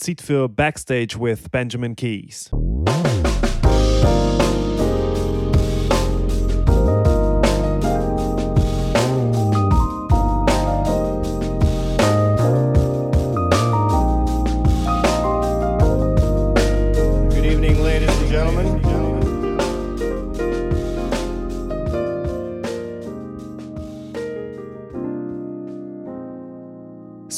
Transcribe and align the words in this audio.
Zeit 0.00 0.22
für 0.22 0.48
Backstage 0.48 1.16
with 1.20 1.50
Benjamin 1.50 1.94
Keys. 1.94 2.50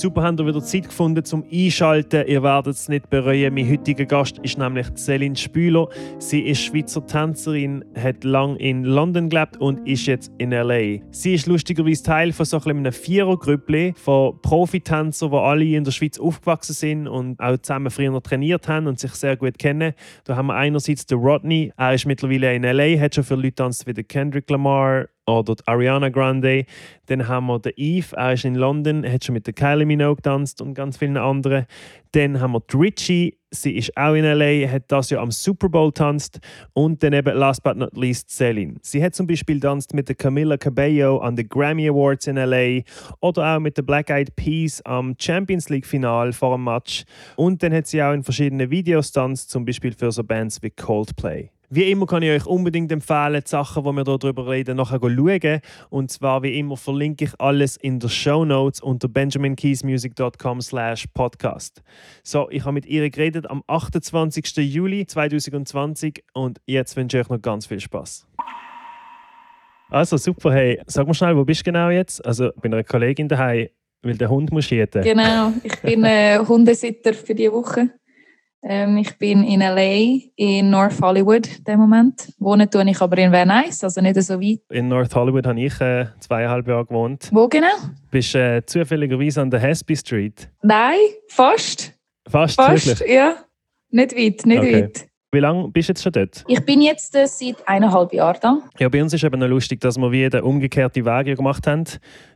Super, 0.02 0.24
habt 0.24 0.40
ihr 0.40 0.46
wieder 0.48 0.60
Zeit 0.60 0.88
gefunden 0.88 1.24
zum 1.24 1.44
Einschalten. 1.48 2.26
Ihr 2.26 2.42
werdet 2.42 2.74
es 2.74 2.88
nicht 2.88 3.08
bereuen. 3.08 3.54
Mein 3.54 3.70
heutiger 3.70 4.04
Gast 4.04 4.38
ist 4.38 4.58
nämlich 4.58 4.88
Céline 4.96 5.38
Spüler. 5.38 5.86
Sie 6.18 6.40
ist 6.40 6.60
Schweizer 6.60 7.06
Tänzerin, 7.06 7.84
hat 7.94 8.24
lange 8.24 8.58
in 8.58 8.82
London 8.82 9.28
gelebt 9.28 9.58
und 9.58 9.86
ist 9.86 10.06
jetzt 10.06 10.32
in 10.38 10.50
L.A. 10.50 11.00
Sie 11.12 11.34
ist 11.34 11.46
lustigerweise 11.46 12.02
Teil 12.02 12.32
von 12.32 12.44
so 12.44 12.60
einem 12.64 12.92
Vierergrüppli 12.92 13.94
von 13.94 14.42
Profitänzern, 14.42 15.30
die 15.30 15.36
alle 15.36 15.64
in 15.66 15.84
der 15.84 15.92
Schweiz 15.92 16.18
aufgewachsen 16.18 16.72
sind 16.72 17.06
und 17.06 17.38
auch 17.38 17.58
zusammen 17.58 17.92
früher 17.92 18.20
trainiert 18.20 18.66
haben 18.66 18.88
und 18.88 18.98
sich 18.98 19.12
sehr 19.12 19.36
gut 19.36 19.56
kennen. 19.56 19.92
Da 20.24 20.34
haben 20.34 20.48
wir 20.48 20.56
einerseits 20.56 21.06
den 21.06 21.20
Rodney. 21.20 21.72
Er 21.76 21.94
ist 21.94 22.06
mittlerweile 22.06 22.56
in 22.56 22.64
L.A., 22.64 23.00
hat 23.00 23.14
schon 23.14 23.22
für 23.22 23.36
Leute 23.36 23.54
tanzt 23.54 23.86
wie 23.86 23.94
Kendrick 24.02 24.50
Lamar, 24.50 25.06
oder 25.26 25.54
die 25.54 25.66
Ariana 25.66 26.08
Grande. 26.08 26.64
Dann 27.06 27.28
haben 27.28 27.46
wir 27.46 27.58
den 27.58 27.72
Eve, 27.76 28.16
er 28.16 28.32
ist 28.32 28.44
in 28.44 28.54
London, 28.54 29.04
hat 29.10 29.24
schon 29.24 29.34
mit 29.34 29.46
der 29.46 29.54
Kylie 29.54 29.86
Minogue 29.86 30.16
getanzt 30.16 30.60
und 30.60 30.74
ganz 30.74 30.96
vielen 30.96 31.16
anderen. 31.16 31.66
Dann 32.12 32.40
haben 32.40 32.52
wir 32.52 32.60
die 32.60 32.76
Richie, 32.76 33.38
sie 33.50 33.76
ist 33.76 33.96
auch 33.96 34.14
in 34.14 34.24
L.A., 34.24 34.70
hat 34.70 34.84
das 34.88 35.10
Jahr 35.10 35.22
am 35.22 35.30
Super 35.30 35.68
Bowl 35.68 35.92
tanzt. 35.92 36.40
Und 36.74 37.02
dann 37.02 37.12
eben, 37.12 37.34
last 37.36 37.62
but 37.62 37.76
not 37.76 37.96
least, 37.96 38.30
Celine. 38.30 38.74
Sie 38.82 39.02
hat 39.02 39.14
zum 39.14 39.26
Beispiel 39.26 39.60
tanzt 39.60 39.94
mit 39.94 40.08
der 40.08 40.16
Camila 40.16 40.56
Cabello 40.56 41.18
an 41.18 41.36
den 41.36 41.48
Grammy 41.48 41.88
Awards 41.88 42.26
in 42.26 42.36
L.A. 42.36 42.82
oder 43.20 43.56
auch 43.56 43.60
mit 43.60 43.76
der 43.76 43.82
Black 43.82 44.10
Eyed 44.10 44.34
Peas 44.36 44.82
am 44.84 45.14
Champions 45.18 45.70
League 45.70 45.86
Final 45.86 46.32
vor 46.32 46.56
dem 46.56 46.64
Match. 46.64 47.04
Und 47.36 47.62
dann 47.62 47.72
hat 47.72 47.86
sie 47.86 48.02
auch 48.02 48.12
in 48.12 48.22
verschiedenen 48.22 48.70
Videos 48.70 49.12
tanzt, 49.12 49.50
zum 49.50 49.64
Beispiel 49.64 49.92
für 49.92 50.12
so 50.12 50.22
Bands 50.22 50.62
wie 50.62 50.70
Coldplay. 50.70 51.50
Wie 51.74 51.90
immer 51.90 52.04
kann 52.04 52.22
ich 52.22 52.28
euch 52.28 52.44
unbedingt 52.44 52.92
empfehlen, 52.92 53.42
die 53.42 53.48
Sachen, 53.48 53.82
die 53.82 53.92
wir 53.92 54.04
darüber 54.04 54.46
reden, 54.46 54.76
nachher 54.76 55.00
schauen. 55.00 55.60
Und 55.88 56.10
zwar, 56.10 56.42
wie 56.42 56.58
immer, 56.58 56.76
verlinke 56.76 57.24
ich 57.24 57.40
alles 57.40 57.78
in 57.78 57.98
den 57.98 58.10
Show 58.10 58.44
Notes 58.44 58.82
unter 58.82 59.08
benjaminkeysmusic.com 59.08 60.60
slash 60.60 61.06
podcast. 61.14 61.82
So, 62.22 62.50
ich 62.50 62.66
habe 62.66 62.74
mit 62.74 62.84
ihr 62.84 63.08
geredet 63.08 63.48
am 63.48 63.62
28. 63.68 64.54
Juli 64.58 65.06
2020 65.06 66.22
und 66.34 66.60
jetzt 66.66 66.94
wünsche 66.94 67.16
ich 67.16 67.24
euch 67.24 67.30
noch 67.30 67.40
ganz 67.40 67.64
viel 67.64 67.80
Spaß. 67.80 68.26
Also, 69.88 70.18
super. 70.18 70.52
Hey, 70.52 70.78
sag 70.84 71.06
mal 71.06 71.14
schnell, 71.14 71.34
wo 71.38 71.46
bist 71.46 71.60
du 71.62 71.72
genau 71.72 71.88
jetzt? 71.88 72.22
Also, 72.26 72.50
bei 72.56 72.64
einer 72.64 72.84
Kollegin 72.84 73.28
daheim, 73.28 73.68
weil 74.02 74.18
der 74.18 74.28
Hund 74.28 74.52
muss 74.52 74.66
schieten. 74.66 75.02
Genau, 75.02 75.54
ich 75.62 75.80
bin 75.80 76.04
äh, 76.04 76.38
Hundesitter 76.46 77.14
für 77.14 77.34
diese 77.34 77.54
Woche. 77.54 77.88
Ähm, 78.64 78.96
ich 78.98 79.18
bin 79.18 79.42
in 79.42 79.60
LA, 79.60 80.20
in 80.36 80.70
North 80.70 81.00
Hollywood 81.00 81.48
im 81.66 81.80
Moment. 81.80 82.32
Wohnen 82.38 82.70
tue 82.70 82.88
ich 82.88 83.00
aber 83.00 83.18
in 83.18 83.32
Venice, 83.32 83.82
also 83.82 84.00
nicht 84.00 84.22
so 84.22 84.40
weit. 84.40 84.60
In 84.70 84.86
North 84.88 85.14
Hollywood 85.14 85.46
habe 85.46 85.60
ich 85.60 85.80
äh, 85.80 86.06
zweieinhalb 86.20 86.68
Jahre 86.68 86.86
gewohnt. 86.86 87.28
Wo 87.32 87.48
genau? 87.48 87.66
Bist 88.10 88.34
äh, 88.36 88.64
zufälligerweise 88.64 89.42
an 89.42 89.50
der 89.50 89.60
Hasby 89.60 89.96
Street? 89.96 90.48
Nein, 90.62 90.96
fast. 91.28 91.92
Fast, 92.28 92.54
Fast, 92.54 92.86
wirklich? 93.00 93.12
ja. 93.12 93.34
Nicht 93.90 94.12
weit, 94.16 94.46
nicht 94.46 94.58
Okay. 94.58 94.82
weit. 94.84 95.06
Wie 95.34 95.40
lange 95.40 95.68
bist 95.68 95.88
du 95.88 95.92
jetzt 95.92 96.02
schon 96.02 96.12
dort? 96.12 96.44
Ich 96.46 96.60
bin 96.64 96.82
jetzt 96.82 97.16
äh, 97.16 97.26
seit 97.26 97.56
eineinhalb 97.66 98.12
Jahren 98.12 98.38
da. 98.40 98.58
Ja, 98.78 98.88
bei 98.90 99.02
uns 99.02 99.12
ist 99.14 99.24
eben 99.24 99.40
noch 99.40 99.48
lustig, 99.48 99.80
dass 99.80 99.96
wir 99.96 100.12
wie 100.12 100.28
den 100.28 100.42
umgekehrten 100.42 101.04
Weg 101.04 101.26
ja 101.26 101.34
gemacht 101.34 101.66
haben. 101.66 101.84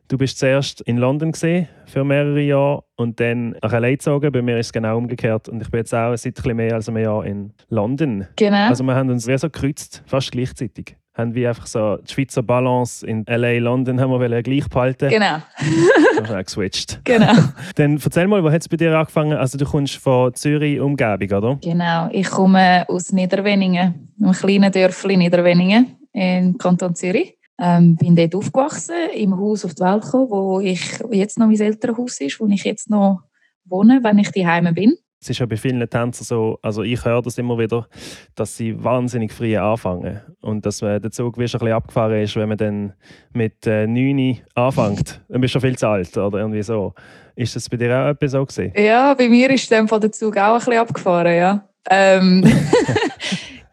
Du 0.08 0.16
bist 0.16 0.38
zuerst 0.38 0.82
in 0.82 0.98
London 0.98 1.32
gesehen 1.32 1.66
für 1.86 2.04
mehrere 2.04 2.40
Jahre 2.40 2.84
und 2.94 3.18
dann 3.18 3.56
nach 3.60 3.72
LA 3.72 3.90
gezogen. 3.90 4.30
Bei 4.30 4.40
mir 4.40 4.56
ist 4.56 4.66
es 4.66 4.72
genau 4.72 4.96
umgekehrt 4.96 5.48
und 5.48 5.60
ich 5.60 5.68
bin 5.68 5.78
jetzt 5.78 5.92
auch 5.92 6.14
seit 6.16 6.26
ein 6.26 6.34
bisschen 6.34 6.56
mehr 6.56 6.74
als 6.74 6.88
einem 6.88 7.02
Jahr 7.02 7.26
in 7.26 7.52
London. 7.70 8.26
Genau. 8.36 8.68
Also 8.68 8.84
wir 8.84 8.94
haben 8.94 9.10
uns 9.10 9.26
wie 9.26 9.36
so 9.36 9.50
gekreuzt, 9.50 10.04
fast 10.06 10.30
gleichzeitig. 10.30 10.96
Haben 11.14 11.34
wie 11.34 11.48
einfach 11.48 11.66
so 11.66 11.96
die 11.96 12.12
Schweizer 12.12 12.42
Balance 12.44 13.04
in 13.04 13.24
LA, 13.26 13.58
London 13.58 13.98
haben 14.00 14.12
wir 14.12 14.42
gleich 14.42 14.68
behalten. 14.68 15.08
genau, 15.08 15.38
Haben 16.18 16.28
wir 16.28 16.44
geswitcht. 16.44 17.00
genau. 17.02 17.32
Dann 17.74 17.98
erzähl 18.02 18.28
mal, 18.28 18.44
wo 18.44 18.50
hat 18.52 18.60
es 18.60 18.68
bei 18.68 18.76
dir 18.76 18.96
angefangen? 18.96 19.36
Also 19.36 19.58
du 19.58 19.64
kommst 19.64 19.96
von 19.96 20.32
Zürich 20.34 20.78
Umgebung, 20.78 21.36
oder? 21.36 21.58
genau. 21.60 22.08
Ich 22.12 22.30
komme 22.30 22.84
aus 22.88 23.10
Niederweningen, 23.12 24.12
einem 24.22 24.32
kleinen 24.32 24.70
Dörfli 24.70 25.16
Niederweningen 25.16 25.96
im 26.12 26.56
Kanton 26.58 26.94
Zürich. 26.94 27.35
Ähm, 27.58 27.96
bin 27.96 28.16
dort 28.16 28.34
aufgewachsen, 28.34 28.94
im 29.14 29.36
Haus 29.38 29.64
auf 29.64 29.74
die 29.74 29.82
Welt 29.82 30.02
gekommen, 30.02 30.30
wo 30.30 30.60
ich 30.60 30.80
jetzt 31.10 31.38
noch 31.38 31.46
mein 31.46 31.58
Elternhaus 31.58 32.20
ist, 32.20 32.38
wo 32.38 32.46
ich 32.46 32.64
jetzt 32.64 32.90
noch 32.90 33.22
wohne, 33.64 34.00
wenn 34.02 34.18
ich 34.18 34.30
daheim 34.30 34.74
bin. 34.74 34.96
Es 35.20 35.30
ist 35.30 35.38
ja 35.38 35.46
bei 35.46 35.56
vielen 35.56 35.80
Tänzern 35.88 36.24
so, 36.24 36.58
also 36.62 36.82
ich 36.82 37.04
höre 37.04 37.22
das 37.22 37.38
immer 37.38 37.58
wieder, 37.58 37.88
dass 38.34 38.56
sie 38.56 38.84
wahnsinnig 38.84 39.32
früh 39.32 39.56
anfangen. 39.56 40.20
Und 40.40 40.66
dass 40.66 40.82
man 40.82 41.00
der 41.00 41.10
Zug 41.10 41.38
wie 41.38 41.48
schon 41.48 41.60
ein 41.60 41.64
bisschen 41.64 41.76
abgefahren 41.76 42.22
ist, 42.22 42.36
wenn 42.36 42.48
man 42.48 42.58
dann 42.58 42.92
mit 43.32 43.66
äh, 43.66 43.86
9 43.86 44.38
anfängt. 44.54 45.22
Dann 45.28 45.40
bist 45.40 45.54
du 45.54 45.58
schon 45.58 45.68
viel 45.68 45.78
zu 45.78 45.88
alt 45.88 46.16
oder 46.16 46.38
irgendwie 46.38 46.62
so. 46.62 46.94
Ist 47.34 47.56
das 47.56 47.68
bei 47.68 47.76
dir 47.76 47.98
auch 47.98 48.08
etwas 48.10 48.32
so 48.32 48.44
gewesen? 48.44 48.72
Ja, 48.76 49.14
bei 49.14 49.28
mir 49.28 49.50
ist 49.50 49.70
dem 49.70 49.88
Fall 49.88 50.00
der 50.00 50.12
Zug 50.12 50.36
auch 50.36 50.52
ein 50.52 50.58
bisschen 50.58 50.78
abgefahren, 50.78 51.34
ja. 51.34 51.68
Ähm, 51.88 52.44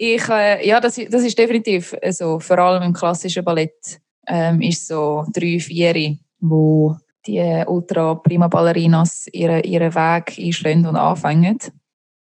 ich, 0.03 0.27
äh, 0.29 0.67
ja, 0.67 0.79
das, 0.79 0.99
das 1.09 1.23
ist 1.23 1.37
definitiv 1.37 1.95
so. 2.09 2.39
Vor 2.39 2.59
allem 2.59 2.83
im 2.83 2.93
klassischen 2.93 3.43
Ballett 3.43 4.01
ähm, 4.27 4.61
ist 4.61 4.87
so 4.87 5.25
drei, 5.33 5.59
vier, 5.59 6.17
wo 6.39 6.97
die 7.25 7.63
ultra 7.67 8.15
prima 8.15 8.47
Ballerinas 8.47 9.27
ihren, 9.31 9.63
ihren 9.63 9.95
Weg 9.95 10.37
einschlagen 10.37 10.85
und 10.85 10.97
anfangen. 10.97 11.57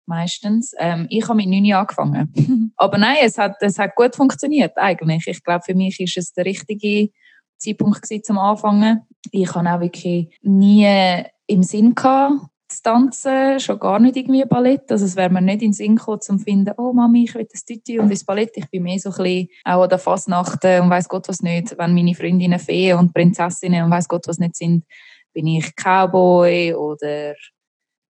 Meistens. 0.05 0.73
Ähm, 0.77 1.05
ich 1.09 1.23
habe 1.27 1.35
mit 1.35 1.47
9 1.47 1.71
angefangen. 1.73 2.73
Aber 2.75 2.97
nein, 2.97 3.17
es 3.21 3.37
hat, 3.37 3.55
es 3.61 3.77
hat 3.77 3.95
gut 3.95 4.15
funktioniert 4.15 4.75
eigentlich. 4.75 5.27
Ich 5.27 5.43
glaube, 5.43 5.63
für 5.63 5.75
mich 5.75 5.99
ist 5.99 6.17
es 6.17 6.33
der 6.33 6.45
richtige 6.45 7.11
Zeitpunkt 7.57 8.01
gewesen, 8.01 8.23
zum 8.23 8.39
Anfangen. 8.39 9.01
Ich 9.31 9.53
habe 9.53 9.69
auch 9.69 9.79
wirklich 9.79 10.35
nie 10.41 11.23
im 11.47 11.63
Sinn 11.63 11.93
gehabt, 11.93 12.41
zu 12.69 12.83
tanzen, 12.83 13.59
schon 13.59 13.79
gar 13.79 13.99
nicht 13.99 14.15
irgendwie 14.15 14.45
Ballett. 14.45 14.91
Also 14.91 15.05
es 15.05 15.15
wäre 15.15 15.29
mir 15.29 15.41
nicht 15.41 15.61
in 15.61 15.69
den 15.69 15.73
Sinn 15.73 15.95
gekommen, 15.95 16.21
zum 16.21 16.39
finden, 16.39 16.73
oh 16.77 16.93
Mami, 16.93 17.23
ich 17.23 17.35
will 17.35 17.47
das 17.51 17.65
Tüti 17.65 17.99
und 17.99 18.11
ins 18.11 18.23
Ballett. 18.23 18.51
Ich 18.55 18.69
bin 18.69 18.83
mehr 18.83 18.99
so 18.99 19.09
ein 19.09 19.15
bisschen 19.17 19.47
auch 19.65 19.83
an 19.83 19.89
der 19.89 19.99
Fasnacht 19.99 20.63
und 20.63 20.89
weiß 20.89 21.09
Gott 21.09 21.27
was 21.27 21.41
nicht. 21.41 21.77
Wenn 21.77 21.93
meine 21.93 22.15
Freundinnen 22.15 22.59
Feen 22.59 22.97
und 22.97 23.13
Prinzessinnen 23.13 23.83
und 23.83 23.91
weiß 23.91 24.07
Gott 24.07 24.27
was 24.27 24.39
nicht 24.39 24.55
sind, 24.55 24.85
bin 25.33 25.47
ich 25.47 25.75
Cowboy 25.75 26.73
oder 26.73 27.33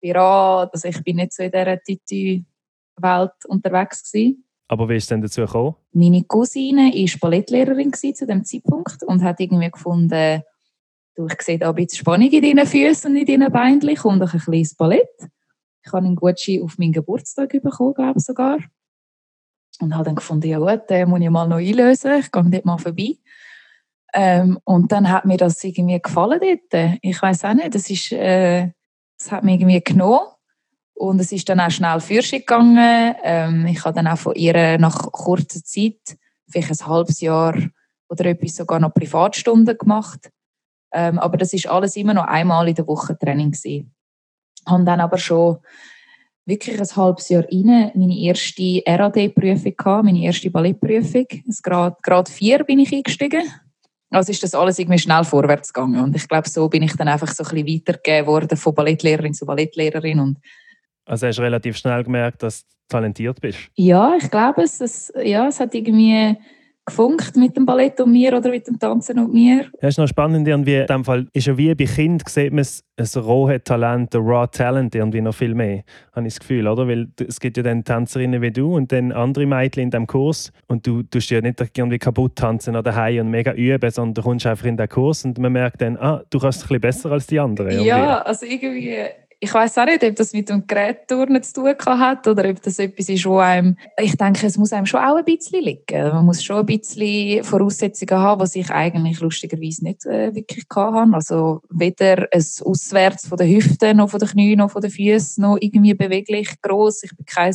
Pirat. 0.01 0.73
Also 0.73 0.87
ich 0.87 1.03
bin 1.03 1.17
nicht 1.17 1.33
so 1.33 1.43
in 1.43 1.51
dieser 1.51 1.81
Tüti-Welt 1.81 3.33
unterwegs 3.47 4.11
gewesen. 4.11 4.45
Aber 4.67 4.89
wie 4.89 4.95
ist 4.95 5.03
es 5.03 5.09
denn 5.09 5.21
dazu 5.21 5.41
gekommen? 5.41 5.75
Meine 5.91 6.23
Cousine 6.23 6.91
war 6.91 7.19
Ballettlehrerin 7.19 7.93
zu 7.93 8.25
dem 8.25 8.43
Zeitpunkt 8.43 9.03
und 9.03 9.23
hat 9.23 9.39
irgendwie 9.39 9.69
gefunden, 9.69 10.41
du, 11.15 11.27
ich 11.27 11.41
sehe 11.41 11.57
da 11.57 11.69
ein 11.69 11.75
bisschen 11.75 11.99
Spannung 11.99 12.29
in 12.29 12.41
deinen 12.41 12.67
Füßen 12.67 13.11
und 13.11 13.17
in 13.17 13.25
deinen 13.25 13.51
Beinen, 13.51 13.95
komm 13.95 14.19
doch 14.19 14.33
ein 14.33 14.39
kleines 14.39 14.75
Ballett. 14.75 15.09
Ich 15.85 15.93
habe 15.93 16.05
einen 16.05 16.15
Gutschein 16.15 16.63
auf 16.63 16.77
meinen 16.77 16.91
Geburtstag 16.91 17.49
bekommen, 17.49 17.93
glaube 17.93 18.15
ich 18.17 18.25
sogar. 18.25 18.59
Und 19.79 19.93
habe 19.93 20.05
dann 20.05 20.15
gefunden, 20.15 20.47
ja 20.47 20.57
gut, 20.57 20.89
den 20.89 21.09
muss 21.09 21.21
ich 21.21 21.29
mal 21.29 21.47
noch 21.47 21.57
einlösen, 21.57 22.19
ich 22.19 22.31
gehe 22.31 22.43
dort 22.43 22.65
mal 22.65 22.77
vorbei. 22.77 23.17
Ähm, 24.13 24.57
und 24.63 24.91
dann 24.91 25.09
hat 25.09 25.25
mir 25.25 25.37
das 25.37 25.61
irgendwie 25.63 26.01
gefallen 26.01 26.39
dort. 26.39 26.97
Ich 27.01 27.21
weiß 27.21 27.43
auch 27.45 27.53
nicht, 27.53 27.75
das 27.75 27.89
ist, 27.89 28.13
äh, 28.13 28.71
das 29.17 29.31
hat 29.31 29.43
mich 29.43 29.55
irgendwie 29.55 29.83
genommen. 29.83 30.27
Und 30.93 31.19
es 31.19 31.33
ist 31.33 31.49
dann 31.49 31.59
auch 31.59 31.69
schnell 31.69 31.99
Führung 31.99 32.39
gegangen. 32.39 33.15
Ähm, 33.21 33.65
ich 33.67 33.83
habe 33.83 33.93
dann 33.93 34.07
auch 34.07 34.17
von 34.17 34.35
ihr 34.35 34.77
nach 34.77 35.11
kurzer 35.11 35.61
Zeit, 35.61 36.17
vielleicht 36.47 36.71
ein 36.71 36.87
halbes 36.87 37.19
Jahr 37.19 37.57
oder 38.07 38.25
etwas 38.25 38.55
sogar 38.55 38.79
noch 38.79 38.93
Privatstunden 38.93 39.77
gemacht. 39.77 40.31
Ähm, 40.95 41.19
aber 41.19 41.37
das 41.37 41.51
ist 41.51 41.67
alles 41.67 41.95
immer 41.97 42.13
noch 42.13 42.25
einmal 42.25 42.67
in 42.69 42.75
der 42.75 42.87
Woche 42.87 43.17
Training 43.17 43.51
gewesen. 43.51 43.93
Habe 44.65 44.85
dann 44.85 45.01
aber 45.01 45.17
schon 45.17 45.57
wirklich 46.45 46.79
ein 46.79 46.95
halbes 46.95 47.27
Jahr 47.29 47.43
rein 47.43 47.91
meine 47.95 48.17
erste 48.17 48.81
RAD-Prüfung 48.87 49.75
gehabt, 49.75 50.05
meine 50.05 50.23
erste 50.23 50.49
Ballettprüfung. 50.49 51.25
Grad, 51.61 52.01
Grad 52.01 52.29
4 52.29 52.63
bin 52.63 52.79
ich 52.79 52.93
eingestiegen. 52.93 53.43
Also 54.09 54.31
ist 54.31 54.43
das 54.43 54.55
alles 54.55 54.79
irgendwie 54.79 54.99
schnell 54.99 55.25
vorwärts 55.25 55.73
gegangen. 55.73 56.01
Und 56.01 56.15
ich 56.15 56.27
glaube, 56.27 56.47
so 56.47 56.69
bin 56.69 56.83
ich 56.83 56.95
dann 56.95 57.09
einfach 57.09 57.31
so 57.33 57.43
ein 57.43 57.49
bisschen 57.49 57.67
weitergegeben 57.67 58.27
worden 58.27 58.57
von 58.57 58.73
Ballettlehrerin 58.73 59.33
zu 59.33 59.45
Ballettlehrerin. 59.45 60.19
Und 60.19 60.37
Also 61.05 61.27
hast 61.27 61.39
du 61.39 61.41
relativ 61.41 61.75
schnell 61.75 62.03
gemerkt, 62.03 62.41
dass 62.41 62.61
du 62.61 62.67
talentiert 62.87 63.41
bist. 63.41 63.59
ja, 63.75 64.13
ich 64.17 64.31
glaube 64.31 64.61
es. 64.61 64.79
es 64.79 65.11
ja, 65.21 65.47
es 65.47 65.59
hat 65.59 65.73
irgendwie 65.73 66.37
gefunkt 66.85 67.35
mit 67.35 67.57
dem 67.57 67.65
Ballett 67.65 67.99
und 67.99 68.11
mir 68.11 68.37
oder 68.37 68.49
mit 68.49 68.67
dem 68.67 68.77
Tanzen 68.77 69.19
und 69.19 69.33
mir. 69.33 69.65
Das 69.81 69.89
ist 69.89 69.97
noch 69.97 70.07
spannend, 70.07 70.47
irgendwie, 70.47 70.75
in 70.75 70.85
dem 70.85 71.03
Fall 71.03 71.27
ist 71.33 71.47
ja 71.47 71.57
wie 71.57 71.73
bei 71.73 71.85
Kind 71.85 72.27
sieht 72.29 72.53
man 72.53 72.65
ein 72.97 73.21
rohes 73.21 73.61
Talent, 73.63 74.15
ein 74.15 74.21
Raw 74.21 74.47
Talent 74.47 74.95
irgendwie 74.95 75.21
noch 75.21 75.33
viel 75.33 75.55
mehr, 75.55 75.83
habe 76.13 76.27
ich 76.27 76.35
das 76.35 76.39
Gefühl, 76.39 76.67
oder? 76.67 76.87
Weil 76.87 77.07
es 77.27 77.39
gibt 77.39 77.57
ja 77.57 77.63
dann 77.63 77.83
Tänzerinnen 77.83 78.41
wie 78.41 78.51
du 78.51 78.75
und 78.75 78.91
dann 78.91 79.11
andere 79.11 79.45
Mädchen 79.45 79.83
in 79.83 79.91
diesem 79.91 80.07
Kurs 80.07 80.51
und 80.67 80.85
du 80.85 81.03
tust 81.03 81.29
ja 81.31 81.41
nicht 81.41 81.59
irgendwie 81.75 81.99
kaputt 81.99 82.35
tanzen 82.35 82.75
oder 82.75 82.83
daheim 82.83 83.25
und 83.25 83.31
mega 83.31 83.53
üben, 83.53 83.89
sondern 83.89 84.13
du 84.13 84.21
kommst 84.21 84.45
einfach 84.45 84.65
in 84.65 84.77
den 84.77 84.87
Kurs 84.87 85.25
und 85.25 85.37
man 85.39 85.51
merkt 85.51 85.81
dann, 85.81 85.97
ah, 85.97 86.23
du 86.29 86.39
kannst 86.39 86.59
es 86.59 86.63
ein 86.65 86.67
bisschen 86.67 86.81
besser 86.81 87.11
als 87.11 87.27
die 87.27 87.39
anderen. 87.39 87.71
Irgendwie. 87.71 87.87
Ja, 87.87 88.21
also 88.21 88.45
irgendwie 88.45 88.95
ich 89.39 89.53
weiß 89.53 89.77
auch 89.77 89.85
nicht, 89.85 90.03
ob 90.03 90.15
das 90.15 90.33
mit 90.33 90.49
dem 90.49 90.65
Gerätturnen 90.65 91.43
zu 91.43 91.53
tun 91.53 91.75
hat 91.99 92.27
oder 92.27 92.49
ob 92.49 92.61
das 92.61 92.79
etwas 92.79 93.09
ist, 93.09 93.25
wo 93.25 93.37
einem, 93.37 93.77
ich 93.99 94.15
denke, 94.15 94.45
es 94.47 94.57
muss 94.57 94.73
einem 94.73 94.85
schon 94.85 95.01
auch 95.01 95.17
ein 95.17 95.25
bisschen 95.25 95.63
liegen. 95.63 96.09
Man 96.09 96.25
muss 96.25 96.43
schon 96.43 96.57
ein 96.57 96.65
bisschen 96.65 97.43
Voraussetzungen 97.43 98.19
haben, 98.19 98.41
was 98.41 98.55
ich 98.55 98.69
eigentlich 98.69 99.19
lustigerweise 99.19 99.83
nicht 99.83 100.05
äh, 100.05 100.33
wirklich 100.33 100.65
hatte. 100.73 101.13
Also 101.13 101.61
weder 101.69 102.27
ein 102.31 102.45
Auswärts 102.63 103.27
von 103.27 103.37
den 103.37 103.55
Hüften, 103.55 103.97
noch 103.97 104.09
von 104.09 104.19
den 104.19 104.29
Knien, 104.29 104.59
noch 104.59 104.71
von 104.71 104.81
den 104.81 104.91
Füßen, 104.91 105.41
noch 105.41 105.57
irgendwie 105.59 105.93
beweglich 105.93 106.49
groß. 106.61 107.03
Ich 107.03 107.15
bin 107.15 107.25
kein 107.25 107.53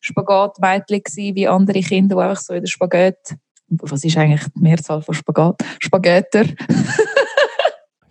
Spagatmädchen 0.00 1.34
wie 1.34 1.48
andere 1.48 1.80
Kinder, 1.80 2.16
die 2.16 2.22
einfach 2.22 2.42
so 2.42 2.54
in 2.54 2.62
der 2.62 2.68
Spagat 2.68 3.36
was 3.68 4.04
ist 4.04 4.16
eigentlich 4.16 4.44
die 4.54 4.60
Mehrzahl 4.60 5.02
von 5.02 5.14
Spagat? 5.14 5.60
Spaghetter. 5.80 6.44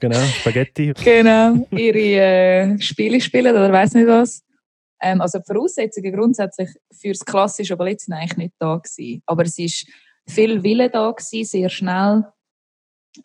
Genau, 0.08 0.24
Spaghetti. 0.26 0.94
genau, 1.04 1.68
ihre 1.72 1.98
äh, 1.98 2.80
Spiele 2.80 3.20
spielen 3.20 3.56
oder 3.56 3.72
weiß 3.72 3.96
nicht 3.96 4.08
was. 4.08 4.44
Ähm, 5.02 5.20
also 5.20 5.40
die 5.40 5.46
Voraussetzungen 5.46 6.14
grundsätzlich 6.14 6.70
für 6.92 7.10
das 7.10 7.26
klassische 7.26 7.76
Ballett 7.76 8.02
sind 8.02 8.14
eigentlich 8.14 8.38
nicht 8.38 8.54
da 8.60 8.78
gewesen. 8.78 9.24
Aber 9.26 9.44
es 9.44 9.58
ist 9.58 9.88
viel 10.28 10.62
Wille 10.62 10.92
da 10.92 11.10
gewesen, 11.10 11.44
sehr 11.46 11.70
schnell. 11.70 12.24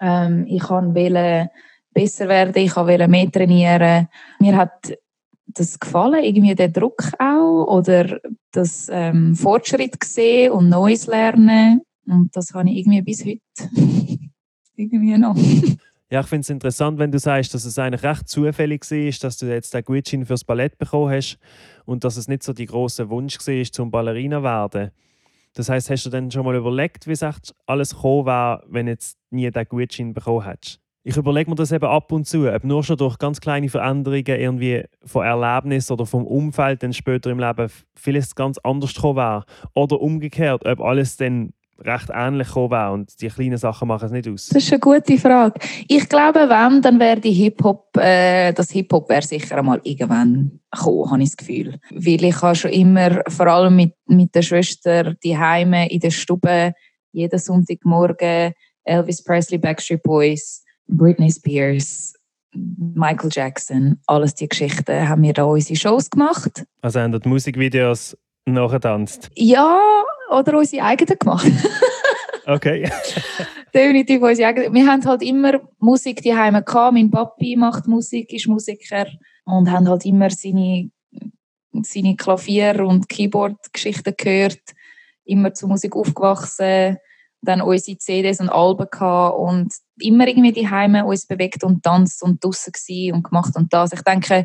Ähm, 0.00 0.46
ich 0.48 0.70
wollte 0.70 1.50
besser 1.92 2.28
werden, 2.28 2.62
ich 2.62 2.74
wollte 2.74 3.08
mehr 3.08 3.30
trainieren. 3.30 4.08
Mir 4.38 4.56
hat 4.56 4.96
das 5.48 5.78
gefallen, 5.78 6.24
irgendwie 6.24 6.54
der 6.54 6.68
Druck 6.68 7.12
auch 7.18 7.66
oder 7.66 8.20
das 8.52 8.88
ähm, 8.90 9.34
Fortschritt 9.34 10.00
gesehen 10.00 10.52
und 10.52 10.70
Neues 10.70 11.06
lernen. 11.06 11.82
Und 12.06 12.34
das 12.34 12.54
habe 12.54 12.70
ich 12.70 12.78
irgendwie 12.78 13.02
bis 13.02 13.22
heute 13.24 13.40
irgendwie 14.76 15.18
noch. 15.18 15.36
Ja, 16.12 16.22
ich 16.22 16.26
finde 16.26 16.40
es 16.40 16.50
interessant, 16.50 16.98
wenn 16.98 17.12
du 17.12 17.20
sagst, 17.20 17.54
dass 17.54 17.64
es 17.64 17.78
eigentlich 17.78 18.02
recht 18.02 18.28
zufällig 18.28 18.82
war, 18.90 19.12
dass 19.22 19.38
du 19.38 19.46
jetzt 19.46 19.72
den 19.72 19.84
Gutschein 19.84 20.26
fürs 20.26 20.42
Ballett 20.42 20.76
bekommen 20.76 21.12
hast 21.12 21.38
und 21.84 22.02
dass 22.02 22.16
es 22.16 22.26
nicht 22.26 22.42
so 22.42 22.52
die 22.52 22.66
große 22.66 23.08
Wunsch 23.10 23.38
war, 23.38 23.64
zum 23.72 23.92
Ballerina 23.92 24.42
werden. 24.42 24.90
Das 25.54 25.68
heißt, 25.68 25.88
hast 25.88 26.06
du 26.06 26.10
dann 26.10 26.28
schon 26.32 26.44
mal 26.44 26.56
überlegt, 26.56 27.06
wie 27.06 27.12
es 27.12 27.22
alles 27.22 27.90
gekommen 27.94 28.26
wäre, 28.26 28.64
wenn 28.68 28.86
du 28.86 28.92
jetzt 28.92 29.18
nie 29.30 29.48
den 29.48 29.64
Gutschein 29.66 30.12
bekommen 30.12 30.44
hättest? 30.46 30.80
Ich 31.04 31.16
überlege 31.16 31.48
mir 31.48 31.56
das 31.56 31.70
eben 31.70 31.86
ab 31.86 32.10
und 32.10 32.26
zu, 32.26 32.52
ob 32.52 32.64
nur 32.64 32.82
schon 32.82 32.96
durch 32.96 33.16
ganz 33.18 33.40
kleine 33.40 33.68
Veränderungen 33.68 34.26
irgendwie 34.26 34.84
von 35.04 35.24
Erlebnis 35.24 35.92
oder 35.92 36.06
vom 36.06 36.26
Umfeld 36.26 36.82
dann 36.82 36.92
später 36.92 37.30
im 37.30 37.38
Leben 37.38 37.70
vieles 37.94 38.34
ganz 38.34 38.58
anders 38.58 38.94
gekommen 38.94 39.16
wäre. 39.16 39.44
Oder 39.74 40.00
umgekehrt, 40.00 40.66
ob 40.66 40.80
alles 40.80 41.16
dann 41.16 41.52
recht 41.80 42.10
ähnlich 42.12 42.48
gekommen 42.48 42.70
wäre 42.70 42.92
und 42.92 43.20
die 43.20 43.28
kleinen 43.28 43.56
Sachen 43.56 43.88
machen 43.88 44.06
es 44.06 44.12
nicht 44.12 44.28
aus? 44.28 44.48
Das 44.48 44.62
ist 44.62 44.72
eine 44.72 44.80
gute 44.80 45.18
Frage. 45.18 45.58
Ich 45.88 46.08
glaube, 46.08 46.48
wenn, 46.48 46.82
dann 46.82 47.00
wäre 47.00 47.20
die 47.20 47.32
Hip-Hop, 47.32 47.96
äh, 47.96 48.52
das 48.52 48.70
Hip-Hop 48.70 49.08
wäre 49.08 49.22
sicher 49.22 49.58
einmal 49.58 49.80
irgendwann 49.84 50.60
gekommen, 50.70 51.10
habe 51.10 51.22
ich 51.22 51.30
das 51.30 51.36
Gefühl. 51.36 51.78
Weil 51.90 52.24
ich 52.24 52.42
habe 52.42 52.54
schon 52.54 52.72
immer, 52.72 53.22
vor 53.28 53.46
allem 53.46 53.76
mit, 53.76 53.94
mit 54.06 54.34
der 54.34 54.42
Schwester, 54.42 55.14
die 55.14 55.36
Heime 55.36 55.90
in 55.90 56.00
der 56.00 56.10
Stube, 56.10 56.74
jeden 57.12 57.38
Sonntagmorgen 57.38 58.54
Elvis 58.84 59.22
Presley, 59.22 59.58
Backstreet 59.58 60.02
Boys, 60.02 60.64
Britney 60.88 61.30
Spears, 61.30 62.14
Michael 62.52 63.30
Jackson, 63.32 63.98
alles 64.06 64.34
die 64.34 64.48
Geschichten, 64.48 65.08
haben 65.08 65.22
wir 65.22 65.32
da 65.32 65.44
unsere 65.44 65.78
Shows 65.78 66.10
gemacht. 66.10 66.64
Also 66.82 67.00
haben 67.00 67.18
die 67.18 67.28
Musikvideos 67.28 68.16
nachgetanzt? 68.54 69.30
Ja, 69.34 69.80
oder 70.30 70.58
unsere 70.58 70.84
eigenen 70.84 71.18
gemacht. 71.18 71.50
okay. 72.46 72.90
Definitiv 73.74 74.22
unsere 74.22 74.48
eigenen. 74.48 74.74
Wir 74.74 74.86
haben 74.86 75.04
halt 75.04 75.22
immer 75.22 75.60
Musik 75.78 76.22
die 76.22 76.34
Heime 76.34 76.62
gehabt. 76.62 76.94
Mein 76.94 77.10
Papi 77.10 77.56
macht 77.56 77.86
Musik, 77.86 78.32
ist 78.32 78.48
Musiker 78.48 79.06
und 79.44 79.70
haben 79.70 79.88
halt 79.88 80.04
immer 80.04 80.30
seine, 80.30 80.90
seine 81.82 82.16
Klavier- 82.16 82.84
und 82.84 83.08
Keyboard-Geschichten 83.08 84.14
gehört. 84.16 84.60
Immer 85.24 85.54
zur 85.54 85.68
Musik 85.68 85.94
aufgewachsen. 85.94 86.98
Dann 87.42 87.62
unsere 87.62 87.96
CDs 87.96 88.40
und 88.40 88.50
Alben 88.50 88.86
gehabt 88.90 89.38
und 89.38 89.72
immer 89.98 90.28
irgendwie 90.28 90.52
die 90.52 90.68
Heime 90.68 91.06
uns 91.06 91.26
bewegt 91.26 91.64
und 91.64 91.82
tanzt 91.82 92.22
und 92.22 92.44
draussen 92.44 92.72
und 93.12 93.22
gemacht 93.22 93.56
und 93.56 93.72
das. 93.72 93.92
Ich 93.92 94.02
denke, 94.02 94.44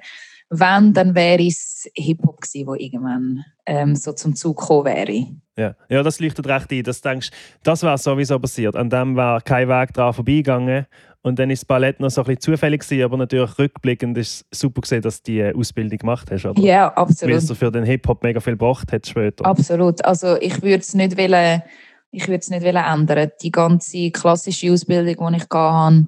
wenn, 0.50 0.94
dann 0.94 1.15
wäre 1.15 1.45
es 1.45 1.89
Hip-Hop 1.95 2.42
gewesen, 2.42 2.68
wo 2.68 2.75
irgendwann 2.75 3.44
ähm, 3.65 3.95
so 3.95 4.13
zum 4.13 4.36
Zug 4.36 4.59
gekommen 4.59 4.86
wäre. 4.86 5.25
Ja. 5.57 5.75
ja, 5.89 6.03
das 6.03 6.19
leuchtet 6.19 6.47
recht 6.47 6.71
ein. 6.71 6.83
Dass 6.83 7.01
du 7.01 7.09
denkst, 7.09 7.30
das 7.63 7.83
wäre 7.83 7.97
sowieso 7.97 8.39
passiert. 8.39 8.75
An 8.75 8.89
dem 8.89 9.15
war 9.15 9.42
kein 9.42 9.69
Weg 9.69 9.94
dran 9.94 10.13
vorbeigegangen. 10.13 10.86
Und 11.21 11.39
dann 11.39 11.50
ist 11.50 11.63
das 11.63 11.65
Ballett 11.65 12.00
noch 12.00 12.12
so 12.12 12.21
ein 12.21 12.25
bisschen 12.25 12.42
zufällig 12.42 12.81
gewesen, 12.81 13.03
aber 13.03 13.18
natürlich 13.18 13.57
rückblickend 13.57 14.15
ist 14.15 14.45
es 14.51 14.59
super 14.59 14.81
gesehen, 14.81 15.01
dass 15.01 15.24
du 15.24 15.31
die 15.31 15.56
Ausbildung 15.56 15.97
gemacht 15.97 16.30
hast. 16.30 16.45
Oder? 16.45 16.62
Ja, 16.62 16.94
absolut. 16.94 17.33
Weil 17.33 17.39
es 17.39 17.51
für 17.51 17.71
den 17.71 17.83
Hip-Hop 17.83 18.21
mega 18.21 18.39
viel 18.39 18.53
gebracht 18.53 18.92
hat 18.92 19.07
später. 19.07 19.44
Absolut. 19.44 20.06
Also 20.06 20.39
ich 20.39 20.62
würde 20.62 20.81
es 20.81 20.94
nicht 20.94 21.18
wollen, 21.18 21.63
ich 22.12 22.27
würde 22.27 22.39
es 22.42 22.50
nicht 22.51 22.63
wollen 22.63 22.75
ändern. 22.75 23.31
Die 23.42 23.50
ganze 23.50 24.12
klassische 24.12 24.71
Ausbildung, 24.71 25.31
die 25.33 25.38
ich 25.38 25.50
hatte, 25.50 26.07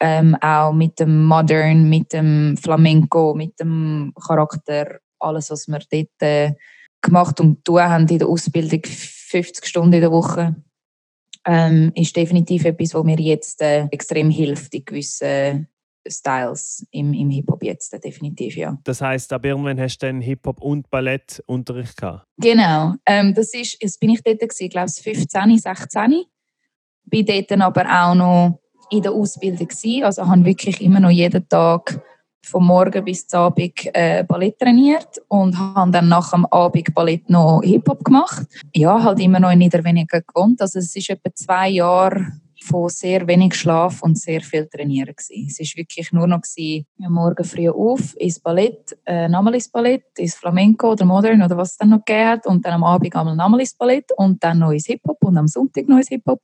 ähm, 0.00 0.36
auch 0.40 0.72
mit 0.72 1.00
dem 1.00 1.24
Modern, 1.24 1.88
mit 1.88 2.12
dem 2.12 2.56
Flamenco, 2.56 3.34
mit 3.34 3.58
dem 3.60 4.12
Charakter, 4.26 4.98
alles, 5.18 5.50
was 5.50 5.68
wir 5.68 5.80
dort 5.90 6.22
äh, 6.22 6.52
gemacht 7.00 7.40
und 7.40 7.64
tun 7.64 7.80
haben 7.80 8.08
in 8.08 8.18
der 8.18 8.28
Ausbildung, 8.28 8.82
50 8.84 9.66
Stunden 9.66 9.94
in 9.94 10.00
der 10.00 10.12
Woche, 10.12 10.56
ähm, 11.46 11.92
ist 11.94 12.16
definitiv 12.16 12.64
etwas, 12.64 12.94
was 12.94 13.04
mir 13.04 13.18
jetzt 13.18 13.62
äh, 13.62 13.86
extrem 13.90 14.30
hilft 14.30 14.74
in 14.74 14.84
gewissen 14.84 15.68
Styles 16.08 16.86
im, 16.90 17.12
im 17.12 17.30
Hip-Hop 17.30 17.62
jetzt, 17.62 17.92
äh, 17.94 18.00
definitiv, 18.00 18.56
ja. 18.56 18.78
Das 18.84 19.00
heisst, 19.00 19.32
ab 19.32 19.44
irgendwann 19.44 19.80
hast 19.80 19.98
du 19.98 20.06
dann 20.06 20.20
Hip-Hop 20.20 20.60
und 20.60 20.90
Ballettunterricht 20.90 21.96
gehabt? 21.96 22.26
Genau, 22.38 22.94
ähm, 23.06 23.34
das 23.34 23.54
ist, 23.54 23.80
jetzt 23.80 24.00
bin 24.00 24.10
ich 24.10 24.22
dort 24.22 24.40
gewesen, 24.40 24.68
glaube 24.68 24.90
ich, 24.94 25.02
15, 25.02 25.58
16. 25.58 26.24
Bin 27.04 27.26
dort 27.26 27.52
aber 27.52 27.84
auch 27.86 28.14
noch 28.14 28.60
in 28.90 29.02
der 29.02 29.12
Ausbildung 29.12 29.68
gewesen. 29.68 30.04
Also 30.04 30.26
habe 30.26 30.44
wirklich 30.44 30.80
immer 30.80 31.00
noch 31.00 31.10
jeden 31.10 31.48
Tag 31.48 32.00
vom 32.46 32.66
Morgen 32.66 33.04
bis 33.04 33.26
zum 33.26 33.40
Abend 33.40 33.72
äh, 33.92 34.22
Ballett 34.24 34.58
trainiert 34.58 35.20
und 35.28 35.58
habe 35.58 35.90
dann 35.90 36.08
nach 36.08 36.30
dem 36.30 36.46
Abend 36.46 36.94
Ballett 36.94 37.28
noch 37.28 37.60
Hip-Hop 37.64 38.04
gemacht. 38.04 38.46
Ja, 38.74 39.02
halt 39.02 39.20
immer 39.20 39.40
noch 39.40 39.50
in 39.50 39.58
Niederwenigen 39.58 40.22
gewohnt. 40.26 40.60
Also 40.60 40.78
es 40.78 40.94
ist 40.94 41.10
etwa 41.10 41.34
zwei 41.34 41.70
Jahre 41.70 42.26
von 42.62 42.88
sehr 42.88 43.26
wenig 43.26 43.54
Schlaf 43.54 44.02
und 44.02 44.18
sehr 44.18 44.40
viel 44.40 44.66
Trainieren 44.66 45.14
gewesen. 45.14 45.46
Es 45.48 45.60
ist 45.60 45.76
wirklich 45.76 46.12
nur 46.12 46.26
noch 46.26 46.40
gewesen, 46.40 46.86
morgen 46.98 47.44
früh 47.44 47.68
auf, 47.68 48.14
ins 48.16 48.40
Ballett, 48.40 48.96
äh, 49.04 49.28
nochmal 49.28 49.54
ins 49.54 49.68
Ballett, 49.68 50.04
ins 50.16 50.34
Flamenco 50.34 50.92
oder 50.92 51.04
Modern 51.04 51.42
oder 51.42 51.56
was 51.56 51.72
es 51.72 51.76
dann 51.76 51.90
noch 51.90 52.04
gegeben 52.04 52.28
hat 52.28 52.46
und 52.46 52.64
dann 52.64 52.74
am 52.74 52.84
Abend 52.84 53.14
einmal 53.14 53.36
nochmal 53.36 53.60
ins 53.60 53.74
Ballett 53.74 54.10
und 54.16 54.42
dann 54.42 54.58
noch 54.58 54.70
ins 54.70 54.86
Hip-Hop 54.86 55.18
und 55.20 55.36
am 55.36 55.46
Sonntag 55.46 55.88
noch 55.88 55.98
ins 55.98 56.08
Hip-Hop 56.08 56.40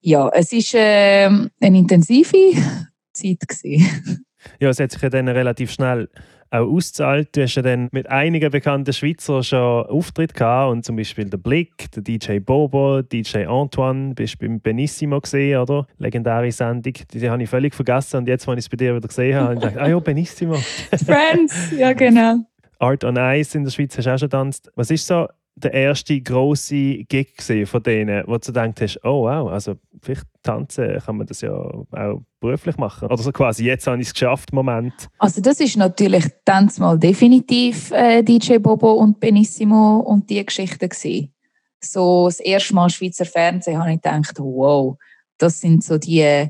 ja, 0.00 0.28
es 0.30 0.52
war 0.52 0.80
äh, 0.80 1.26
eine 1.60 1.78
intensive 1.78 2.36
Zeit. 3.12 3.40
Gewesen. 3.48 4.24
Ja, 4.60 4.68
es 4.68 4.80
hat 4.80 4.92
sich 4.92 5.02
ja 5.02 5.10
dann 5.10 5.28
relativ 5.28 5.72
schnell 5.72 6.08
auch 6.50 6.66
ausgezahlt. 6.66 7.36
Du 7.36 7.42
hast 7.42 7.54
ja 7.56 7.62
dann 7.62 7.88
mit 7.92 8.08
einigen 8.08 8.50
bekannten 8.50 8.92
Schweizer 8.92 9.42
schon 9.42 9.86
Auftritt 9.86 10.34
gehabt 10.34 10.72
und 10.72 10.84
zum 10.84 10.96
Beispiel 10.96 11.28
der 11.28 11.38
Blick, 11.38 11.90
der 11.92 12.02
DJ 12.02 12.38
Bobo, 12.38 13.02
DJ 13.02 13.44
Antoine, 13.46 14.14
bist 14.14 14.38
beim 14.38 14.60
Benissimo 14.60 15.20
gesehen, 15.20 15.60
oder? 15.60 15.86
Legendäre 15.98 16.50
Sendung, 16.50 16.94
die, 17.12 17.18
die 17.18 17.28
habe 17.28 17.42
ich 17.42 17.50
völlig 17.50 17.74
vergessen 17.74 18.18
und 18.18 18.28
jetzt, 18.28 18.48
als 18.48 18.58
ich 18.58 18.64
es 18.64 18.68
bei 18.68 18.76
dir 18.76 18.96
wieder 18.96 19.08
gesehen 19.08 19.36
habe, 19.36 19.46
habe 19.46 19.54
ich 19.56 19.60
gedacht, 19.60 19.78
ah 19.78 19.88
ja, 19.88 19.98
Benissimo. 19.98 20.54
Friends, 21.04 21.72
ja 21.76 21.92
genau. 21.92 22.38
Art 22.78 23.04
on 23.04 23.16
Ice 23.16 23.58
in 23.58 23.64
der 23.64 23.72
Schweiz 23.72 23.96
hast 23.98 24.06
du 24.06 24.14
auch 24.14 24.18
schon 24.18 24.28
getanzt. 24.28 24.70
Was 24.76 24.90
ist 24.90 25.06
so 25.06 25.26
der 25.62 25.72
erste 25.72 26.20
grosse 26.20 27.04
Gig 27.04 27.34
von 27.64 27.82
denen, 27.82 28.24
wo 28.26 28.38
du 28.38 28.46
gedacht 28.46 28.80
hast, 28.80 29.00
oh 29.04 29.24
wow, 29.24 29.50
also 29.50 29.74
vielleicht 30.02 30.24
tanzen 30.42 30.98
kann 30.98 31.16
man 31.16 31.26
das 31.26 31.40
ja 31.40 31.52
auch 31.52 32.22
beruflich 32.40 32.76
machen. 32.76 33.08
Oder 33.08 33.22
so 33.22 33.32
quasi, 33.32 33.64
jetzt 33.64 33.86
habe 33.86 34.00
ich 34.00 34.08
es 34.08 34.12
geschafft, 34.12 34.52
Moment. 34.52 35.08
Also 35.18 35.40
das 35.40 35.60
ist 35.60 35.76
natürlich 35.76 36.24
dann 36.44 36.70
mal 36.78 36.98
definitiv 36.98 37.90
äh, 37.90 38.22
DJ 38.22 38.58
Bobo 38.58 38.92
und 38.92 39.20
Benissimo 39.20 39.98
und 40.00 40.30
die 40.30 40.44
Geschichte 40.44 40.88
gewesen. 40.88 41.32
So 41.80 42.26
das 42.26 42.40
erste 42.40 42.74
Mal 42.74 42.90
Schweizer 42.90 43.24
Fernsehen 43.24 43.78
habe 43.78 43.92
ich 43.92 44.02
gedacht, 44.02 44.38
wow, 44.38 44.96
das 45.38 45.60
sind 45.60 45.84
so 45.84 45.98
die 45.98 46.48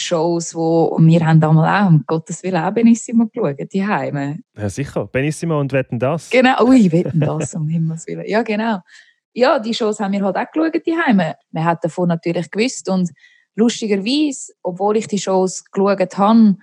Shows, 0.00 0.54
wo 0.54 0.96
wir 1.00 1.26
haben 1.26 1.40
damals 1.40 1.68
auch, 1.68 1.88
um 1.88 2.04
Gottes 2.06 2.42
Willen, 2.42 2.62
auch 2.62 2.72
Benissimo 2.72 3.26
geschaut, 3.26 3.72
die 3.72 3.86
Heime. 3.86 4.40
Ja, 4.56 4.68
sicher. 4.68 5.06
Benissimo 5.06 5.58
und 5.60 5.72
Wetten 5.72 5.98
das. 5.98 6.30
Genau, 6.30 6.64
ui, 6.64 6.90
Wetten 6.90 7.20
das, 7.20 7.54
um 7.54 7.68
Himmels 7.68 8.06
Willen. 8.06 8.26
Ja, 8.26 8.42
genau. 8.42 8.80
ja, 9.32 9.58
die 9.58 9.74
Shows 9.74 10.00
haben 10.00 10.12
wir 10.12 10.22
halt 10.22 10.36
auch 10.36 10.50
geschaut 10.52 10.86
daheim. 10.86 11.34
Man 11.50 11.64
hat 11.64 11.84
davon 11.84 12.08
natürlich 12.08 12.50
gewusst 12.50 12.88
und 12.88 13.10
lustigerweise, 13.54 14.52
obwohl 14.62 14.96
ich 14.96 15.08
die 15.08 15.18
Shows 15.18 15.64
geschaut 15.70 16.16
habe, 16.18 16.56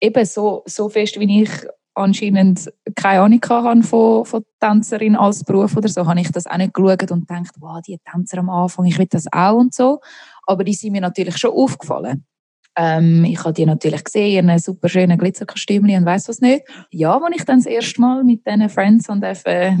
eben 0.00 0.24
so, 0.24 0.62
so 0.66 0.88
fest, 0.88 1.18
wie 1.20 1.42
ich 1.42 1.50
anscheinend 1.94 2.72
keine 2.94 3.20
Ahnung 3.20 3.40
hatte 3.48 3.82
von, 3.82 4.24
von 4.24 4.44
Tänzerin 4.60 5.16
als 5.16 5.44
Beruf 5.44 5.76
oder 5.76 5.88
so, 5.88 6.06
habe 6.06 6.20
ich 6.20 6.30
das 6.32 6.46
auch 6.46 6.56
nicht 6.56 6.74
geschaut 6.74 7.10
und 7.10 7.28
gedacht, 7.28 7.54
wow, 7.60 7.80
die 7.80 7.98
Tänzer 7.98 8.38
am 8.38 8.50
Anfang, 8.50 8.86
ich 8.86 8.98
will 8.98 9.06
das 9.06 9.26
auch 9.30 9.58
und 9.58 9.74
so. 9.74 10.00
Aber 10.46 10.64
die 10.64 10.74
sind 10.74 10.92
mir 10.92 11.00
natürlich 11.00 11.36
schon 11.36 11.52
aufgefallen. 11.52 12.24
Ähm, 12.76 13.24
ich 13.24 13.38
habe 13.40 13.52
die 13.52 13.66
natürlich 13.66 14.04
gesehen, 14.04 14.48
in 14.48 14.58
super 14.58 14.88
schönen 14.88 15.18
Glitzerkostümchen 15.18 15.98
und 15.98 16.06
weiß 16.06 16.28
was 16.28 16.40
nicht. 16.40 16.64
Ja, 16.90 17.18
als 17.18 17.36
ich 17.36 17.44
dann 17.44 17.58
das 17.58 17.66
erste 17.66 18.00
Mal 18.00 18.24
mit 18.24 18.46
diesen 18.46 18.68
Friends 18.68 19.08
und 19.08 19.22
äh, 19.22 19.76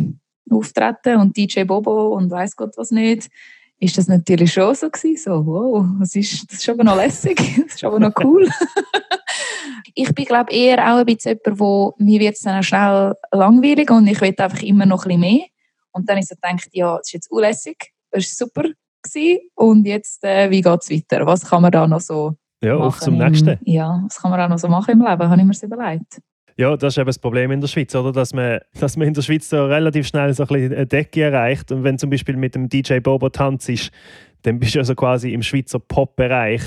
auftreten 0.50 1.20
und 1.20 1.36
DJ 1.36 1.64
Bobo 1.64 2.14
und 2.14 2.30
weiß 2.30 2.56
Gott 2.56 2.74
was 2.76 2.90
nicht, 2.90 3.30
ist 3.78 3.98
das 3.98 4.06
natürlich 4.06 4.52
schon 4.52 4.74
so 4.74 4.88
gewesen, 4.90 5.16
so, 5.16 5.44
wow, 5.44 5.84
das 5.98 6.14
ist, 6.14 6.50
das 6.50 6.60
ist 6.60 6.68
aber 6.68 6.84
noch 6.84 6.96
lässig, 6.96 7.36
das 7.64 7.74
ist 7.74 7.84
aber 7.84 7.98
noch 7.98 8.12
cool. 8.22 8.48
ich 9.94 10.14
bin, 10.14 10.24
glaube 10.24 10.52
eher 10.52 10.78
auch 10.92 10.98
ein 10.98 11.06
bisschen 11.06 11.38
jemand, 11.44 11.60
wo 11.60 11.94
mir 11.98 12.20
wird 12.20 12.36
es 12.36 12.42
dann 12.42 12.60
auch 12.60 12.62
schnell 12.62 13.14
langweilig 13.32 13.90
und 13.90 14.06
ich 14.06 14.20
will 14.20 14.34
einfach 14.36 14.62
immer 14.62 14.86
noch 14.86 15.04
ein 15.04 15.08
bisschen 15.08 15.20
mehr. 15.20 15.46
Und 15.92 16.08
dann 16.08 16.18
ist 16.18 16.28
so 16.28 16.36
gedacht, 16.36 16.68
ja, 16.72 16.96
das 16.96 17.08
ist 17.08 17.12
jetzt 17.12 17.30
unlässig, 17.30 17.92
das 18.10 18.24
ist 18.24 18.38
super 18.38 18.64
gewesen. 19.02 19.40
und 19.56 19.86
jetzt, 19.86 20.22
äh, 20.24 20.48
wie 20.50 20.60
geht 20.60 20.82
es 20.82 20.90
weiter? 20.90 21.26
Was 21.26 21.44
kann 21.44 21.62
man 21.62 21.72
da 21.72 21.86
noch 21.86 22.00
so 22.00 22.36
ja, 22.62 22.76
auf 22.76 23.00
zum 23.00 23.18
nächsten. 23.18 23.58
Ja, 23.64 24.02
was 24.04 24.20
kann 24.20 24.30
man 24.30 24.40
auch 24.40 24.48
noch 24.48 24.58
so 24.58 24.68
machen 24.68 24.92
im 24.92 25.00
Leben, 25.00 25.28
habe 25.28 25.40
ich 25.40 25.46
mir 25.46 25.66
überlegt. 25.66 26.20
Ja, 26.56 26.76
das 26.76 26.94
ist 26.94 26.98
eben 26.98 27.06
das 27.06 27.18
Problem 27.18 27.50
in 27.50 27.60
der 27.60 27.68
Schweiz, 27.68 27.94
oder? 27.94 28.12
Dass 28.12 28.34
man, 28.34 28.60
dass 28.80 28.96
man 28.96 29.08
in 29.08 29.14
der 29.14 29.22
Schweiz 29.22 29.48
so 29.48 29.64
relativ 29.64 30.06
schnell 30.06 30.32
so 30.34 30.44
ein 30.44 30.46
bisschen 30.48 30.74
eine 30.74 30.86
Decke 30.86 31.22
erreicht. 31.22 31.72
Und 31.72 31.84
wenn 31.84 31.98
zum 31.98 32.10
Beispiel 32.10 32.36
mit 32.36 32.54
dem 32.54 32.68
DJ 32.68 32.98
Bobo 32.98 33.28
tanzt 33.28 33.70
dann 34.42 34.58
bist 34.58 34.74
du 34.74 34.80
also 34.80 34.94
quasi 34.94 35.32
im 35.32 35.42
Schweizer 35.42 35.78
Pop-Bereich 35.78 36.62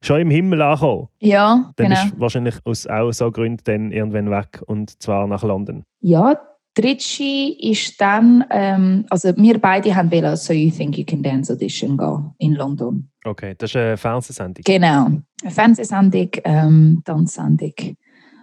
schon 0.00 0.20
im 0.20 0.30
Himmel 0.30 0.62
angekommen. 0.62 1.08
Ja, 1.20 1.72
Dann 1.76 1.88
genau. 1.88 2.02
bist 2.02 2.14
du 2.14 2.20
wahrscheinlich 2.20 2.54
aus 2.64 2.86
auch 2.86 3.12
so 3.12 3.30
Gründen 3.30 3.62
dann 3.64 3.92
irgendwann 3.92 4.30
weg 4.30 4.62
und 4.66 5.02
zwar 5.02 5.26
nach 5.26 5.42
London. 5.42 5.84
Ja, 6.00 6.40
Tritschi 6.78 7.58
ist 7.72 8.00
dann, 8.00 8.44
ähm, 8.50 9.04
also 9.10 9.36
wir 9.36 9.60
beide 9.60 9.96
haben 9.96 10.12
wollen 10.12 10.36
So 10.36 10.52
You 10.52 10.70
Think 10.70 10.96
You 10.96 11.04
Can 11.04 11.24
Dance 11.24 11.52
Audition 11.52 11.98
gehen 11.98 12.34
in 12.38 12.54
London. 12.54 13.10
Okay, 13.24 13.56
das 13.58 13.70
ist 13.70 13.76
eine 13.76 13.96
Fernsehsendung. 13.96 14.62
Genau, 14.64 15.06
eine 15.42 15.50
Fernsehsendung, 15.50 16.30
ähm, 16.44 17.02
Tanzsendung. 17.04 17.74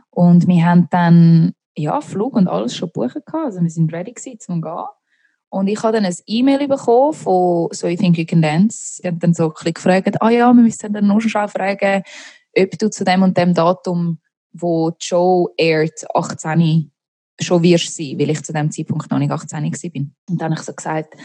Und 0.10 0.48
wir 0.48 0.66
haben 0.66 0.88
dann 0.92 1.54
ja, 1.78 2.02
Flug 2.02 2.36
und 2.36 2.50
alles 2.50 2.76
schon 2.76 2.90
gebucht. 2.90 3.26
gehabt. 3.26 3.46
Also 3.46 3.62
wir 3.62 3.70
sind 3.70 3.94
ready 3.94 4.12
gewesen, 4.12 4.40
zum 4.40 4.62
gehen. 4.62 4.84
Und 5.48 5.68
ich 5.70 5.82
habe 5.82 5.94
dann 5.94 6.06
ein 6.06 6.16
E-Mail 6.26 6.68
bekommen 6.68 7.14
von 7.14 7.70
So 7.72 7.88
You 7.88 7.96
Think 7.96 8.18
You 8.18 8.26
Can 8.26 8.42
Dance. 8.42 9.02
Die 9.02 9.08
haben 9.08 9.20
dann 9.20 9.34
so 9.34 9.46
ein 9.46 9.54
bisschen 9.54 9.74
gefragt, 9.76 10.22
ah 10.22 10.30
ja, 10.30 10.52
wir 10.52 10.62
müssen 10.62 10.92
dann 10.92 11.08
nur 11.08 11.22
schon 11.22 11.48
fragen, 11.48 12.04
ob 12.58 12.80
du 12.80 12.90
zu 12.90 13.06
dem 13.06 13.24
und 13.24 13.38
dem 13.38 13.54
Datum, 13.54 14.20
wo 14.52 14.92
die 14.92 15.06
Show 15.06 15.54
airt, 15.58 16.06
18 16.14 16.92
schon 17.40 17.64
wirst 17.64 17.96
sein, 17.96 18.18
weil 18.18 18.30
ich 18.30 18.44
zu 18.44 18.54
dem 18.54 18.72
Zeitpunkt 18.72 19.10
noch 19.12 19.20
nicht 19.20 19.32
18 19.32 19.64
war. 19.64 20.02
Und 20.30 20.42
dann 20.42 20.52
habe 20.52 20.60
ich 20.60 20.66
so 20.66 20.74
gesagt, 20.74 21.16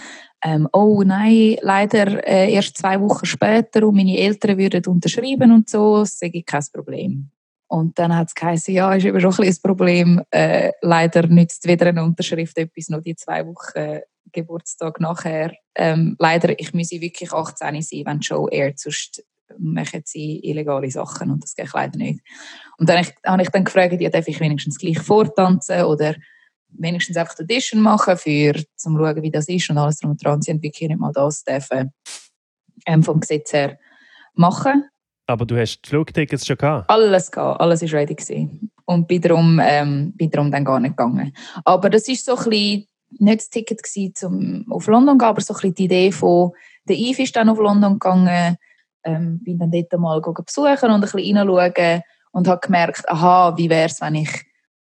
ähm, 0.43 0.69
oh 0.73 1.03
nein, 1.05 1.57
leider 1.63 2.27
äh, 2.27 2.53
erst 2.53 2.79
zwei 2.79 3.01
Wochen 3.01 3.27
später 3.27 3.87
und 3.87 3.97
meine 3.97 4.19
Eltern 4.19 4.59
würden 4.59 4.85
unterschreiben 4.87 5.53
und 5.53 5.69
so, 5.69 6.01
das 6.01 6.19
sage 6.19 6.39
ich 6.39 6.47
kein 6.47 6.65
Problem. 6.73 7.31
Und 7.69 7.99
dann 7.99 8.17
hat 8.17 8.29
es 8.29 8.35
geheißen, 8.35 8.75
ja, 8.75 8.93
ist 8.95 9.05
eben 9.05 9.21
schon 9.21 9.31
ein 9.31 9.37
bisschen 9.37 9.59
ein 9.59 9.63
Problem. 9.63 10.23
Äh, 10.31 10.73
leider 10.81 11.27
nützt 11.29 11.69
weder 11.69 11.87
eine 11.87 12.03
Unterschrift 12.03 12.59
etwas 12.59 12.89
noch 12.89 13.03
die 13.03 13.15
zwei 13.15 13.47
Wochen 13.47 14.01
Geburtstag 14.33 15.01
nachher. 15.01 15.53
Ähm, 15.75 16.17
leider, 16.19 16.59
ich 16.59 16.73
müsse 16.75 17.01
wirklich 17.01 17.33
18 17.33 17.83
sein, 17.83 18.03
wenn 18.07 18.21
die 18.21 18.27
Show 18.27 18.49
airt, 18.49 18.79
sonst 18.79 19.25
machen 19.59 20.03
sie 20.05 20.41
illegale 20.43 20.91
Sachen 20.91 21.31
und 21.31 21.43
das 21.43 21.55
geht 21.55 21.73
leider 21.73 21.97
nicht. 21.97 22.21
Und 22.79 22.89
dann 22.89 23.05
habe 23.27 23.43
ich 23.43 23.49
dann 23.51 23.65
gefragt, 23.65 24.01
ja, 24.01 24.11
darf 24.11 24.29
ich 24.29 24.41
wenigstens 24.41 24.79
gleich 24.79 24.99
vortanzen 24.99 25.85
oder 25.85 26.15
wenigstens 26.69 27.17
einfach 27.17 27.35
die 27.35 27.43
Audition 27.43 27.81
machen, 27.81 28.17
für, 28.17 28.55
zum 28.77 28.97
zu 28.97 29.03
schauen, 29.03 29.23
wie 29.23 29.31
das 29.31 29.49
ist 29.49 29.71
und 29.71 29.79
alles 29.79 29.99
drum 29.99 30.13
und 30.13 30.25
dran. 30.25 30.43
Sie 30.43 30.51
haben 30.51 30.63
wirklich 30.63 30.89
nicht 30.89 31.01
mal 31.01 31.13
das 31.13 31.43
dürfen, 31.45 31.93
ähm, 32.87 33.03
vom 33.03 33.21
Gesetz 33.21 33.53
her 33.53 33.79
machen. 34.35 34.85
Aber 35.27 35.47
du 35.47 35.57
hast 35.57 35.81
die 35.83 35.89
Flugtickets 35.89 36.47
schon 36.47 36.57
gehabt? 36.57 36.91
Alles 36.91 37.31
gehabt, 37.31 37.61
alles 37.61 37.83
ist 37.83 37.93
ready 37.93 38.15
gewesen. 38.15 38.71
Und 38.85 39.07
bin 39.07 39.21
darum, 39.21 39.61
ähm, 39.63 40.13
bin 40.17 40.31
darum 40.31 40.51
dann 40.51 40.65
gar 40.65 40.81
nicht 40.81 40.97
gegangen. 40.97 41.33
Aber 41.65 41.89
das 41.91 42.09
ist 42.09 42.25
so 42.25 42.37
ein 42.37 42.45
bisschen 42.45 42.87
nicht 43.19 43.41
das 43.41 43.51
Ticket 43.51 43.83
gewesen, 43.83 44.15
um 44.27 44.73
auf 44.73 44.87
London 44.87 45.15
zu 45.15 45.19
gehen, 45.19 45.29
aber 45.29 45.41
so 45.41 45.55
ein 45.55 45.57
bisschen 45.57 45.75
die 45.75 45.85
Idee 45.85 46.13
von, 46.13 46.53
der 46.89 46.97
Eve 46.97 47.23
ist 47.23 47.37
dann 47.37 47.49
auf 47.49 47.59
London 47.59 47.95
gegangen, 47.95 48.57
ähm, 49.05 49.41
bin 49.43 49.59
dann 49.59 49.71
dort 49.71 49.93
mal 49.99 50.21
besuchen 50.21 50.91
und 50.91 50.91
ein 50.91 51.01
bisschen 51.01 51.37
reinschauen 51.37 52.03
und 52.33 52.49
habe 52.49 52.61
gemerkt, 52.61 53.09
aha, 53.09 53.57
wie 53.57 53.71
wäre 53.71 53.87
es, 53.87 54.01
wenn 54.01 54.15
ich 54.15 54.31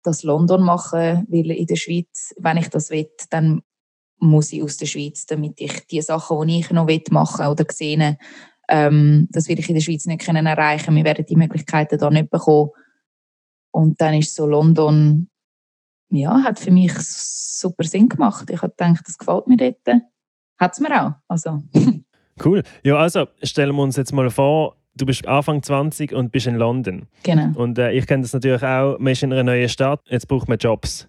das 0.02 0.22
London 0.22 0.62
mache, 0.62 1.24
weil 1.28 1.50
in 1.50 1.66
der 1.66 1.76
Schweiz, 1.76 2.34
wenn 2.38 2.56
ich 2.56 2.68
das 2.68 2.90
will, 2.90 3.08
dann 3.30 3.62
muss 4.18 4.52
ich 4.52 4.62
aus 4.62 4.76
der 4.76 4.86
Schweiz, 4.86 5.26
damit 5.26 5.60
ich 5.60 5.86
die 5.86 6.02
Sachen, 6.02 6.46
die 6.46 6.60
ich 6.60 6.70
noch 6.70 6.88
machen 7.10 7.46
oder 7.46 7.64
sehen 7.70 8.16
ähm, 8.70 9.26
das 9.30 9.48
will 9.48 9.58
ich 9.58 9.68
in 9.68 9.74
der 9.74 9.82
Schweiz 9.82 10.06
nicht 10.06 10.24
können 10.24 10.46
erreichen. 10.46 10.94
Wir 10.94 11.04
werden 11.04 11.26
die 11.28 11.36
Möglichkeiten 11.36 11.98
da 11.98 12.08
nicht 12.08 12.30
bekommen. 12.30 12.70
Und 13.72 14.00
dann 14.00 14.14
ist 14.14 14.34
so 14.34 14.46
London, 14.46 15.28
ja, 16.10 16.42
hat 16.44 16.60
für 16.60 16.70
mich 16.70 16.92
super 16.94 17.84
Sinn 17.84 18.08
gemacht. 18.08 18.48
Ich 18.48 18.62
habe 18.62 18.72
gedacht, 18.76 19.06
das 19.06 19.18
gefällt 19.18 19.48
mir 19.48 19.56
dort. 19.56 20.02
Hat 20.58 20.72
es 20.72 20.80
mir 20.80 21.04
auch. 21.04 21.12
Also. 21.28 21.62
Cool. 22.44 22.62
Ja, 22.82 22.96
also 22.96 23.26
stellen 23.42 23.74
wir 23.74 23.82
uns 23.82 23.96
jetzt 23.96 24.12
mal 24.12 24.30
vor, 24.30 24.76
du 24.96 25.06
bist 25.06 25.26
Anfang 25.26 25.62
20 25.62 26.12
und 26.12 26.32
bist 26.32 26.46
in 26.46 26.56
London. 26.56 27.06
Genau. 27.22 27.58
Und 27.58 27.78
äh, 27.78 27.92
ich 27.92 28.06
kenne 28.06 28.22
das 28.22 28.32
natürlich 28.32 28.62
auch, 28.62 28.98
man 28.98 29.12
ist 29.12 29.22
in 29.22 29.32
einer 29.32 29.44
neuen 29.44 29.68
Stadt, 29.68 30.00
jetzt 30.08 30.28
braucht 30.28 30.48
man 30.48 30.58
Jobs. 30.58 31.08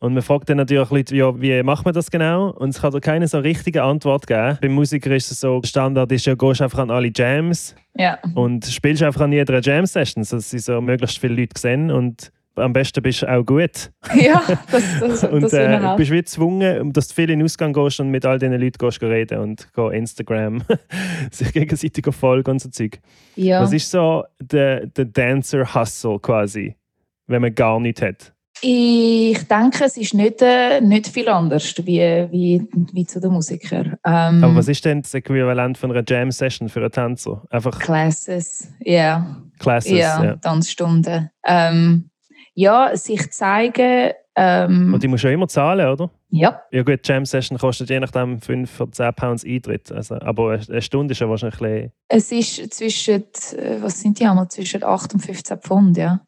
Und 0.00 0.14
man 0.14 0.22
fragt 0.22 0.48
dann 0.48 0.56
natürlich 0.56 0.90
Leute, 0.90 1.16
ja, 1.16 1.40
wie 1.40 1.62
macht 1.62 1.84
man 1.84 1.94
das 1.94 2.10
genau? 2.10 2.50
Und 2.50 2.70
es 2.70 2.80
kann 2.80 2.92
dir 2.92 3.00
keine 3.00 3.28
so 3.28 3.38
richtige 3.38 3.82
Antwort 3.82 4.26
geben. 4.26 4.58
Beim 4.60 4.72
Musiker 4.72 5.14
ist 5.14 5.30
es 5.30 5.40
so, 5.40 5.60
Standard 5.64 6.10
ist 6.12 6.26
ja, 6.26 6.34
gehst 6.34 6.62
einfach 6.62 6.78
an 6.78 6.90
alle 6.90 7.10
Jams 7.14 7.74
ja. 7.96 8.18
und 8.34 8.66
spielst 8.66 9.02
einfach 9.02 9.22
an 9.22 9.32
jeder 9.32 9.60
Jam-Session, 9.60 10.24
dass 10.28 10.50
sie 10.50 10.58
so 10.58 10.80
möglichst 10.80 11.18
viele 11.18 11.34
Leute 11.34 11.58
sehen 11.58 11.90
und 11.90 12.32
am 12.56 12.72
besten 12.72 13.02
bist 13.02 13.22
du 13.22 13.30
auch 13.30 13.44
gut. 13.44 13.90
Ja, 14.14 14.42
das, 14.70 14.82
das, 15.00 15.24
und 15.30 15.42
das 15.42 15.52
äh, 15.52 15.94
bist 15.96 16.10
wie 16.10 16.16
gezwungen, 16.16 16.92
dass 16.92 17.08
du 17.08 17.14
viel 17.14 17.30
in 17.30 17.38
den 17.38 17.44
Ausgang 17.44 17.72
gehst 17.72 18.00
und 18.00 18.10
mit 18.10 18.26
all 18.26 18.38
diesen 18.38 18.60
Leuten 18.60 18.78
gehst 18.78 19.02
reden 19.02 19.38
und 19.38 19.68
geh 19.74 19.96
Instagram 19.96 20.62
sich 21.30 21.52
gegenseitig 21.52 22.04
folgen 22.14 22.52
und 22.52 22.58
so 22.60 22.68
Zeug. 22.68 23.00
Ja. 23.36 23.62
Was 23.62 23.72
ist 23.72 23.90
so 23.90 24.24
der, 24.40 24.86
der 24.86 25.06
Dancer-Hustle 25.06 26.18
quasi, 26.20 26.76
wenn 27.26 27.42
man 27.42 27.54
gar 27.54 27.80
nichts 27.80 28.02
hat? 28.02 28.32
Ich 28.64 29.42
denke, 29.48 29.84
es 29.84 29.96
ist 29.96 30.14
nicht, 30.14 30.40
äh, 30.40 30.80
nicht 30.80 31.08
viel 31.08 31.28
anders 31.28 31.74
wie, 31.78 31.98
wie, 32.30 32.68
wie 32.92 33.06
zu 33.06 33.20
den 33.20 33.32
Musikern. 33.32 33.96
Ähm, 34.06 34.44
Aber 34.44 34.54
was 34.54 34.68
ist 34.68 34.84
denn 34.84 35.02
das 35.02 35.12
Äquivalent 35.14 35.76
von 35.78 35.90
einer 35.90 36.04
Jam-Session 36.06 36.68
für 36.68 36.78
einen 36.80 36.92
Tänzer? 36.92 37.42
Einfach 37.50 37.76
Classes, 37.80 38.72
ja. 38.78 39.42
Classes, 39.58 39.90
ja, 39.90 40.24
ja. 40.24 40.36
Tanzstunden. 40.36 41.30
Ähm, 41.44 42.10
ja, 42.54 42.96
sich 42.96 43.30
zeigen. 43.32 44.12
Ähm, 44.34 44.94
Und 44.94 45.02
die 45.02 45.08
musst 45.08 45.24
du 45.24 45.28
ja 45.28 45.34
immer 45.34 45.48
zahlen, 45.48 45.86
oder? 45.88 46.10
ja, 46.30 46.62
Ja 46.70 46.82
gut, 46.82 47.06
Jam-Session 47.06 47.58
kostet 47.58 47.90
je 47.90 48.00
nachdem 48.00 48.40
5 48.40 48.80
oder 48.80 48.92
10 48.92 49.14
Pounds 49.14 49.44
Eintritt. 49.44 49.92
Also, 49.92 50.14
aber 50.14 50.58
eine 50.66 50.80
Stunde 50.80 51.12
ist 51.12 51.20
ja 51.20 51.28
wahrscheinlich 51.28 51.60
ein 51.60 51.92
es 52.08 52.32
ist 52.32 52.74
zwischen, 52.74 53.24
äh, 53.56 53.76
was 53.80 54.00
sind 54.00 54.18
die 54.18 54.24
einmal, 54.24 54.48
zwischen 54.48 54.82
8 54.82 55.14
und 55.14 55.20
15 55.20 55.58
Pfund, 55.58 55.96
ja. 55.98 56.24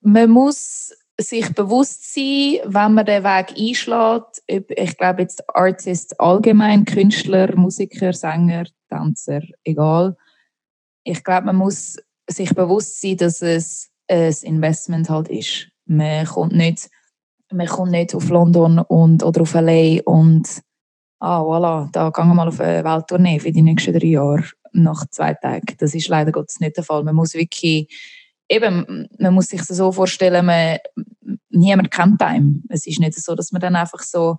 Man 0.00 0.30
muss 0.30 0.92
sich 1.18 1.54
bewusst 1.54 2.14
sein, 2.14 2.58
wenn 2.64 2.94
man 2.94 3.06
den 3.06 3.24
Weg 3.24 3.54
einschlägt, 3.58 4.42
ich 4.46 4.96
glaube 4.96 5.22
jetzt 5.22 5.42
Artist 5.54 6.18
allgemein, 6.20 6.84
Künstler, 6.84 7.54
Musiker, 7.56 8.12
Sänger, 8.12 8.64
Tänzer, 8.90 9.42
egal. 9.64 10.16
Ich 11.04 11.22
glaube, 11.22 11.46
man 11.46 11.56
muss 11.56 11.98
sich 12.28 12.54
bewusst 12.54 13.00
sein, 13.00 13.16
dass 13.16 13.40
es 13.40 13.90
ein 14.08 14.34
Investment 14.42 15.10
halt 15.10 15.28
ist. 15.28 15.68
Man 15.86 16.26
kommt 16.26 16.52
nicht, 16.52 16.88
man 17.52 17.66
kommt 17.66 17.92
nicht 17.92 18.14
auf 18.14 18.28
London 18.28 18.78
und, 18.80 19.22
oder 19.22 19.42
auf 19.42 19.54
LA 19.54 20.00
und 20.04 20.62
ah, 21.20 21.40
voilà, 21.40 21.90
da 21.92 22.10
gehen 22.10 22.28
wir 22.28 22.34
mal 22.34 22.48
auf 22.48 22.60
eine 22.60 22.84
Welttournee 22.84 23.38
für 23.38 23.52
die 23.52 23.62
nächsten 23.62 23.92
drei 23.92 24.06
Jahre 24.06 24.44
nach 24.72 25.06
zwei 25.10 25.34
Tagen. 25.34 25.74
Das 25.78 25.94
ist 25.94 26.08
leider 26.08 26.32
Gottes 26.32 26.60
nicht 26.60 26.76
der 26.76 26.84
Fall. 26.84 27.02
Man 27.02 27.14
muss 27.14 27.34
wirklich, 27.34 27.88
eben, 28.48 29.08
man 29.18 29.34
muss 29.34 29.48
sich 29.48 29.60
das 29.60 29.76
so 29.76 29.92
vorstellen, 29.92 30.44
man, 30.44 30.78
niemand 31.50 31.90
kennt 31.90 32.22
einem. 32.22 32.64
Es 32.68 32.86
ist 32.86 33.00
nicht 33.00 33.14
so, 33.14 33.34
dass 33.34 33.52
man 33.52 33.60
dann 33.60 33.76
einfach 33.76 34.02
so, 34.02 34.38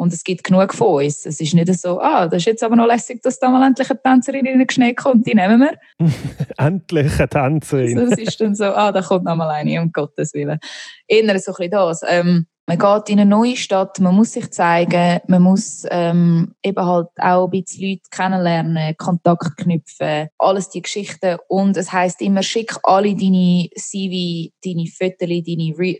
und 0.00 0.14
es 0.14 0.24
gibt 0.24 0.44
genug 0.44 0.72
von 0.72 1.04
uns. 1.04 1.26
Es 1.26 1.40
ist 1.40 1.52
nicht 1.52 1.72
so, 1.74 2.00
ah, 2.00 2.26
das 2.26 2.38
ist 2.38 2.46
jetzt 2.46 2.64
aber 2.64 2.74
noch 2.74 2.86
lässig, 2.86 3.20
dass 3.22 3.38
da 3.38 3.50
mal 3.50 3.66
endlich 3.66 3.90
eine 3.90 4.00
Tänzerin 4.00 4.46
in 4.46 4.58
den 4.58 4.70
Schnee 4.70 4.94
kommt, 4.94 5.26
die 5.26 5.34
nehmen 5.34 5.60
wir. 5.60 5.78
Endlich 6.56 7.18
eine 7.18 7.28
Tänzerin. 7.28 7.98
So, 7.98 8.04
es 8.04 8.18
ist 8.18 8.40
dann 8.40 8.54
so, 8.54 8.64
ah, 8.64 8.92
da 8.92 9.02
kommt 9.02 9.26
noch 9.26 9.36
mal 9.36 9.50
eine, 9.50 9.78
um 9.78 9.92
Gottes 9.92 10.32
Willen. 10.32 10.58
Eher 11.06 11.38
so 11.38 11.52
ein 11.52 11.56
bisschen 11.58 11.70
das. 11.70 12.00
Ähm, 12.08 12.46
man 12.66 12.78
geht 12.78 13.10
in 13.10 13.20
eine 13.20 13.28
neue 13.28 13.56
Stadt, 13.56 14.00
man 14.00 14.14
muss 14.14 14.32
sich 14.32 14.50
zeigen, 14.52 15.20
man 15.26 15.42
muss 15.42 15.84
ähm, 15.90 16.54
eben 16.62 16.86
halt 16.86 17.08
auch 17.18 17.44
ein 17.44 17.50
bisschen 17.50 17.90
Leute 17.90 18.02
kennenlernen, 18.10 18.96
Kontakt 18.96 19.58
knüpfen, 19.58 20.28
alles 20.38 20.70
die 20.70 20.80
Geschichten. 20.80 21.36
Und 21.48 21.76
es 21.76 21.92
heißt 21.92 22.22
immer, 22.22 22.42
schick 22.42 22.74
alle 22.84 23.14
deine 23.14 23.68
CV, 23.76 24.50
deine 24.64 24.86
Fotos, 24.86 25.44
deine 25.44 25.74
Re 25.76 25.96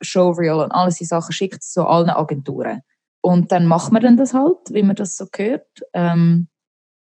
Showreel 0.00 0.54
und 0.54 0.72
alles 0.72 0.96
diese 0.96 1.10
Sachen, 1.10 1.32
schickt 1.32 1.62
zu 1.62 1.86
allen 1.86 2.10
Agenturen. 2.10 2.80
Und 3.24 3.52
dann 3.52 3.64
macht 3.64 3.90
man 3.90 4.02
dann 4.02 4.18
das 4.18 4.34
halt, 4.34 4.58
wie 4.68 4.82
man 4.82 4.96
das 4.96 5.16
so 5.16 5.24
gehört. 5.32 5.66
Ähm, 5.94 6.48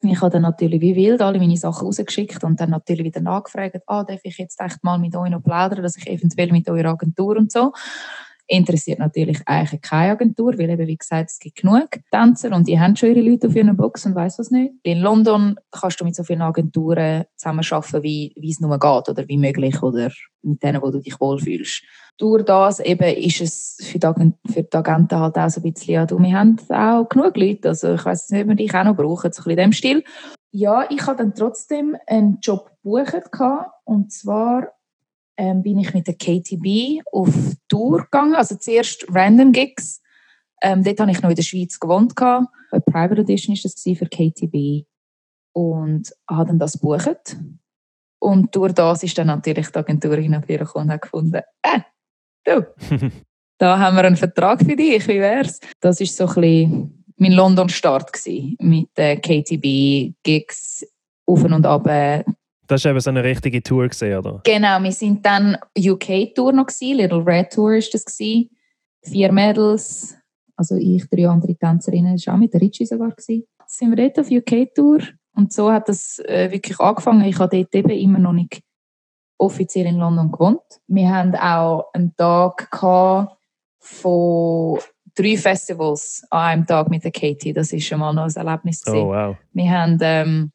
ich 0.02 0.20
habe 0.20 0.30
dann 0.30 0.42
natürlich 0.42 0.82
wie 0.82 0.94
wild 0.94 1.22
alle 1.22 1.38
meine 1.38 1.56
Sachen 1.56 1.86
rausgeschickt 1.86 2.44
und 2.44 2.60
dann 2.60 2.68
natürlich 2.68 3.04
wieder 3.04 3.22
nachgefragt, 3.22 3.80
ah, 3.86 4.04
darf 4.04 4.20
ich 4.22 4.36
jetzt 4.36 4.60
echt 4.60 4.84
mal 4.84 4.98
mit 4.98 5.16
euch 5.16 5.30
noch 5.30 5.42
plaudern, 5.42 5.82
dass 5.82 5.96
ich 5.96 6.06
eventuell 6.06 6.52
mit 6.52 6.68
eurer 6.68 6.90
Agentur 6.90 7.38
und 7.38 7.50
so. 7.50 7.72
Interessiert 8.46 8.98
natürlich 8.98 9.40
eigentlich 9.46 9.80
keine 9.80 10.12
Agentur, 10.12 10.58
weil 10.58 10.70
eben, 10.70 10.86
wie 10.86 10.96
gesagt, 10.96 11.30
es 11.30 11.38
gibt 11.38 11.56
genug 11.56 11.88
Tänzer 12.10 12.54
und 12.54 12.68
die 12.68 12.78
haben 12.78 12.96
schon 12.96 13.10
ihre 13.10 13.20
Leute 13.20 13.48
auf 13.48 13.56
ihren 13.56 13.76
Box 13.76 14.04
und 14.04 14.14
weiß 14.14 14.38
was 14.38 14.50
nicht. 14.50 14.74
In 14.82 14.98
London 14.98 15.56
kannst 15.70 16.00
du 16.00 16.04
mit 16.04 16.14
so 16.14 16.24
vielen 16.24 16.42
Agenturen 16.42 17.24
zusammenarbeiten, 17.36 18.02
wie, 18.02 18.34
wie 18.36 18.50
es 18.50 18.60
nur 18.60 18.78
geht 18.78 19.08
oder 19.08 19.28
wie 19.28 19.38
möglich 19.38 19.82
oder 19.82 20.10
mit 20.42 20.62
denen, 20.62 20.82
wo 20.82 20.90
du 20.90 21.00
dich 21.00 21.20
wohlfühlst. 21.20 21.82
Durch 22.18 22.44
das 22.44 22.80
eben 22.80 23.16
ist 23.16 23.40
es 23.40 23.78
für 23.80 23.98
die, 23.98 24.52
für 24.52 24.62
die 24.62 24.76
Agenten 24.76 25.18
halt 25.18 25.38
auch 25.38 25.48
so 25.48 25.60
ein 25.60 25.72
bisschen, 25.72 25.94
ja, 25.94 26.04
du, 26.06 26.18
wir 26.18 26.38
haben 26.38 26.58
auch 26.68 27.08
genug 27.08 27.36
Leute, 27.36 27.70
also 27.70 27.94
ich 27.94 28.04
weiß 28.04 28.30
nicht, 28.30 28.42
ob 28.42 28.48
wir 28.48 28.54
dich 28.56 28.74
auch 28.74 28.84
noch 28.84 28.96
brauchen, 28.96 29.32
so 29.32 29.42
ein 29.42 29.44
bisschen 29.44 29.50
in 29.50 29.56
dem 29.56 29.72
Stil. 29.72 30.04
Ja, 30.50 30.86
ich 30.90 31.06
habe 31.06 31.16
dann 31.16 31.34
trotzdem 31.34 31.96
einen 32.06 32.38
Job 32.42 32.70
gebucht 32.82 33.14
und 33.84 34.12
zwar 34.12 34.72
ähm, 35.36 35.62
bin 35.62 35.78
ich 35.78 35.92
mit 35.94 36.06
der 36.06 36.14
KTB 36.14 37.02
auf 37.12 37.34
Tour 37.68 38.02
gegangen. 38.02 38.34
Also 38.34 38.56
zuerst 38.56 39.06
Random 39.08 39.52
Gigs. 39.52 40.00
Ähm, 40.62 40.84
dort 40.84 41.00
habe 41.00 41.10
ich 41.10 41.22
noch 41.22 41.30
in 41.30 41.36
der 41.36 41.42
Schweiz 41.42 41.78
gewohnt. 41.78 42.14
Eine 42.20 42.80
Private 42.86 43.22
Audition 43.22 43.56
war 43.56 43.62
das 43.62 43.82
für 43.82 44.06
KTB. 44.06 44.86
Und 45.54 46.12
habe 46.28 46.46
dann 46.46 46.58
das 46.58 46.74
gebucht. 46.74 47.36
Und 48.20 48.54
durch 48.54 48.72
das 48.72 49.02
ist 49.02 49.18
dann 49.18 49.26
natürlich 49.26 49.68
die 49.68 49.78
Agentur 49.78 50.16
hingekommen 50.16 50.88
und 50.88 50.90
hat 50.90 51.02
gefunden, 51.02 51.42
äh, 51.62 51.80
du, 52.44 52.66
da 53.58 53.78
haben 53.78 53.96
wir 53.96 54.04
einen 54.04 54.16
Vertrag 54.16 54.60
für 54.60 54.76
dich, 54.76 55.06
wie 55.08 55.18
wär's? 55.20 55.58
Das 55.80 55.98
war 55.98 56.06
so 56.06 56.26
ein 56.28 56.34
bisschen 56.34 57.04
mein 57.16 57.32
London-Start 57.32 58.12
mit 58.60 58.88
den 58.96 59.20
KTB-Gigs 59.20 60.86
auf 61.26 61.44
und 61.44 61.66
ab 61.66 61.86
das 62.66 62.84
war 62.84 62.92
eben 62.92 63.00
so 63.00 63.10
eine 63.10 63.24
richtige 63.24 63.62
Tour, 63.62 63.88
gewesen, 63.88 64.16
oder? 64.16 64.40
Genau, 64.44 64.82
wir 64.82 64.92
sind 64.92 65.24
dann 65.24 65.56
UK-Tour 65.76 66.52
noch, 66.52 66.66
gewesen, 66.66 66.96
Little 66.96 67.24
Red 67.24 67.52
Tour 67.52 67.72
war 67.72 67.78
das. 67.78 68.04
Gewesen. 68.04 68.50
Vier 69.04 69.32
Mädels, 69.32 70.16
also 70.56 70.76
ich, 70.76 71.08
drei 71.08 71.28
andere 71.28 71.56
Tänzerinnen, 71.56 72.14
das 72.14 72.26
war 72.26 72.34
auch 72.34 72.38
mit 72.38 72.54
der 72.54 72.60
Ritchie 72.60 72.86
sogar. 72.86 73.10
Gewesen. 73.10 73.44
Sind 73.66 73.96
wir 73.96 74.08
dort 74.08 74.18
auf 74.20 74.30
UK-Tour 74.30 75.00
und 75.34 75.52
so 75.52 75.72
hat 75.72 75.88
das 75.88 76.18
äh, 76.20 76.50
wirklich 76.50 76.78
angefangen. 76.78 77.24
Ich 77.24 77.38
habe 77.38 77.56
dort 77.56 77.74
eben 77.74 77.90
immer 77.90 78.18
noch 78.18 78.32
nicht 78.32 78.60
offiziell 79.38 79.86
in 79.86 79.96
London 79.96 80.30
gewohnt. 80.30 80.60
Wir 80.86 81.10
hatten 81.10 81.34
auch 81.34 81.90
einen 81.92 82.14
Tag 82.16 82.68
von 83.80 84.78
drei 85.14 85.36
Festivals 85.36 86.22
an 86.30 86.40
einem 86.40 86.66
Tag 86.66 86.88
mit 86.90 87.04
der 87.04 87.10
Katie. 87.10 87.52
Das 87.52 87.72
war 87.72 87.80
schon 87.80 88.00
mal 88.00 88.12
noch 88.12 88.24
ein 88.24 88.34
Erlebnis. 88.34 88.82
Oh, 88.86 89.08
wow. 89.08 89.36
Wir 89.52 89.70
haben 89.70 89.98
ähm, 90.00 90.52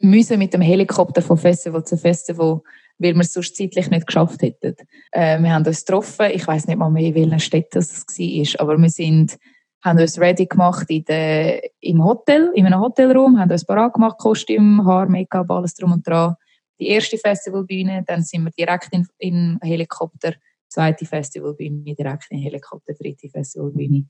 müssen 0.00 0.38
mit 0.38 0.54
dem 0.54 0.60
Helikopter 0.60 1.22
von 1.22 1.36
Festival 1.36 1.84
zu 1.84 1.96
Festival, 1.96 2.60
weil 2.98 3.14
wir 3.14 3.20
es 3.20 3.32
sonst 3.32 3.56
zeitlich 3.56 3.90
nicht 3.90 4.06
geschafft 4.06 4.42
hätten. 4.42 4.74
Äh, 5.12 5.38
wir 5.40 5.52
haben 5.52 5.66
uns 5.66 5.84
getroffen, 5.84 6.30
ich 6.32 6.46
weiß 6.46 6.66
nicht 6.66 6.76
mal 6.76 6.90
mehr, 6.90 7.04
in 7.04 7.14
welchen 7.14 7.40
Städten 7.40 7.78
es 7.78 8.06
war, 8.06 8.60
aber 8.60 8.78
wir 8.78 8.90
sind, 8.90 9.38
haben 9.82 9.98
uns 9.98 10.20
ready 10.20 10.46
gemacht 10.46 10.86
in 10.90 11.04
der, 11.04 11.62
im 11.80 12.04
Hotel, 12.04 12.52
in 12.54 12.66
einem 12.66 12.80
Hotelraum, 12.80 13.38
haben 13.38 13.50
uns 13.50 13.64
parat 13.64 13.94
gemacht, 13.94 14.18
Kostüm, 14.18 14.84
Haar, 14.84 15.08
Make-up, 15.08 15.50
alles 15.50 15.74
drum 15.74 15.92
und 15.92 16.06
dran. 16.06 16.34
Die 16.78 16.88
erste 16.88 17.18
Festivalbühne, 17.18 18.04
dann 18.06 18.22
sind 18.22 18.44
wir 18.44 18.50
direkt 18.52 18.92
in, 18.92 19.06
in 19.18 19.58
Helikopter, 19.62 20.34
zweite 20.68 21.04
Festivalbühne, 21.04 21.94
direkt 21.94 22.26
in 22.30 22.38
Helikopter, 22.38 22.94
dritte 22.94 23.28
Festivalbühne. 23.28 24.06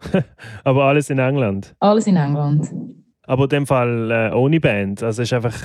aber 0.64 0.84
alles 0.84 1.10
in 1.10 1.18
England? 1.18 1.74
Alles 1.80 2.06
in 2.06 2.16
England. 2.16 2.70
Aber 3.26 3.44
in 3.44 3.48
dem 3.50 3.66
Fall 3.66 4.10
äh, 4.10 4.34
ohne 4.34 4.60
Band. 4.60 5.02
Also 5.02 5.22
es 5.22 5.30
ist 5.30 5.34
einfach 5.34 5.56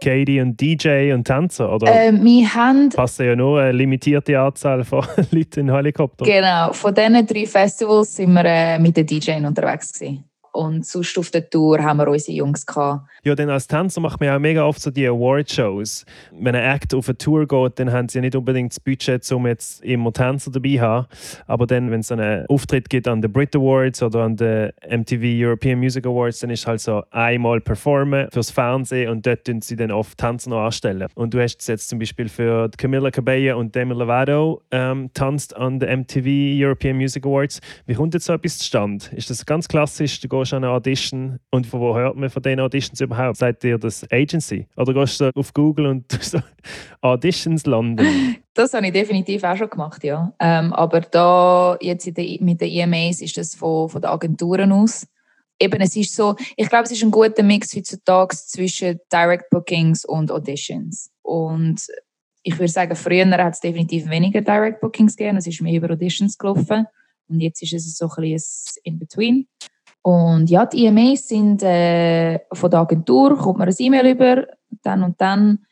Katie 0.00 0.40
und 0.40 0.60
DJ 0.60 1.12
und 1.12 1.24
Tänzer, 1.24 1.72
oder? 1.72 1.86
Äh, 1.86 2.12
wir 2.12 2.54
haben... 2.54 2.90
Passen 2.90 3.26
ja 3.26 3.36
nur 3.36 3.60
eine 3.60 3.72
limitierte 3.72 4.38
Anzahl 4.38 4.84
von 4.84 5.04
Leuten 5.30 5.60
in 5.60 5.74
Helikopter. 5.74 6.24
Genau, 6.24 6.72
von 6.72 6.94
diesen 6.94 7.26
drei 7.26 7.46
Festivals 7.46 8.16
sind 8.16 8.32
wir 8.32 8.44
äh, 8.44 8.78
mit 8.78 8.96
den 8.96 9.06
DJs 9.06 9.44
unterwegs 9.44 9.92
gewesen. 9.92 10.24
Und 10.56 10.86
sonst 10.86 11.18
auf 11.18 11.30
der 11.30 11.50
Tour 11.50 11.82
haben 11.82 11.98
wir 11.98 12.08
unsere 12.08 12.34
Jungs 12.36 12.64
gehabt. 12.64 13.06
Ja, 13.24 13.34
denn 13.34 13.50
als 13.50 13.66
Tänzer 13.66 14.00
macht 14.00 14.20
man 14.20 14.28
ja 14.28 14.38
mega 14.38 14.64
oft 14.64 14.80
so 14.80 14.90
die 14.90 15.06
Award-Shows. 15.06 16.06
Wenn 16.32 16.54
ein 16.54 16.76
Act 16.76 16.94
auf 16.94 17.08
eine 17.08 17.18
Tour 17.18 17.46
geht, 17.46 17.78
dann 17.78 17.92
haben 17.92 18.08
sie 18.08 18.18
ja 18.18 18.22
nicht 18.22 18.34
unbedingt 18.34 18.72
das 18.72 18.80
Budget, 18.80 19.30
um 19.32 19.46
jetzt 19.46 19.84
immer 19.84 20.12
Tänzer 20.14 20.50
dabei 20.50 20.76
zu 20.76 20.80
haben. 20.80 21.06
Aber 21.46 21.66
dann, 21.66 21.90
wenn 21.90 22.00
es 22.00 22.10
einen 22.10 22.46
Auftritt 22.46 22.88
gibt 22.88 23.06
an 23.06 23.20
den 23.20 23.30
Brit 23.30 23.54
Awards 23.54 24.02
oder 24.02 24.20
an 24.20 24.36
den 24.36 24.72
MTV 24.88 25.22
European 25.22 25.78
Music 25.78 26.06
Awards, 26.06 26.40
dann 26.40 26.48
ist 26.48 26.66
halt 26.66 26.80
so 26.80 27.02
einmal 27.10 27.60
performen 27.60 28.28
fürs 28.32 28.50
Fernsehen 28.50 29.10
und 29.10 29.26
dort 29.26 29.44
tun 29.44 29.60
sie 29.60 29.76
dann 29.76 29.90
oft 29.90 30.16
Tänzer 30.16 30.48
noch 30.48 30.64
anstellen. 30.64 31.08
Und 31.14 31.34
du 31.34 31.42
hast 31.42 31.68
jetzt 31.68 31.90
zum 31.90 31.98
Beispiel 31.98 32.30
für 32.30 32.70
Camilla 32.78 33.10
Cabello 33.10 33.58
und 33.58 33.74
Demi 33.74 33.92
Lovato 33.92 34.62
ähm, 34.70 35.10
tanzt 35.12 35.54
an 35.54 35.80
den 35.80 36.00
MTV 36.00 36.26
European 36.26 36.96
Music 36.96 37.26
Awards. 37.26 37.60
Wie 37.84 37.94
kommt 37.94 38.14
jetzt 38.14 38.24
so 38.24 38.32
etwas 38.32 38.56
zustande? 38.56 39.04
Ist 39.14 39.28
das 39.28 39.44
ganz 39.44 39.68
klassisch? 39.68 40.18
Du 40.20 40.28
gehst 40.28 40.45
an 40.52 40.64
eine 40.64 40.72
Audition 40.72 41.38
und 41.50 41.66
von 41.66 41.80
wo 41.80 41.94
hört 41.96 42.16
man 42.16 42.30
von 42.30 42.42
diesen 42.42 42.60
Auditions 42.60 43.00
überhaupt? 43.00 43.36
Seid 43.36 43.62
ihr 43.64 43.78
das 43.78 44.06
Agency? 44.10 44.66
Oder 44.76 44.94
gehst 44.94 45.20
du 45.20 45.30
auf 45.34 45.52
Google 45.54 45.86
und 45.86 46.10
so 46.22 46.38
Auditions 47.00 47.66
landen? 47.66 48.36
Das 48.54 48.72
habe 48.72 48.86
ich 48.86 48.92
definitiv 48.92 49.44
auch 49.44 49.56
schon 49.56 49.70
gemacht, 49.70 50.02
ja. 50.04 50.32
Ähm, 50.40 50.72
aber 50.72 51.00
da 51.00 51.76
jetzt 51.80 52.06
der, 52.16 52.24
mit 52.40 52.60
den 52.60 52.70
EMAs 52.70 53.20
ist 53.20 53.36
das 53.36 53.54
von, 53.54 53.88
von 53.88 54.00
den 54.00 54.10
Agenturen 54.10 54.72
aus. 54.72 55.06
Eben, 55.58 55.80
es 55.80 55.96
ist 55.96 56.14
so, 56.14 56.36
ich 56.56 56.68
glaube, 56.68 56.84
es 56.84 56.92
ist 56.92 57.02
ein 57.02 57.10
guter 57.10 57.42
Mix 57.42 57.74
heutzutage 57.74 58.36
zwischen 58.36 59.00
Direct 59.12 59.48
Bookings 59.50 60.04
und 60.04 60.30
Auditions. 60.30 61.10
Und 61.22 61.86
ich 62.42 62.58
würde 62.58 62.72
sagen, 62.72 62.94
früher 62.94 63.26
hat 63.26 63.54
es 63.54 63.60
definitiv 63.60 64.08
weniger 64.08 64.40
Direct 64.40 64.80
Bookings 64.80 65.16
gegeben, 65.16 65.38
es 65.38 65.46
ist 65.46 65.60
mehr 65.60 65.74
über 65.74 65.90
Auditions 65.90 66.38
gelaufen. 66.38 66.86
Und 67.28 67.40
jetzt 67.40 67.62
ist 67.62 67.72
es 67.72 67.96
so 67.96 68.08
ein 68.08 68.22
bisschen 68.22 68.82
In-Between. 68.84 69.48
Und 70.06 70.50
ja, 70.50 70.66
die 70.66 70.86
EMAs 70.86 71.26
sind 71.26 71.64
äh, 71.64 72.38
von 72.52 72.70
der 72.70 72.78
Agentur, 72.78 73.36
kommt 73.36 73.58
man 73.58 73.66
ein 73.66 73.74
E-Mail 73.76 74.06
über, 74.06 74.46
dann 74.84 75.02
und 75.02 75.20
dann 75.20 75.66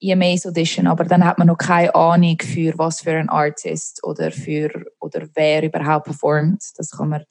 EMAs 0.00 0.46
Audition, 0.46 0.88
aber 0.88 1.04
dann 1.04 1.24
hat 1.24 1.38
man 1.38 1.46
noch 1.46 1.58
keine 1.58 1.94
Ahnung 1.94 2.38
für 2.42 2.76
was 2.76 3.02
für 3.02 3.12
ein 3.12 3.28
Artist 3.28 4.02
oder 4.02 4.32
für 4.32 4.68
oder 4.98 5.28
wer 5.32 5.62
überhaupt 5.62 6.06
performt. 6.06 6.60
Das 6.76 6.90
kann 6.90 7.10
man, 7.10 7.22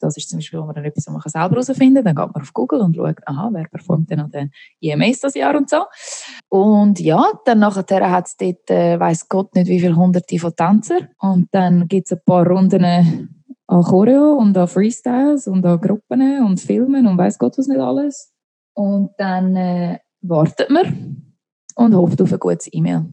das 0.00 0.16
ist 0.16 0.28
zum 0.28 0.40
Beispiel, 0.40 0.58
wo 0.58 0.64
man 0.64 0.74
dann 0.74 0.86
etwas, 0.86 1.06
man 1.06 1.20
selber 1.24 1.50
herausfinden 1.50 2.02
kann. 2.02 2.16
Dann 2.16 2.16
geht 2.16 2.34
man 2.34 2.42
auf 2.42 2.52
Google 2.52 2.80
und 2.80 2.96
schaut, 2.96 3.18
aha, 3.24 3.50
wer 3.52 3.68
performt 3.68 4.10
denn 4.10 4.18
an 4.18 4.30
den 4.32 4.50
EMAs 4.80 5.20
das 5.20 5.34
Jahr 5.36 5.56
und 5.56 5.70
so. 5.70 5.84
Und 6.48 6.98
ja, 6.98 7.30
dann 7.44 7.60
nachher 7.60 8.10
hat 8.10 8.26
es 8.26 8.36
dort, 8.36 8.68
äh, 8.70 8.98
weiß 8.98 9.28
Gott 9.28 9.54
nicht 9.54 9.68
wie 9.68 9.78
viele 9.78 9.94
hunderte 9.94 10.36
von 10.40 10.56
Tänzer 10.56 11.10
und 11.20 11.46
dann 11.52 11.86
gibt 11.86 12.08
es 12.08 12.12
ein 12.12 12.24
paar 12.26 12.44
Runden 12.44 13.38
an 13.72 13.82
Choreo 13.82 14.34
und 14.34 14.56
an 14.58 14.68
Freestyles 14.68 15.46
und 15.46 15.64
an 15.64 15.80
Gruppen 15.80 16.44
und 16.44 16.60
Filmen 16.60 17.06
und 17.06 17.16
weiß 17.16 17.38
Gott 17.38 17.56
was 17.56 17.68
nicht 17.68 17.80
alles. 17.80 18.30
Und 18.74 19.10
dann 19.16 19.56
äh, 19.56 19.98
wartet 20.20 20.68
man 20.68 21.34
und 21.76 21.94
hofft 21.94 22.20
auf 22.20 22.32
ein 22.32 22.38
gutes 22.38 22.68
E-Mail. 22.70 23.06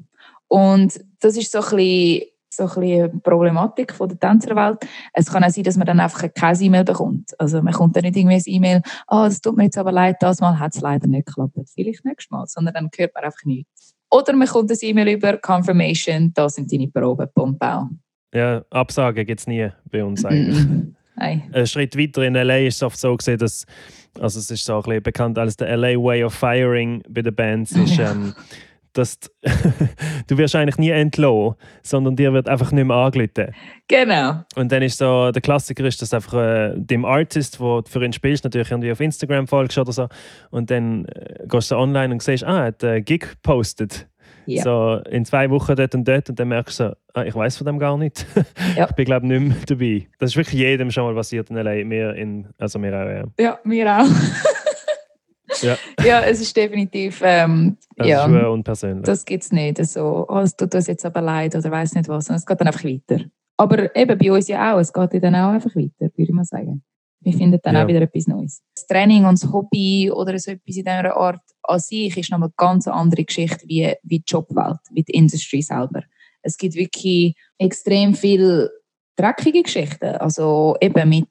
Und 0.50 1.00
das 1.22 1.38
ist 1.38 1.52
so 1.52 1.60
ein 1.60 1.78
bisschen, 1.78 2.28
so 2.50 2.64
ein 2.64 2.82
bisschen 2.82 3.22
Problematik 3.22 3.94
von 3.94 4.10
der 4.10 4.20
Tänzerwelt. 4.20 4.80
Es 5.14 5.32
kann 5.32 5.46
auch 5.46 5.50
sein, 5.50 5.64
dass 5.64 5.78
man 5.78 5.88
dann 5.88 6.02
einfach 6.02 6.28
kein 6.34 6.62
E-Mail 6.62 6.84
bekommt. 6.84 7.40
Also 7.40 7.62
man 7.62 7.74
kommt 7.74 7.96
dann 7.96 8.04
nicht 8.04 8.18
irgendwie 8.18 8.36
ein 8.36 8.44
E-Mail, 8.46 8.82
ah, 9.08 9.22
oh, 9.22 9.26
das 9.28 9.40
tut 9.40 9.56
mir 9.56 9.66
jetzt 9.66 9.78
aber 9.78 9.94
leid, 9.94 10.18
das 10.20 10.42
Mal 10.42 10.60
hat 10.60 10.76
es 10.76 10.82
leider 10.82 11.08
nicht 11.08 11.28
geklappt. 11.28 11.58
Vielleicht 11.74 12.04
nächstes 12.04 12.32
Mal, 12.32 12.46
sondern 12.48 12.74
dann 12.74 12.90
hört 12.98 13.14
man 13.14 13.24
einfach 13.24 13.46
nichts. 13.46 13.94
Oder 14.12 14.34
man 14.34 14.48
kommt 14.48 14.72
ein 14.72 14.78
E-Mail 14.82 15.16
über 15.16 15.38
Confirmation, 15.38 16.34
da 16.34 16.50
sind 16.50 16.70
deine 16.74 16.90
Proben, 16.90 17.30
Pompau. 17.34 17.88
Ja, 18.34 18.64
Absagen 18.70 19.26
gibt 19.26 19.40
es 19.40 19.48
nie 19.48 19.70
bei 19.92 20.04
uns 20.04 20.24
eigentlich. 20.26 20.66
Nein. 21.16 21.50
Ein 21.54 21.68
Schritt 21.68 21.98
weiter 21.98 22.24
in 22.24 22.34
LA 22.34 22.60
ist 22.60 22.78
es 22.78 22.84
oft 22.84 22.98
so 22.98 23.16
gesehen, 23.16 23.38
dass 23.38 23.66
also 24.20 24.40
es 24.40 24.50
ist 24.50 24.66
so 24.66 24.76
ein 24.78 24.84
bisschen 24.84 25.04
bekannt 25.04 25.38
als 25.38 25.58
der 25.58 25.76
LA 25.76 25.96
Way 25.96 26.24
of 26.24 26.34
Firing 26.34 27.04
bei 27.08 27.22
den 27.22 27.36
Bands 27.36 27.72
ist, 27.72 28.00
ähm, 28.00 28.34
dass 28.94 29.20
du 30.28 30.38
wirst 30.38 30.56
eigentlich 30.56 30.78
nie 30.78 30.90
entlassen, 30.90 31.56
sondern 31.84 32.16
dir 32.16 32.34
wird 32.34 32.50
einfach 32.50 32.72
nicht 32.72 32.86
mehr 32.86 32.96
angerufen. 32.96 33.54
Genau. 33.88 34.44
Und 34.56 34.72
dann 34.72 34.82
ist 34.82 34.98
so, 34.98 35.32
der 35.32 35.42
Klassiker 35.42 35.86
ist, 35.86 36.02
dass 36.02 36.14
einfach 36.14 36.34
äh, 36.34 36.74
dem 36.76 37.06
Artist, 37.06 37.60
wo 37.60 37.82
du 37.82 37.90
für 37.90 38.04
ihn 38.04 38.14
spielst, 38.14 38.44
natürlich 38.44 38.72
irgendwie 38.72 38.92
auf 38.92 39.00
Instagram 39.00 39.48
folgst 39.48 39.78
oder 39.78 39.92
so 39.92 40.08
und 40.50 40.72
dann 40.72 41.06
äh, 41.06 41.46
gehst 41.48 41.72
du 41.72 41.76
online 41.76 42.14
und 42.14 42.24
siehst, 42.24 42.44
ah, 42.44 42.62
er 42.62 42.66
hat 42.68 42.84
einen 42.84 43.06
Gig 43.06 43.22
gepostet 43.22 44.08
Ja. 44.50 44.64
So 44.64 45.02
in 45.10 45.26
zwei 45.26 45.50
Wochen 45.50 45.76
dort 45.76 45.96
und 45.96 46.08
dort 46.08 46.30
und 46.30 46.40
dann 46.40 46.48
merkst 46.48 46.80
du, 46.80 46.84
so, 46.90 46.94
ah, 47.14 47.24
ich 47.24 47.36
weiß 47.36 47.58
von 47.58 47.66
dem 47.66 47.80
gar 47.80 47.98
nicht. 47.98 48.26
Ja. 48.76 48.88
ich 48.90 48.96
bin 48.96 49.06
glaube 49.06 49.28
nicht 49.28 49.42
mehr 49.42 49.58
dabei. 49.66 50.08
Das 50.20 50.32
ist 50.32 50.38
wirklich 50.38 50.60
jedem 50.60 50.92
schon 50.92 51.04
mal 51.06 51.16
passiert 51.16 51.50
in 51.50 51.56
LA. 51.56 51.84
Mir 51.86 52.14
in, 52.16 52.48
also 52.58 52.80
mir 52.80 52.94
auch, 52.94 53.10
ja. 53.10 53.24
Ja, 53.40 53.60
mir 53.64 54.00
auch. 54.02 54.06
Ja. 55.62 55.78
ja, 56.06 56.22
es 56.22 56.40
ist 56.42 56.56
definitiv, 56.56 57.22
ähm, 57.26 57.76
Das 57.98 58.08
ja, 58.08 58.26
ist 58.26 58.46
unpersönlich. 58.46 59.04
das 59.06 59.26
gibt 59.26 59.44
es 59.44 59.52
nicht. 59.52 59.84
So, 59.84 60.26
oh, 60.30 60.38
es 60.40 60.56
tut 60.56 60.74
uns 60.76 60.88
jetzt 60.88 61.06
aber 61.06 61.22
leid 61.22 61.56
oder 61.56 61.72
weiß 61.72 61.96
nicht 61.96 62.08
was. 62.08 62.30
Und 62.30 62.36
es 62.36 62.46
geht 62.46 62.62
dann 62.62 62.68
einfach 62.68 62.84
weiter. 62.84 63.26
Aber 63.58 63.94
eben 63.96 64.18
bei 64.18 64.32
uns 64.32 64.48
ja 64.48 64.74
auch, 64.76 64.80
es 64.80 64.94
geht 64.94 65.24
dann 65.24 65.36
auch 65.36 65.50
einfach 65.50 65.76
weiter, 65.76 65.92
würde 66.00 66.12
ich 66.18 66.30
mal 66.30 66.46
sagen. 66.46 66.84
Wir 67.22 67.34
finden 67.34 67.60
dann 67.64 67.76
Ja. 67.76 67.84
auch 67.84 67.88
wieder 67.88 68.02
etwas 68.02 68.28
Neues. 68.28 68.62
Das 68.76 68.88
Training 68.88 69.26
und 69.26 69.42
das 69.42 69.52
Hobby 69.52 70.10
oder 70.12 70.38
so 70.40 70.52
etwas 70.52 70.76
in 70.78 70.84
dieser 70.86 71.16
Art 71.18 71.42
an 71.64 71.80
sich 71.80 72.18
ist 72.18 72.32
nochmal 72.32 72.48
eine 72.50 72.54
ganz 72.56 72.88
andere 72.88 73.24
Geschichte 73.26 73.68
wie, 73.68 73.94
wie 74.04 74.20
die 74.20 74.24
Jobwelt, 74.28 74.80
wie 74.92 75.04
die 75.04 75.12
Industrie 75.14 75.62
selber. 75.62 76.04
Es 76.42 76.58
gibt 76.58 76.76
wirklich 76.76 77.36
extrem 77.58 78.14
viel 78.16 78.70
dreckige 79.18 79.64
Geschichten. 79.64 80.16
Also 80.16 80.78
eben 80.80 81.10
mit, 81.10 81.28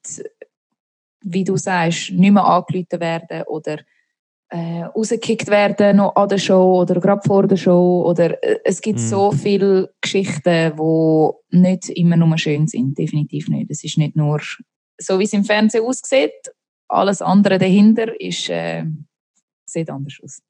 wie 1.24 1.44
du 1.44 1.57
sagst, 1.57 2.11
nicht 2.12 2.33
mehr 2.33 2.44
angerufen 2.44 3.01
werden 3.01 3.42
oder 3.46 3.79
äh, 4.51 4.83
rausgekickt 4.85 5.48
werden 5.48 5.96
noch 5.98 6.16
an 6.16 6.29
der 6.29 6.38
Show 6.38 6.81
oder 6.81 7.01
gerade 7.01 7.20
vor 7.27 7.46
der 7.46 7.57
Show. 7.57 8.05
Oder, 8.07 8.42
äh, 8.42 8.59
es 8.64 8.81
gibt 8.81 8.98
Mhm. 8.98 9.03
so 9.07 9.31
viele 9.33 9.92
Geschichten, 10.01 10.72
die 10.77 11.59
nicht 11.59 11.88
immer 11.90 12.16
nur 12.16 12.37
schön 12.38 12.66
sind. 12.66 12.96
Definitiv 12.98 13.48
nicht. 13.48 13.70
Es 13.70 13.85
ist 13.85 13.98
nicht 13.98 14.16
nur 14.16 14.40
so, 14.98 15.18
wie 15.18 15.24
es 15.24 15.32
im 15.32 15.44
Fernsehen 15.44 15.84
aussieht. 15.84 16.32
Alles 16.88 17.22
andere 17.22 17.58
dahinter 17.58 18.18
ist, 18.20 18.48
äh, 18.48 18.84
sieht 19.64 19.90
anders 19.90 20.18
aus. 20.22 20.42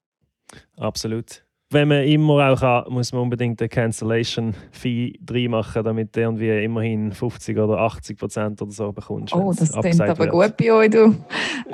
Absolut. 0.77 1.45
Wenn 1.71 1.89
man 1.89 2.05
immer 2.05 2.51
auch 2.51 2.61
kann, 2.61 2.85
muss 2.91 3.13
man 3.13 3.23
unbedingt 3.23 3.61
eine 3.61 3.69
Cancellation-Fee 3.69 5.19
reinmachen, 5.29 5.85
damit 5.85 6.17
du 6.17 6.21
irgendwie 6.21 6.65
immerhin 6.65 7.13
50 7.13 7.59
oder 7.59 7.79
80 7.79 8.19
Prozent 8.19 8.63
oder 8.63 8.71
so 8.71 8.91
bekommst. 8.91 9.35
Oh, 9.35 9.53
das 9.53 9.73
klingt 9.73 10.01
aber 10.01 10.19
wird. 10.19 10.31
gut 10.31 10.57
bei 10.57 10.73
euch, 10.73 10.91
du. 10.91 11.15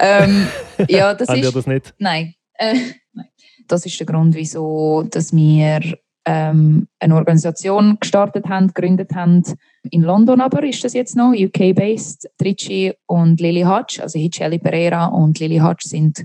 ähm, 0.01 0.49
ja, 0.89 1.15
das 1.15 1.29
ist... 1.29 1.55
das 1.55 1.67
nicht? 1.69 1.95
Nein. 1.99 2.35
Äh, 2.55 2.75
nein. 3.13 3.29
Das 3.69 3.87
ist 3.87 3.99
der 4.01 4.07
Grund, 4.07 4.35
wieso 4.35 5.05
dass 5.05 5.33
wir 5.33 5.81
ähm, 6.27 6.89
eine 7.01 7.15
Organisation 7.15 7.99
gestartet 8.01 8.49
haben, 8.49 8.69
gegründet 8.69 9.15
haben. 9.15 9.43
In 9.91 10.03
London 10.03 10.41
aber 10.41 10.65
ist 10.65 10.83
das 10.83 10.95
jetzt 10.95 11.17
noch, 11.17 11.33
UK-based. 11.35 12.31
Tricci 12.39 12.95
und 13.07 13.41
Lily 13.41 13.63
Hutch, 13.63 14.01
also 14.01 14.19
Hicheli 14.19 14.59
Pereira 14.59 15.07
und 15.07 15.39
Lily 15.39 15.59
Hutch 15.59 15.85
sind 15.85 16.25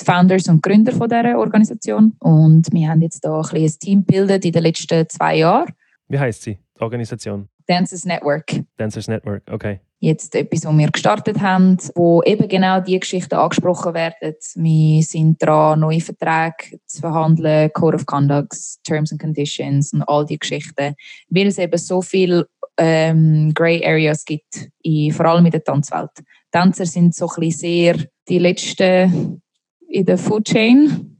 die 0.00 0.04
Founders 0.04 0.48
und 0.48 0.62
Gründer 0.62 0.92
von 0.92 1.08
dieser 1.08 1.38
Organisation. 1.38 2.14
Und 2.20 2.72
wir 2.72 2.88
haben 2.88 3.00
jetzt 3.00 3.24
da 3.24 3.40
ein, 3.40 3.56
ein 3.56 3.72
Team 3.80 4.04
gebildet 4.06 4.44
in 4.44 4.52
den 4.52 4.62
letzten 4.62 5.08
zwei 5.08 5.36
Jahren. 5.36 5.72
Wie 6.08 6.18
heißt 6.18 6.42
sie? 6.42 6.58
Die 6.76 6.80
Organisation? 6.80 7.48
Dancers 7.66 8.04
Network. 8.04 8.60
Dancers 8.76 9.08
Network, 9.08 9.42
okay. 9.50 9.80
Jetzt 10.00 10.34
etwas, 10.34 10.64
was 10.64 10.76
wir 10.76 10.90
gestartet 10.90 11.40
haben, 11.40 11.76
wo 11.94 12.22
eben 12.22 12.48
genau 12.48 12.80
die 12.80 12.98
Geschichten 12.98 13.34
angesprochen 13.34 13.94
werden. 13.94 14.34
Wir 14.54 15.02
sind 15.02 15.42
dran, 15.42 15.80
neue 15.80 16.00
Verträge 16.00 16.78
zu 16.86 17.00
verhandeln, 17.00 17.72
Code 17.72 17.96
of 17.96 18.06
Conduct, 18.06 18.56
Terms 18.84 19.10
and 19.12 19.20
Conditions 19.20 19.92
und 19.92 20.02
all 20.02 20.24
die 20.24 20.38
Geschichten, 20.38 20.94
weil 21.28 21.46
es 21.46 21.58
eben 21.58 21.78
so 21.78 22.00
viel 22.00 22.46
ähm, 22.76 23.52
Grey 23.54 23.84
Areas 23.84 24.24
gibt, 24.24 24.70
in, 24.82 25.12
vor 25.12 25.26
allem 25.26 25.46
in 25.46 25.50
der 25.50 25.64
Tanzwelt. 25.64 26.10
Tänzer 26.52 26.86
sind 26.86 27.14
so 27.14 27.28
ein 27.28 27.40
bisschen 27.40 27.58
sehr 27.58 28.06
die 28.28 28.38
letzten 28.38 29.42
in 29.88 30.04
der 30.04 30.18
Food 30.18 30.44
Chain. 30.44 31.17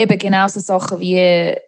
Eben 0.00 0.18
genau 0.18 0.48
so 0.48 0.60
Sachen 0.60 0.98
wie 0.98 1.18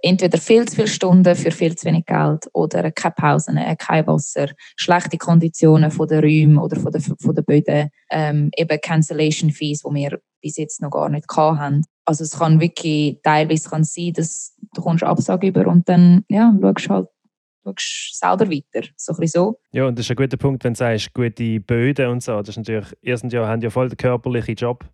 entweder 0.03 0.38
viel 0.38 0.64
zu 0.64 0.77
viele 0.77 0.88
Stunden 0.88 1.37
für 1.37 1.51
viel 1.51 1.77
zu 1.77 1.87
wenig 1.87 2.07
Geld 2.07 2.49
oder 2.55 2.90
keine 2.90 3.12
Pausen, 3.14 3.59
äh, 3.59 3.77
kein 3.77 4.07
Wasser, 4.07 4.49
schlechte 4.75 5.18
Konditionen 5.18 5.90
von 5.90 6.09
den 6.09 6.21
Räumen 6.21 6.57
oder 6.57 6.81
von 6.81 6.92
den, 6.92 7.03
von 7.03 7.35
den 7.35 7.45
Böden, 7.45 7.90
ähm, 8.11 8.51
eben 8.57 8.81
Cancellation 8.81 9.51
Fees, 9.51 9.83
die 9.83 9.95
wir 9.95 10.18
bis 10.40 10.57
jetzt 10.57 10.81
noch 10.81 10.90
gar 10.90 11.11
nicht 11.11 11.27
haben. 11.37 11.85
Also 12.07 12.25
es 12.25 12.38
kann 12.38 12.59
wirklich 12.59 13.21
teilweise 13.23 13.68
kann 13.68 13.85
sein, 13.85 14.14
dass 14.14 14.57
du 14.75 14.81
kommst 14.81 15.05
Absage 15.05 15.49
über 15.49 15.66
und 15.66 15.87
dann 15.90 16.25
ja, 16.31 16.55
schaust 16.79 16.88
halt 16.88 17.09
schaust 17.64 18.18
selber 18.18 18.51
weiter. 18.51 18.88
So 18.97 19.12
ein 19.12 19.27
so. 19.27 19.61
Ja, 19.73 19.85
und 19.87 19.99
das 19.99 20.07
ist 20.07 20.11
ein 20.11 20.16
guter 20.16 20.38
Punkt, 20.38 20.64
wenn 20.64 20.73
du 20.73 20.79
sagst, 20.79 21.12
gute 21.12 21.61
Böden 21.61 22.09
und 22.09 22.23
so. 22.23 22.38
Das 22.38 22.49
ist 22.49 22.57
natürlich, 22.57 22.88
erstens 23.03 23.35
ja, 23.35 23.47
haben 23.47 23.61
ja 23.61 23.68
voll 23.68 23.90
den 23.90 23.99
körperlichen 23.99 24.55
Job, 24.55 24.87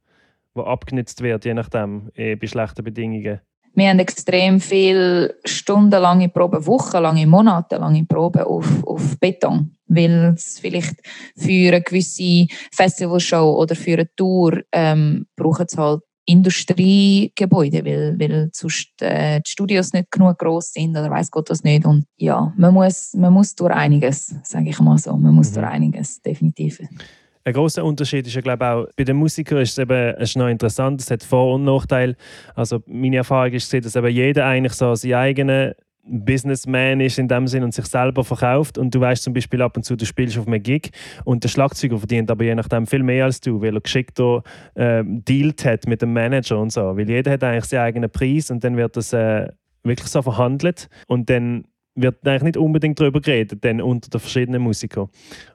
der 0.59 0.67
abgenutzt 0.67 1.23
wird, 1.23 1.45
je 1.45 1.55
nachdem, 1.55 2.11
eh, 2.15 2.37
bei 2.37 2.47
schlechten 2.47 2.85
Bedingungen. 2.85 3.41
Wir 3.75 3.91
haben 3.91 4.01
extrem 4.01 4.61
viele 4.61 5.37
stundenlange 5.45 6.29
Proben, 6.29 6.67
wochenlange, 6.67 7.27
monatelange 7.27 8.05
Proben 8.07 8.43
auf, 8.43 8.85
auf 8.85 9.19
Beton. 9.21 9.71
Weil 9.87 10.35
es 10.37 10.59
vielleicht 10.59 10.97
für 11.37 11.69
eine 11.69 11.83
gewisse 11.83 12.47
Festivalshow 12.73 13.57
oder 13.57 13.77
für 13.77 13.93
eine 13.95 14.09
Tour 14.17 14.63
ähm, 14.73 15.27
brauchen 15.37 15.67
es 15.69 15.79
halt 15.79 16.03
Industriegebäude, 16.27 17.85
weil, 17.85 18.19
weil 18.19 18.51
sonst 18.53 19.01
äh, 19.01 19.41
die 19.41 19.51
Studios 19.51 19.93
nicht 19.93 20.11
genug 20.11 20.39
groß 20.39 20.73
sind 20.73 20.91
oder 20.91 21.11
weiß 21.11 21.31
Gott 21.31 21.49
was 21.49 21.63
nicht. 21.65 21.87
Und 21.87 22.05
ja, 22.17 22.53
man 22.57 22.75
muss, 22.75 23.15
man 23.15 23.33
muss 23.33 23.55
durch 23.55 23.73
einiges, 23.73 24.35
sage 24.43 24.71
ich 24.71 24.81
mal 24.81 24.99
so. 24.99 25.17
Man 25.17 25.35
muss 25.35 25.51
Mhm. 25.51 25.55
durch 25.55 25.67
einiges, 25.67 26.21
definitiv. 26.21 26.81
Ein 27.49 27.55
großer 27.55 27.83
Unterschied 27.83 28.27
ist 28.27 28.35
ja, 28.35 28.43
glaube 28.43 28.63
ich, 28.63 28.71
auch 28.71 28.87
bei 28.95 29.05
den 29.05 29.17
Musikern 29.17 29.63
ist 29.63 29.71
es 29.71 29.79
eben 29.79 30.15
ist 30.17 30.37
noch 30.37 30.49
interessant, 30.49 31.01
es 31.01 31.11
hat 31.11 31.23
Vor- 31.23 31.55
und 31.55 31.65
Nachteile. 31.65 32.15
Also 32.55 32.83
meine 32.87 33.17
Erfahrung 33.17 33.55
ist, 33.55 33.73
dass 33.73 33.97
eben 33.97 34.09
jeder 34.09 34.45
eigentlich 34.45 34.75
so 34.75 34.95
seinen 34.95 35.15
eigenen 35.15 35.73
Businessman 36.05 37.01
ist 37.01 37.19
in 37.19 37.27
dem 37.27 37.47
Sinn 37.47 37.65
und 37.65 37.73
sich 37.73 37.87
selber 37.87 38.23
verkauft. 38.23 38.77
Und 38.77 38.95
du 38.95 39.01
weißt 39.01 39.23
zum 39.23 39.33
Beispiel 39.33 39.63
ab 39.63 39.79
und 39.79 39.85
zu, 39.85 39.97
du 39.97 40.05
spielst 40.05 40.37
auf 40.37 40.47
einem 40.47 40.63
Gig 40.63 40.91
und 41.25 41.43
der 41.43 41.49
Schlagzeuger 41.49 41.97
verdient 41.97 42.31
aber 42.31 42.45
je 42.45 42.55
nachdem 42.55 42.87
viel 42.87 43.03
mehr 43.03 43.25
als 43.25 43.41
du, 43.41 43.63
weil 43.63 43.75
er 43.75 43.81
geschickter 43.81 44.43
ähm, 44.77 45.25
dealt 45.25 45.65
hat 45.65 45.87
mit 45.87 46.03
dem 46.03 46.13
Manager 46.13 46.59
und 46.59 46.71
so, 46.71 46.99
weil 46.99 47.09
jeder 47.09 47.31
hat 47.31 47.43
eigentlich 47.43 47.65
seinen 47.65 47.81
eigenen 47.81 48.11
Preis 48.11 48.51
und 48.51 48.63
dann 48.63 48.77
wird 48.77 48.95
das 48.95 49.15
äh, 49.15 49.49
wirklich 49.85 50.09
so 50.09 50.21
verhandelt. 50.21 50.91
Und 51.07 51.31
dann 51.31 51.65
wird 52.01 52.27
eigentlich 52.27 52.43
nicht 52.43 52.57
unbedingt 52.57 53.01
darüber 53.01 53.21
geredet, 53.21 53.65
denn 53.65 53.81
unter 53.81 54.09
den 54.11 54.21
verschiedenen 54.21 54.63
Musikern. 54.63 55.09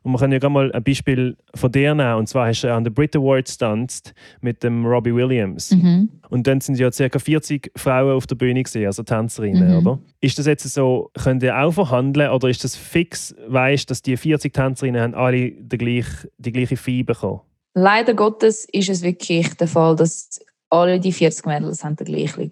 Und 0.03 0.12
man 0.12 0.19
kann 0.19 0.32
ja 0.32 0.39
gerade 0.39 0.53
mal 0.53 0.71
ein 0.71 0.84
Beispiel 0.84 1.38
von 1.56 1.71
dir 1.71 1.95
nehmen. 1.95 2.15
Und 2.15 2.27
zwar 2.27 2.47
hast 2.47 2.63
du 2.63 2.73
an 2.73 2.84
den 2.84 2.93
Brit 2.93 3.15
Awards 3.15 3.58
getanzt 3.58 4.13
mit 4.41 4.63
dem 4.63 4.86
Robbie 4.86 5.13
Williams. 5.15 5.71
Mhm. 5.71 6.10
Und 6.29 6.47
dann 6.47 6.62
sind 6.62 6.77
ja 6.77 6.89
ca. 6.89 7.19
40 7.19 7.71
Frauen 7.75 8.13
auf 8.15 8.27
der 8.27 8.36
Bühne 8.36 8.63
gesehen, 8.63 8.88
also 8.88 9.03
Tänzerinnen, 9.03 9.69
Mhm. 9.69 9.88
oder? 9.88 9.99
Ist 10.19 10.38
das 10.39 10.45
jetzt 10.45 10.67
so, 10.67 11.12
könnt 11.21 11.43
ihr 11.43 11.58
auch 11.58 11.71
verhandeln 11.71 12.29
oder 12.32 12.49
ist 12.49 12.63
das 12.63 12.75
fix, 12.75 13.36
weißt 13.47 13.89
dass 13.89 14.01
die 14.01 14.17
40 14.17 14.53
Tänzerinnen 14.53 15.01
haben 15.01 15.15
alle 15.15 15.51
die 15.51 15.77
gleiche, 15.77 16.29
die 16.38 16.51
gleiche 16.51 16.77
Fee 16.77 17.03
bekommen? 17.03 17.41
Leider 17.75 18.13
Gottes 18.13 18.67
ist 18.71 18.89
es 18.89 19.01
wirklich 19.01 19.53
der 19.56 19.67
Fall, 19.67 19.95
dass 19.95 20.39
alle 20.69 20.99
die 20.99 21.12
40 21.12 21.45
Mädels 21.45 21.84
haben 21.84 21.95
die 21.95 22.03
gleiche, 22.03 22.47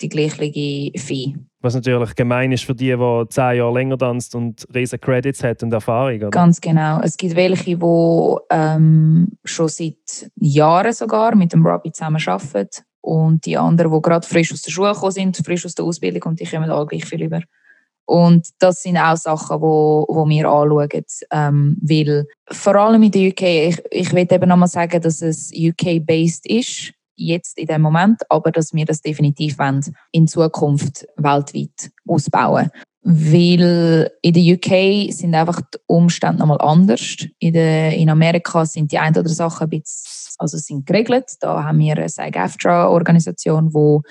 die 0.00 0.08
gleiche 0.08 0.92
Fee. 0.98 1.34
Was 1.60 1.74
natürlich 1.74 2.14
gemein 2.14 2.52
ist 2.52 2.64
für 2.64 2.74
die, 2.74 2.94
die 2.96 3.24
10 3.28 3.56
Jahre 3.56 3.74
länger 3.74 3.98
tanzt 3.98 4.34
und 4.34 4.66
riesen 4.74 5.00
Credits 5.00 5.42
hat 5.42 5.62
und 5.62 5.72
Erfahrung, 5.72 6.18
oder? 6.18 6.30
Ganz 6.30 6.60
genau. 6.60 7.00
Es 7.00 7.16
gibt 7.16 7.34
welche, 7.34 7.76
die 7.76 8.36
ähm, 8.50 9.32
schon 9.44 9.68
seit 9.68 10.30
Jahren 10.36 10.92
sogar 10.92 11.34
mit 11.34 11.52
dem 11.52 11.66
Robbie 11.66 11.92
zusammen 11.92 12.22
arbeiten 12.24 12.84
und 13.00 13.44
die 13.44 13.56
anderen, 13.56 13.92
die 13.92 14.02
gerade 14.02 14.26
frisch 14.26 14.52
aus 14.52 14.62
der 14.62 14.70
Schule 14.70 14.92
gekommen 14.92 15.12
sind, 15.12 15.36
frisch 15.44 15.66
aus 15.66 15.74
der 15.74 15.84
Ausbildung 15.84 16.22
und 16.30 16.40
die 16.40 16.46
kommen 16.46 16.70
alle 16.70 16.86
gleich 16.86 17.04
viel 17.04 17.22
über. 17.22 17.40
Und 18.04 18.48
das 18.58 18.82
sind 18.82 18.96
auch 18.96 19.16
Sachen, 19.16 19.60
wo, 19.60 20.06
wo 20.08 20.26
wir 20.26 20.48
anschauen, 20.48 21.04
ähm, 21.30 21.76
weil 21.82 22.26
vor 22.50 22.74
allem 22.76 23.02
in 23.02 23.10
der 23.10 23.28
UK, 23.28 23.42
ich, 23.42 23.82
ich 23.90 24.12
will 24.14 24.26
eben 24.30 24.48
nochmal 24.48 24.68
sagen, 24.68 25.02
dass 25.02 25.20
es 25.20 25.52
UK-based 25.54 26.46
ist, 26.46 26.94
jetzt 27.18 27.58
in 27.58 27.66
dem 27.66 27.82
Moment, 27.82 28.22
aber 28.28 28.50
dass 28.50 28.72
wir 28.72 28.84
das 28.84 29.02
definitiv 29.02 29.58
wollen, 29.58 29.80
in 30.12 30.26
Zukunft 30.26 31.06
weltweit 31.16 31.90
ausbauen. 32.06 32.70
Weil 33.02 34.10
in 34.22 34.32
der 34.34 34.54
UK 34.54 35.12
sind 35.12 35.34
einfach 35.34 35.60
die 35.62 35.78
Umstände 35.86 36.40
nochmal 36.40 36.60
anders. 36.60 37.16
In, 37.38 37.52
der, 37.54 37.94
in 37.94 38.10
Amerika 38.10 38.66
sind 38.66 38.92
die 38.92 38.98
ein 38.98 39.16
oder 39.16 39.28
Sachen 39.28 39.64
ein 39.64 39.70
bisschen, 39.70 40.34
also 40.38 40.58
sind 40.58 40.84
geregelt. 40.84 41.36
Da 41.40 41.64
haben 41.64 41.78
wir 41.78 41.96
eine 41.96 42.08
SAG-AFTRA-Organisation, 42.08 43.70
die 43.70 44.08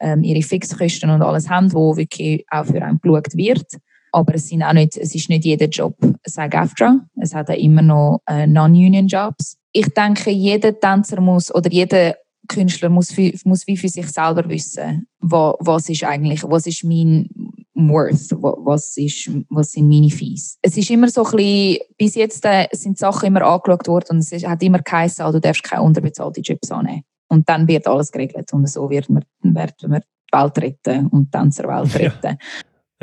ähm, 0.00 0.22
ihre 0.22 0.42
Fixkosten 0.42 1.10
und 1.10 1.22
alles 1.22 1.48
haben, 1.48 1.72
wo 1.72 1.96
wirklich 1.96 2.44
auch 2.50 2.66
für 2.66 2.82
einen 2.82 3.00
geschaut 3.00 3.34
wird. 3.36 3.78
Aber 4.12 4.34
es, 4.34 4.48
sind 4.48 4.62
auch 4.62 4.72
nicht, 4.72 4.96
es 4.96 5.14
ist 5.14 5.28
nicht 5.28 5.44
jeder 5.44 5.66
Job 5.66 5.96
SAG-AFTRA. 6.24 7.06
Es 7.20 7.34
hat 7.34 7.50
auch 7.50 7.54
immer 7.54 7.82
noch 7.82 8.20
äh, 8.26 8.46
Non-Union-Jobs. 8.46 9.56
Ich 9.72 9.88
denke, 9.94 10.30
jeder 10.30 10.78
Tänzer 10.78 11.20
muss 11.20 11.54
oder 11.54 11.70
jeder 11.70 12.16
Künstler 12.46 12.88
muss, 12.88 13.12
für, 13.12 13.32
muss 13.44 13.66
wie 13.66 13.76
für 13.76 13.88
sich 13.88 14.08
selber 14.08 14.48
wissen, 14.48 15.06
was, 15.20 15.54
was 15.60 15.88
ist 15.88 16.04
eigentlich, 16.04 16.42
was 16.44 16.66
ist 16.66 16.84
mein 16.84 17.28
Worth, 17.74 18.30
wa- 18.42 18.56
was, 18.60 18.96
ist, 18.96 19.30
was 19.50 19.72
sind 19.72 19.88
meine 19.88 20.10
Fees. 20.10 20.58
Es 20.62 20.76
ist 20.76 20.90
immer 20.90 21.08
so 21.08 21.24
ein 21.24 21.30
bisschen, 21.32 21.78
bis 21.98 22.14
jetzt 22.14 22.44
äh, 22.44 22.68
sind 22.72 22.98
Sachen 22.98 23.26
immer 23.26 23.42
angeschaut 23.42 23.86
worden 23.86 24.06
und 24.10 24.18
es 24.18 24.32
ist, 24.32 24.46
hat 24.46 24.62
immer 24.62 24.78
geheißen, 24.78 25.24
ah, 25.24 25.32
du 25.32 25.40
darfst 25.40 25.62
keine 25.62 25.82
unterbezahlte 25.82 26.40
Jobs 26.40 26.70
annehmen. 26.70 27.02
Und 27.28 27.48
dann 27.48 27.66
wird 27.66 27.86
alles 27.86 28.12
geregelt 28.12 28.52
und 28.52 28.68
so 28.68 28.88
wird 28.88 29.10
man, 29.10 29.24
werden 29.42 29.90
wir 29.90 30.00
die 30.00 30.36
Welt 30.38 30.58
retten 30.58 31.06
und 31.08 31.26
die 31.26 31.38
Tänzerwelt 31.38 31.94
retten. 31.98 32.38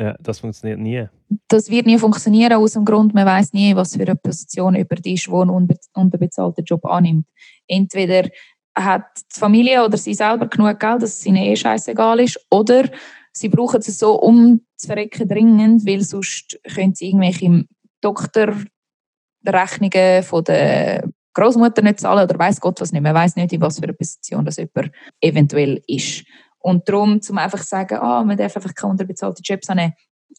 Ja, 0.00 0.16
das 0.20 0.40
funktioniert 0.40 0.80
nie. 0.80 1.06
Das 1.46 1.70
wird 1.70 1.86
nie 1.86 1.98
funktionieren, 1.98 2.54
aus 2.54 2.72
dem 2.72 2.84
Grund, 2.84 3.14
man 3.14 3.26
weiß 3.26 3.52
nie, 3.52 3.76
was 3.76 3.94
für 3.94 4.02
eine 4.02 4.16
Position 4.16 4.74
über 4.74 4.96
die 4.96 5.14
ist, 5.14 5.26
die 5.26 5.32
einen 5.32 5.50
unbe 5.50 5.76
unterbezahlten 5.94 6.64
Job 6.64 6.84
annimmt. 6.84 7.26
Entweder 7.68 8.28
hat 8.76 9.04
die 9.34 9.40
Familie 9.40 9.84
oder 9.84 9.96
sie 9.96 10.14
selber 10.14 10.48
genug 10.48 10.80
Geld, 10.80 11.02
dass 11.02 11.18
es 11.18 11.26
ihnen 11.26 11.42
eh 11.42 11.56
scheißegal 11.56 12.20
ist, 12.20 12.40
oder 12.50 12.88
sie 13.32 13.48
brauchen 13.48 13.80
es 13.80 13.98
so 13.98 14.20
um 14.20 14.60
zu 14.76 14.86
verrecken 14.86 15.28
dringend, 15.28 15.86
weil 15.86 16.02
sonst 16.02 16.58
können 16.74 16.94
sie 16.94 17.08
irgendwelche 17.08 17.64
Doktorrechnungen 18.00 20.22
von 20.22 20.44
der 20.44 21.08
Großmutter 21.34 21.82
nicht 21.82 22.00
zahlen 22.00 22.28
oder 22.28 22.38
weiß 22.38 22.60
Gott 22.60 22.80
was 22.80 22.92
nicht. 22.92 23.02
Man 23.02 23.14
weiß 23.14 23.36
nicht, 23.36 23.52
in 23.52 23.60
was 23.60 23.78
für 23.78 23.84
eine 23.84 23.92
Position 23.92 24.44
das 24.44 24.56
jemand 24.56 24.90
eventuell 25.20 25.82
ist. 25.86 26.24
Und 26.58 26.88
darum, 26.88 27.20
zum 27.20 27.38
einfach 27.38 27.60
zu 27.60 27.66
sagen, 27.66 27.98
ah, 27.98 28.24
man 28.24 28.36
darf 28.36 28.56
einfach 28.56 28.74
keine 28.74 28.92
unterbezahlten 28.92 29.42
Jobs 29.44 29.68
annehmen, 29.68 29.94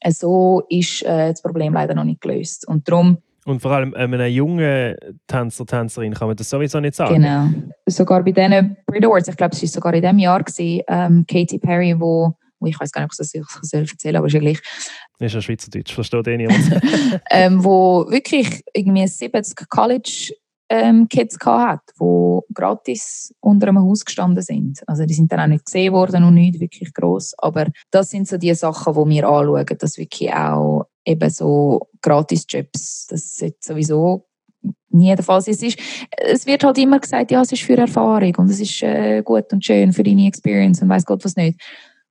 so 0.10 0.64
ist 0.70 1.04
äh, 1.04 1.30
das 1.30 1.42
Problem 1.42 1.74
leider 1.74 1.94
noch 1.94 2.04
nicht 2.04 2.22
gelöst. 2.22 2.68
Und 2.68 2.88
darum 2.88 3.20
und 3.46 3.62
vor 3.62 3.72
allem 3.72 3.94
einem 3.94 4.28
jungen 4.28 4.96
Tänzer, 5.28 5.66
Tänzerin 5.66 6.14
kann 6.14 6.28
man 6.28 6.36
das 6.36 6.50
sowieso 6.50 6.80
nicht 6.80 6.96
sagen. 6.96 7.22
Genau. 7.22 7.50
Sogar 7.86 8.24
bei 8.24 8.32
diesen 8.32 8.76
Brit 8.88 9.06
Awards, 9.06 9.28
ich 9.28 9.38
glaube, 9.38 9.56
es 9.56 9.62
war 9.62 9.70
sogar 9.70 9.94
in 9.94 10.02
diesem 10.02 10.20
Jahr, 10.20 10.44
gewesen, 10.44 10.82
ähm, 10.88 11.26
Katy 11.28 11.60
Perry, 11.60 11.96
wo, 11.98 12.34
wo, 12.60 12.68
ich 12.68 12.80
weiß 12.80 12.92
gar 12.92 13.02
nicht, 13.02 13.10
ob 13.10 13.14
ich 13.14 13.18
das 13.18 13.34
erzählen 13.74 13.88
soll, 13.98 14.16
aber 14.16 14.28
ist 14.28 14.34
ja 14.34 14.40
gleich. 14.40 14.62
Das 15.20 15.28
ist 15.28 15.34
ja 15.36 15.42
Schweizerdeutsch, 15.42 15.94
versteht 15.94 16.28
eh 16.28 16.38
niemand. 16.38 16.82
ähm, 17.30 17.64
wo 17.64 18.10
wirklich 18.10 18.64
irgendwie 18.74 19.08
70 19.08 19.70
College 19.70 20.34
ähm, 20.68 21.08
Kids 21.08 21.38
hat, 21.46 21.82
die 22.00 22.40
gratis 22.52 23.32
unter 23.42 23.68
einem 23.68 23.80
Haus 23.80 24.04
gestanden 24.04 24.42
sind. 24.42 24.82
Also 24.88 25.06
die 25.06 25.14
sind 25.14 25.32
dann 25.32 25.40
auch 25.40 25.48
nicht 25.48 25.66
gesehen 25.66 25.94
worden 25.94 26.24
und 26.24 26.34
nicht 26.34 26.60
wirklich 26.60 26.92
groß, 26.96 27.36
aber 27.38 27.68
das 27.92 28.10
sind 28.10 28.28
so 28.28 28.38
die 28.38 28.56
Sachen, 28.56 28.94
die 28.94 29.16
wir 29.16 29.30
anschauen, 29.30 29.78
dass 29.78 30.00
wirklich 30.00 30.34
auch 30.34 30.88
eben 31.06 31.30
so 31.30 31.88
Gratis-Jobs, 32.02 33.08
das 33.08 33.42
ist 33.42 33.64
sowieso 33.64 34.26
nie 34.90 35.16
der 35.16 35.24
Fall. 35.24 35.40
Es, 35.40 35.48
ist, 35.48 35.80
es 36.18 36.46
wird 36.46 36.64
halt 36.64 36.78
immer 36.78 37.00
gesagt, 37.00 37.32
ja, 37.32 37.42
es 37.42 37.52
ist 37.52 37.64
für 37.64 37.78
Erfahrung 37.78 38.36
und 38.38 38.50
es 38.50 38.60
ist 38.60 38.82
äh, 38.82 39.22
gut 39.24 39.52
und 39.54 39.64
schön 39.64 39.94
für 39.94 40.04
deine 40.04 40.28
Experience 40.28 40.82
und 40.82 40.90
weiß 40.90 41.06
Gott 41.06 41.24
was 41.24 41.36
nicht. 41.36 41.62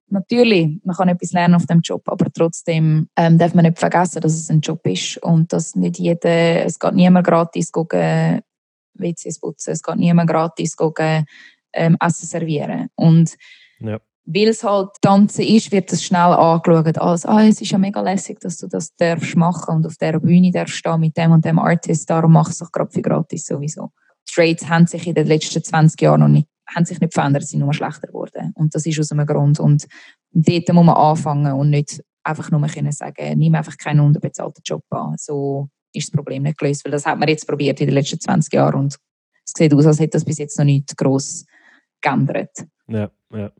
Natürlich, 0.09 0.79
man 0.85 0.95
kann 0.95 1.09
etwas 1.09 1.33
lernen 1.33 1.55
auf 1.55 1.67
dem 1.67 1.81
Job, 1.81 2.03
aber 2.07 2.27
trotzdem 2.33 3.09
ähm, 3.17 3.39
darf 3.39 3.55
man 3.55 3.65
nicht 3.65 3.79
vergessen, 3.79 4.21
dass 4.21 4.35
es 4.35 4.51
ein 4.51 4.61
Job 4.61 4.87
ist 4.87 5.17
und 5.19 5.53
dass 5.53 5.75
nicht 5.75 5.99
jeder, 5.99 6.65
es 6.65 6.79
geht 6.79 6.95
niemand 6.95 7.27
gratis 7.27 7.73
gucken, 7.73 8.43
WCs 8.95 9.41
putzen, 9.41 9.73
es 9.73 9.83
geht 9.83 9.97
niemand 9.97 10.31
gratis 10.31 10.77
gucken, 10.77 11.25
ähm, 11.73 11.97
Essen 12.01 12.27
servieren. 12.27 12.91
Und 12.95 13.35
ja. 13.81 13.99
Weil 14.27 14.49
es 14.49 14.65
halt 14.65 14.91
Tanzen 15.01 15.45
ist, 15.45 15.71
wird 15.71 15.93
es 15.93 16.03
schnell 16.03 16.21
angeschaut 16.21 16.99
als, 16.99 17.27
ah, 17.27 17.45
es 17.47 17.61
ist 17.61 17.71
ja 17.71 17.79
mega 17.79 18.01
lässig, 18.01 18.41
dass 18.41 18.59
du 18.59 18.67
das 18.67 18.95
darfst 18.97 19.37
machen 19.37 19.77
und 19.77 19.87
auf 19.87 19.97
dieser 19.97 20.21
Bühne 20.21 20.51
darfst 20.51 20.77
stehen 20.77 21.01
mit 21.01 21.17
dem 21.17 21.33
und 21.33 21.45
dem 21.45 21.59
Artist, 21.59 22.09
darum 22.09 22.33
machst 22.33 22.61
du 22.61 22.65
es 22.65 22.73
gerade 22.73 22.91
für 22.91 23.03
gratis 23.03 23.47
sowieso. 23.47 23.91
Trades 24.27 24.69
haben 24.69 24.87
sich 24.87 25.07
in 25.07 25.15
den 25.15 25.27
letzten 25.27 25.63
20 25.63 26.01
Jahren 26.01 26.21
noch 26.21 26.29
nicht 26.29 26.49
haben 26.75 26.85
sich 26.85 27.01
nicht 27.01 27.15
verändert, 27.15 27.47
sind 27.47 27.61
nur 27.61 27.75
schlechter 27.75 28.09
geworden. 28.09 28.53
Und 28.55 28.75
das 28.75 28.87
ist 28.87 28.99
aus 28.99 29.13
einem 29.13 29.27
Grund. 29.27 29.61
Und 29.61 29.87
dort 30.33 30.73
muss 30.73 30.87
man 30.87 30.97
anfangen 30.97 31.53
und 31.53 31.71
nicht 31.71 32.03
einfach 32.23 32.51
nur 32.51 32.67
können 32.69 32.93
sagen, 32.93 33.39
nimm 33.39 33.55
einfach 33.55 33.77
keinen 33.77 34.01
unterbezahlten 34.01 34.63
Job 34.65 34.83
an. 34.91 35.15
So 35.19 35.69
ist 35.93 36.09
das 36.09 36.13
Problem 36.13 36.43
nicht 36.43 36.59
gelöst, 36.59 36.85
weil 36.85 36.93
das 36.93 37.07
hat 37.07 37.19
man 37.19 37.29
jetzt 37.29 37.47
probiert 37.47 37.81
in 37.81 37.87
den 37.87 37.95
letzten 37.95 38.21
20 38.21 38.53
Jahren 38.53 38.81
und 38.81 38.99
es 39.47 39.53
sieht 39.57 39.75
aus, 39.75 39.87
als 39.87 40.01
hätte 40.01 40.13
das 40.13 40.25
bis 40.25 40.39
jetzt 40.39 40.59
noch 40.59 40.65
nicht 40.65 40.97
gross 40.97 41.45
geändert. 42.01 42.67
Ja, 42.89 43.11
ja. 43.31 43.53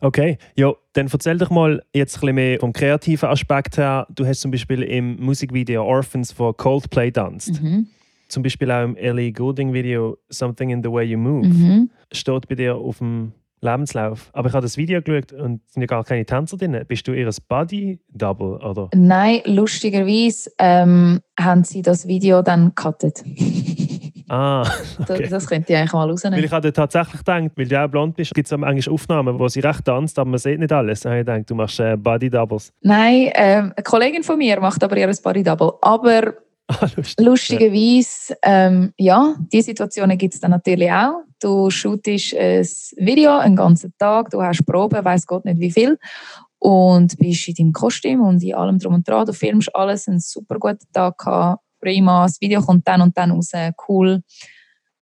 Okay, 0.00 0.38
ja, 0.56 0.72
dann 0.92 1.08
erzähl 1.10 1.38
doch 1.38 1.50
mal 1.50 1.82
jetzt 1.94 2.16
ein 2.16 2.20
bisschen 2.20 2.34
mehr 2.34 2.60
vom 2.60 2.72
kreativen 2.72 3.28
Aspekt 3.28 3.78
her. 3.78 4.06
Du 4.10 4.26
hast 4.26 4.40
zum 4.40 4.50
Beispiel 4.50 4.82
im 4.82 5.16
Musikvideo 5.16 5.84
Orphans 5.84 6.32
von 6.32 6.56
Coldplay 6.56 7.10
tanzt. 7.10 7.62
Mhm 7.62 7.88
zum 8.28 8.42
Beispiel 8.42 8.70
auch 8.70 8.84
im 8.84 8.96
Ellie 8.96 9.32
Goulding 9.32 9.72
Video 9.72 10.18
Something 10.28 10.70
in 10.70 10.82
the 10.82 10.90
Way 10.90 11.06
You 11.06 11.18
Move 11.18 11.46
mhm. 11.46 11.90
steht 12.12 12.48
bei 12.48 12.54
dir 12.54 12.76
auf 12.76 12.98
dem 12.98 13.32
Lebenslauf. 13.60 14.30
Aber 14.32 14.48
ich 14.48 14.54
habe 14.54 14.64
das 14.64 14.76
Video 14.76 15.00
geschaut 15.00 15.32
und 15.32 15.62
es 15.66 15.72
sind 15.72 15.82
ja 15.82 15.86
gar 15.86 16.04
keine 16.04 16.24
Tänzer 16.24 16.56
drin. 16.56 16.78
Bist 16.86 17.08
du 17.08 17.12
ihr 17.12 17.30
Body 17.48 18.00
Double 18.08 18.56
oder? 18.56 18.90
Nein, 18.94 19.40
lustigerweise 19.46 20.50
ähm, 20.58 21.20
haben 21.38 21.64
sie 21.64 21.82
das 21.82 22.06
Video 22.06 22.42
dann 22.42 22.74
gecuttet. 22.74 23.22
Ah, 24.28 24.62
okay. 24.98 25.22
das, 25.22 25.30
das 25.30 25.46
könnte 25.46 25.72
ich 25.72 25.78
eigentlich 25.78 25.92
mal 25.92 26.08
rausnehmen. 26.08 26.38
Weil 26.38 26.44
ich 26.44 26.52
hatte 26.52 26.72
tatsächlich 26.72 27.18
gedacht, 27.18 27.52
weil 27.56 27.68
du 27.68 27.84
auch 27.84 27.88
blond 27.88 28.16
bist, 28.16 28.34
gibt 28.34 28.46
es 28.46 28.52
eigentlich 28.52 28.88
Aufnahmen, 28.88 29.38
wo 29.38 29.48
sie 29.48 29.60
recht 29.60 29.84
tanzt, 29.84 30.18
aber 30.18 30.30
man 30.30 30.38
sieht 30.38 30.58
nicht 30.58 30.72
alles. 30.72 31.00
Da 31.00 31.10
habe 31.10 31.20
ich 31.20 31.26
gedacht, 31.26 31.50
du 31.50 31.54
machst 31.54 31.80
äh, 31.80 31.96
Body 31.96 32.28
Doubles. 32.30 32.72
Nein, 32.80 33.28
äh, 33.28 33.32
eine 33.32 33.74
Kollegin 33.84 34.22
von 34.22 34.38
mir 34.38 34.60
macht 34.60 34.82
aber 34.82 34.96
ihr 34.96 35.10
Body 35.22 35.42
Double. 35.42 35.72
Aber 35.80 36.34
Ah, 36.80 36.88
lustig. 36.96 37.24
Lustigerweise, 37.24 38.36
ähm, 38.42 38.92
ja, 38.98 39.36
die 39.52 39.62
Situationen 39.62 40.18
gibt 40.18 40.34
es 40.34 40.40
dann 40.40 40.50
natürlich 40.50 40.90
auch. 40.90 41.22
Du 41.40 41.70
shootest 41.70 42.34
ein 42.34 42.66
Video 42.96 43.38
einen 43.38 43.54
ganzen 43.54 43.94
Tag, 43.98 44.30
du 44.30 44.42
hast 44.42 44.66
Proben, 44.66 45.04
weiß 45.04 45.26
Gott 45.26 45.44
nicht 45.44 45.60
wie 45.60 45.70
viel, 45.70 45.96
und 46.58 47.16
bist 47.18 47.48
in 47.48 47.54
deinem 47.54 47.72
Kostüm 47.72 48.20
und 48.22 48.42
in 48.42 48.54
allem 48.54 48.78
drum 48.80 48.94
und 48.94 49.08
dran. 49.08 49.26
Du 49.26 49.32
filmst 49.32 49.74
alles, 49.76 50.08
einen 50.08 50.18
super 50.18 50.58
guten 50.58 50.90
Tag 50.92 51.18
gehabt, 51.18 51.62
prima, 51.86 52.24
das 52.24 52.40
Video 52.40 52.60
kommt 52.62 52.88
dann 52.88 53.00
und 53.00 53.16
dann 53.16 53.30
raus, 53.30 53.52
cool. 53.88 54.22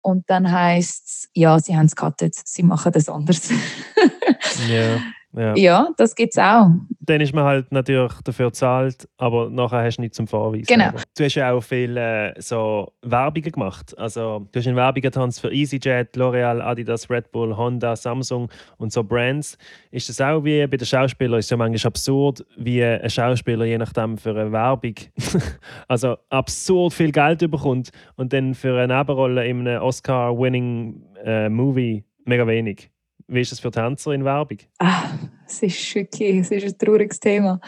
Und 0.01 0.27
dann 0.29 0.51
heisst 0.51 1.05
es, 1.05 1.29
ja, 1.33 1.59
sie 1.59 1.77
haben 1.77 1.85
es 1.85 1.95
gecuttet, 1.95 2.33
sie 2.35 2.63
machen 2.63 2.91
das 2.91 3.07
anders. 3.07 3.49
ja. 4.69 4.99
Ja, 5.35 5.53
ja 5.55 5.89
das 5.97 6.15
gibt 6.15 6.33
es 6.33 6.37
auch. 6.37 6.67
Dann 6.99 7.21
ist 7.21 7.33
man 7.33 7.43
halt 7.43 7.71
natürlich 7.71 8.13
dafür 8.23 8.47
bezahlt, 8.47 9.07
aber 9.17 9.49
nachher 9.49 9.83
hast 9.83 9.97
du 9.97 10.01
nichts 10.01 10.17
zum 10.17 10.27
Vorweisen. 10.27 10.65
Genau. 10.67 10.91
Du 11.17 11.23
hast 11.23 11.35
ja 11.35 11.51
auch 11.51 11.61
viel 11.61 11.97
äh, 11.97 12.39
so 12.39 12.93
Werbungen 13.01 13.51
gemacht. 13.51 13.97
Also 13.97 14.47
du 14.51 14.59
hast 14.59 14.67
in 14.67 14.75
Werbungen 14.75 15.01
getanzt 15.01 15.41
für 15.41 15.51
EasyJet, 15.51 16.15
L'Oreal, 16.15 16.61
Adidas, 16.61 17.09
Red 17.09 17.31
Bull, 17.31 17.55
Honda, 17.55 17.95
Samsung 17.95 18.49
und 18.77 18.93
so 18.93 19.03
Brands. 19.03 19.57
Ist 19.91 20.09
das 20.09 20.21
auch 20.21 20.43
wie 20.43 20.65
bei 20.67 20.77
den 20.77 20.85
Schauspielern? 20.85 21.39
Ist 21.39 21.51
ja 21.51 21.57
manchmal 21.57 21.87
absurd, 21.87 22.45
wie 22.57 22.83
ein 22.83 23.09
Schauspieler 23.09 23.65
je 23.65 23.77
nachdem 23.77 24.17
für 24.17 24.31
eine 24.31 24.51
Werbung 24.51 24.95
also 25.87 26.17
absurd 26.29 26.93
viel 26.93 27.11
Geld 27.11 27.39
bekommt 27.39 27.89
und 28.15 28.33
dann 28.33 28.53
für 28.53 28.79
eine 28.79 28.97
Nebenrolle 28.97 29.45
in 29.47 29.67
einem 29.67 29.81
Oscar-winning 29.81 31.03
äh, 31.23 31.49
Movie 31.49 32.03
mega 32.25 32.47
wenig. 32.47 32.92
Wie 33.27 33.41
ist 33.41 33.51
das 33.51 33.59
für 33.59 33.71
Tänzer 33.71 34.11
in 34.11 34.25
Werbung? 34.25 34.57
Ah, 34.79 35.03
es 35.45 35.63
ist 35.63 35.95
wirklich 35.95 36.37
es 36.37 36.51
ist 36.51 36.65
ein 36.65 36.77
trauriges 36.77 37.19
Thema. 37.19 37.59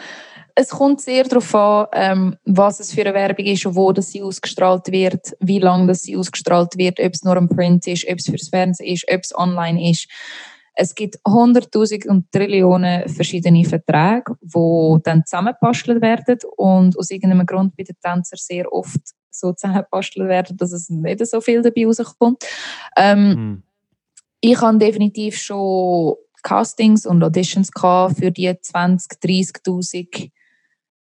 Es 0.54 0.70
kommt 0.70 1.02
sehr 1.02 1.24
darauf 1.24 1.54
an, 1.54 1.86
ähm, 1.92 2.36
was 2.44 2.80
es 2.80 2.92
für 2.92 3.02
eine 3.02 3.14
Werbung 3.14 3.44
ist 3.44 3.66
und 3.66 3.76
wo 3.76 3.92
das 3.92 4.10
sie 4.10 4.22
ausgestrahlt 4.22 4.90
wird, 4.90 5.36
wie 5.40 5.58
lange 5.58 5.88
das 5.88 6.02
sie 6.02 6.16
ausgestrahlt 6.16 6.78
wird, 6.78 6.98
ob 6.98 7.12
es 7.12 7.24
nur 7.24 7.36
ein 7.36 7.48
Print 7.48 7.86
ist, 7.86 8.08
ob 8.08 8.18
es 8.18 8.26
fürs 8.26 8.48
Fernsehen 8.48 8.94
ist, 8.94 9.04
ob 9.12 9.20
es 9.22 9.36
online 9.36 9.90
ist. 9.90 10.08
Es 10.74 10.94
gibt 10.94 11.18
hunderttausend 11.26 12.06
und 12.06 12.30
Trillionen 12.32 13.08
verschiedene 13.08 13.64
Verträge, 13.64 14.34
die 14.42 14.98
dann 15.04 15.24
zusammengepastelt 15.24 16.02
werden 16.02 16.38
und 16.56 16.98
aus 16.98 17.10
irgendeinem 17.10 17.46
Grund 17.46 17.76
bei 17.76 17.82
den 17.82 17.96
Tänzern 18.02 18.38
sehr 18.38 18.70
oft 18.72 19.00
so 19.30 19.52
zusammengepastelt 19.52 20.28
werden, 20.28 20.56
dass 20.56 20.72
es 20.72 20.88
nicht 20.88 21.26
so 21.26 21.40
viel 21.40 21.62
dabei 21.62 21.86
rauskommt. 21.86 22.44
Ähm, 22.96 23.30
hm 23.34 23.62
ich 24.40 24.60
habe 24.60 24.78
definitiv 24.78 25.36
schon 25.36 26.14
Castings 26.42 27.06
und 27.06 27.22
Auditions 27.24 27.70
für 27.74 28.30
die 28.30 28.54
20, 28.60 29.20
30.000 29.20 30.30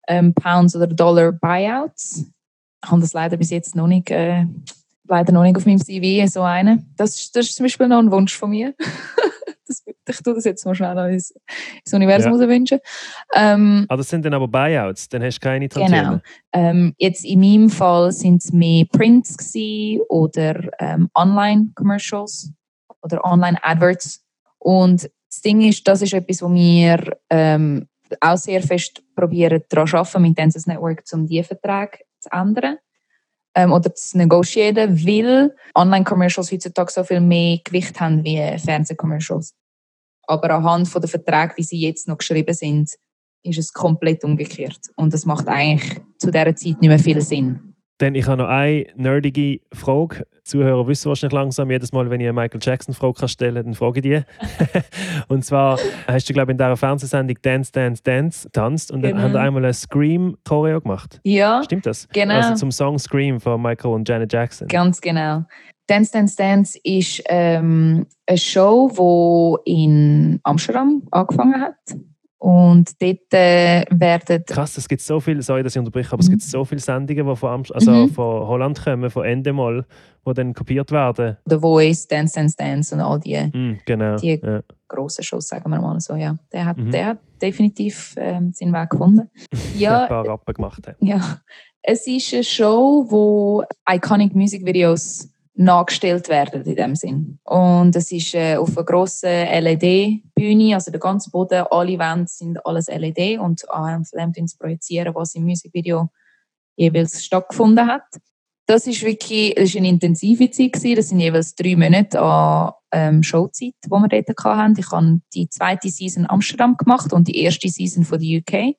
ähm, 0.08 0.34
Pounds 0.34 0.76
oder 0.76 0.88
Dollar 0.88 1.32
Buyouts. 1.34 2.32
Ich 2.84 2.92
habe 2.92 3.02
das 3.02 3.14
leider 3.14 3.38
bis 3.38 3.50
jetzt 3.50 3.76
noch 3.76 3.88
nicht, 3.88 4.10
äh, 4.10 4.46
leider 5.06 5.34
noch 5.34 5.44
nicht 5.44 5.58
auf 5.58 5.66
meinem 5.66 5.80
CV 5.80 6.28
so 6.32 6.42
eine. 6.42 6.86
Das, 6.96 7.32
das 7.32 7.48
ist 7.48 7.56
zum 7.56 7.66
Beispiel 7.66 7.88
noch 7.88 8.00
ein 8.00 8.12
Wunsch 8.12 8.38
von 8.38 8.52
mir. 8.52 8.74
das, 9.68 9.84
ich 9.86 10.18
tue 10.22 10.34
das 10.34 10.46
jetzt 10.46 10.66
mal 10.66 10.76
schnell 10.76 10.98
ins, 11.14 11.32
ins 11.32 11.94
Universum 11.94 12.40
ja. 12.40 12.48
wünschen. 12.48 12.80
Ähm, 13.34 13.86
ah, 13.90 13.98
das 13.98 14.10
sind 14.10 14.26
dann 14.26 14.34
aber 14.34 14.48
Buyouts, 14.48 15.10
dann 15.10 15.24
hast 15.24 15.40
du 15.40 15.48
keine 15.48 15.70
Tantieme. 15.70 16.02
Genau. 16.02 16.70
Ähm, 16.70 16.94
jetzt 16.98 17.26
in 17.26 17.40
meinem 17.40 17.70
Fall 17.70 18.12
sind 18.12 18.44
es 18.44 18.52
mehr 18.52 18.86
Prints 18.86 19.38
oder 20.10 20.70
ähm, 20.80 21.10
Online-Commercials 21.16 22.54
oder 23.04 23.24
Online-Adverts. 23.24 24.24
Und 24.60 25.04
das 25.30 25.42
Ding 25.42 25.62
ist, 25.62 25.88
das 25.88 26.02
ist 26.02 26.14
etwas, 26.14 26.42
wo 26.42 26.54
wir 26.54 27.18
ähm, 27.30 27.88
auch 28.22 28.38
sehr 28.38 28.62
fest 28.62 29.04
probieren, 29.16 29.64
daran 29.70 29.90
arbeiten 29.94 30.22
mit 30.22 30.38
Dances 30.38 30.68
Network, 30.68 31.04
um 31.12 31.28
diese 31.28 31.44
Verträge 31.44 32.00
zu 32.20 32.30
ändern 32.32 32.78
ähm, 33.56 33.72
oder 33.72 33.94
zu 33.94 34.18
negotieren, 34.18 35.06
weil 35.06 35.56
Online-Commercials 35.76 36.52
heutzutage 36.52 36.92
so 36.92 37.04
viel 37.04 37.22
mehr 37.22 37.60
Gewicht 37.64 38.00
haben 38.00 38.24
wie 38.24 38.58
Fernseh-Commercials. 38.58 39.54
Aber 40.28 40.50
anhand 40.52 40.94
der 40.94 41.10
Verträge, 41.10 41.54
wie 41.58 41.64
sie 41.64 41.80
jetzt 41.80 42.08
noch 42.08 42.18
geschrieben 42.18 42.54
sind, 42.54 42.90
ist 43.44 43.58
es 43.58 43.74
komplett 43.74 44.24
umgekehrt. 44.24 44.80
Und 44.96 45.14
das 45.14 45.26
macht 45.26 45.48
eigentlich 45.48 46.00
zu 46.18 46.32
dieser 46.32 46.56
Zeit 46.56 46.82
nicht 46.82 46.82
mehr 46.82 47.00
viel 47.00 47.22
Sinn. 47.22 47.73
Dann, 48.00 48.16
ich 48.16 48.26
habe 48.28 48.42
noch 48.42 48.50
eine 48.50 48.88
nerdige 48.96 49.60
Frage. 49.72 50.26
Die 50.40 50.44
Zuhörer 50.44 50.88
wissen 50.88 51.08
wahrscheinlich 51.10 51.34
langsam, 51.34 51.70
jedes 51.72 51.94
Mal, 51.94 52.10
wenn 52.10 52.20
ich 52.20 52.28
eine 52.28 52.34
Michael 52.34 52.60
Jackson-Frage 52.62 53.28
stellen 53.28 53.56
kann, 53.56 53.66
dann 53.66 53.74
frage 53.76 54.00
ich 54.00 54.04
die. 54.04 54.80
und 55.28 55.46
zwar 55.46 55.78
hast 56.08 56.28
du, 56.30 56.34
glaube 56.34 56.52
ich, 56.52 56.56
in 56.56 56.58
dieser 56.58 56.76
Fernsehsendung 56.76 57.38
Dance, 57.42 57.72
Dance, 57.72 58.02
Dance 58.04 58.50
tanzt 58.52 58.92
und 58.92 59.04
dann 59.04 59.12
Genau. 59.12 59.24
haben 59.24 59.34
wir 59.34 59.42
einmal 59.42 59.64
eine 59.64 59.74
Scream-Choreo 59.74 60.82
gemacht. 60.82 61.22
Ja, 61.24 61.62
Stimmt 61.64 61.86
das? 61.86 62.08
Genau. 62.14 62.34
Also 62.36 62.56
zum 62.56 62.72
Song 62.72 62.98
Scream 63.00 63.40
von 63.40 63.62
Michael 63.62 63.92
und 63.94 64.10
Janet 64.10 64.34
Jackson. 64.34 64.68
ganz 64.68 65.00
genau. 65.00 65.44
Dance 65.88 66.12
Dance 66.12 66.36
Dance 66.36 66.80
ist 66.84 67.22
ähm, 67.28 68.06
eine 68.26 68.38
Show, 68.38 69.60
die 69.66 69.72
in 69.72 70.40
Amsterdam 70.44 71.04
angefangen 71.12 71.62
hat. 71.62 71.76
Und 72.44 73.02
dort 73.02 73.34
äh, 73.34 73.86
werden 73.90 74.44
Krass, 74.46 74.76
es 74.78 74.90
gibt 74.90 75.02
so 75.02 75.22
viele, 75.22 75.42
sorry, 75.42 75.64
dass 75.64 75.74
ich 75.76 75.80
unterbreche, 75.80 76.12
aber 76.12 76.20
es 76.20 76.30
gibt 76.30 76.42
so 76.42 76.66
viele 76.66 76.82
Sendungen, 76.82 77.26
die 77.26 77.36
von, 77.38 77.50
Amst- 77.64 77.72
also 77.74 77.92
Mhm. 77.92 78.10
von 78.10 78.46
Holland 78.48 78.84
kommen, 78.84 79.10
von 79.10 79.24
Endemol, 79.24 79.86
die 80.28 80.34
dann 80.34 80.54
kopiert 80.54 80.92
werden. 80.92 81.38
The 81.46 81.58
Voice, 81.58 82.06
Dance 82.06 82.36
Dance 82.36 82.58
Dance 82.58 82.94
und 82.94 83.00
all 83.00 83.18
die 83.22 83.38
Mm, 83.58 83.80
genau. 83.86 84.18
Die- 84.18 84.42
ja. 84.44 84.60
grossen 84.90 85.24
Shows, 85.24 85.48
sagen 85.48 85.70
wir 85.72 85.80
mal 85.80 85.98
so. 86.02 86.16
Ja, 86.16 86.36
der 86.52 86.66
hat, 86.66 86.78
Mhm. 86.78 86.92
der 86.92 87.06
hat 87.06 87.20
definitiv 87.42 88.14
ähm, 88.18 88.52
seinen 88.54 88.74
Weg 88.74 88.90
gefunden. 88.90 89.30
ein 89.54 89.80
Ja, 89.80 90.06
paar 90.08 90.28
Rappen 90.28 90.54
gemacht 90.54 90.86
haben. 90.86 90.98
Ja, 91.00 91.40
es 91.82 92.06
ist 92.08 92.34
eine 92.34 92.44
Show, 92.44 93.06
wo 93.08 93.64
iconic 93.90 94.36
Music 94.36 94.66
Videos 94.66 95.30
nachgestellt 95.56 96.30
werden 96.30 96.64
in 96.64 96.76
dem 96.76 96.96
Sinn. 96.96 97.40
Und 97.44 97.96
es 97.96 98.12
ist 98.12 98.34
äh, 98.34 98.56
auf 98.56 98.76
einer 98.76 98.86
grossen 98.86 99.30
LED-Bühne, 99.30 100.74
also 100.74 100.90
der 100.90 101.00
ganze 101.00 101.30
Boden, 101.30 101.66
alle 101.70 102.00
Wände 102.00 102.28
sind 102.28 102.66
alles 102.66 102.88
LED 102.88 103.40
und 103.40 103.70
anhand 103.70 104.10
von 104.10 104.32
dem 104.32 104.46
projizieren, 104.58 105.14
was 105.14 105.36
im 105.36 105.44
Musikvideo 105.44 106.10
jeweils 106.76 107.24
stattgefunden 107.24 107.88
hat. 107.88 108.06
Das 108.66 108.88
ist 108.88 109.04
wirklich 109.04 109.54
das 109.56 109.66
ist 109.66 109.76
eine 109.76 109.90
intensive 109.90 110.50
Zeit 110.50 110.74
gewesen. 110.74 110.96
Das 110.96 111.10
sind 111.10 111.20
jeweils 111.20 111.54
drei 111.54 111.76
Monate 111.76 112.20
an 112.20 112.72
ähm, 112.92 113.22
Showzeit, 113.24 113.74
die 113.86 113.90
wir 113.90 114.08
dort 114.08 114.46
hatten. 114.46 114.80
Ich 114.80 114.92
habe 114.92 115.22
die 115.34 115.50
zweite 115.50 115.90
Season 115.90 116.26
Amsterdam 116.30 116.78
gemacht 116.78 117.12
und 117.14 117.28
die 117.28 117.40
erste 117.40 117.68
Season 117.68 118.06
von 118.06 118.20
der 118.20 118.40
UK. 118.40 118.76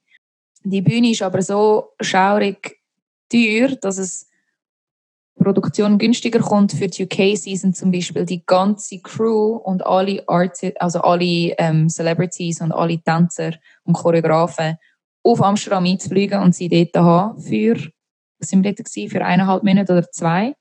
Die 0.64 0.80
Bühne 0.80 1.10
ist 1.10 1.22
aber 1.22 1.42
so 1.42 1.90
schaurig 2.00 2.80
teuer, 3.30 3.76
dass 3.76 3.98
es 3.98 4.26
Produktion 5.44 5.98
günstiger 5.98 6.40
kommt 6.40 6.72
für 6.72 6.88
die 6.88 7.04
UK-Season 7.04 7.72
zum 7.74 7.90
Beispiel 7.90 8.24
die 8.24 8.44
ganze 8.44 9.00
Crew 9.00 9.56
und 9.56 9.86
alle 9.86 10.22
Arti 10.26 10.72
also 10.78 11.00
alle 11.00 11.54
ähm, 11.58 11.88
Celebrities 11.88 12.60
und 12.60 12.72
alle 12.72 12.98
Tänzer 12.98 13.52
und 13.84 13.94
Choreografen 13.94 14.76
auf 15.22 15.42
Amsterdam 15.42 15.84
einzufliegen 15.84 16.42
und 16.42 16.54
sie 16.54 16.68
dort 16.68 17.04
haben 17.04 17.40
für, 17.40 17.76
was 18.38 18.48
sind 18.48 18.64
wir 18.64 18.74
dort 18.74 18.88
für 18.88 19.24
eineinhalb 19.24 19.62
Monate 19.62 19.92
oder 19.92 20.10
zwei, 20.10 20.54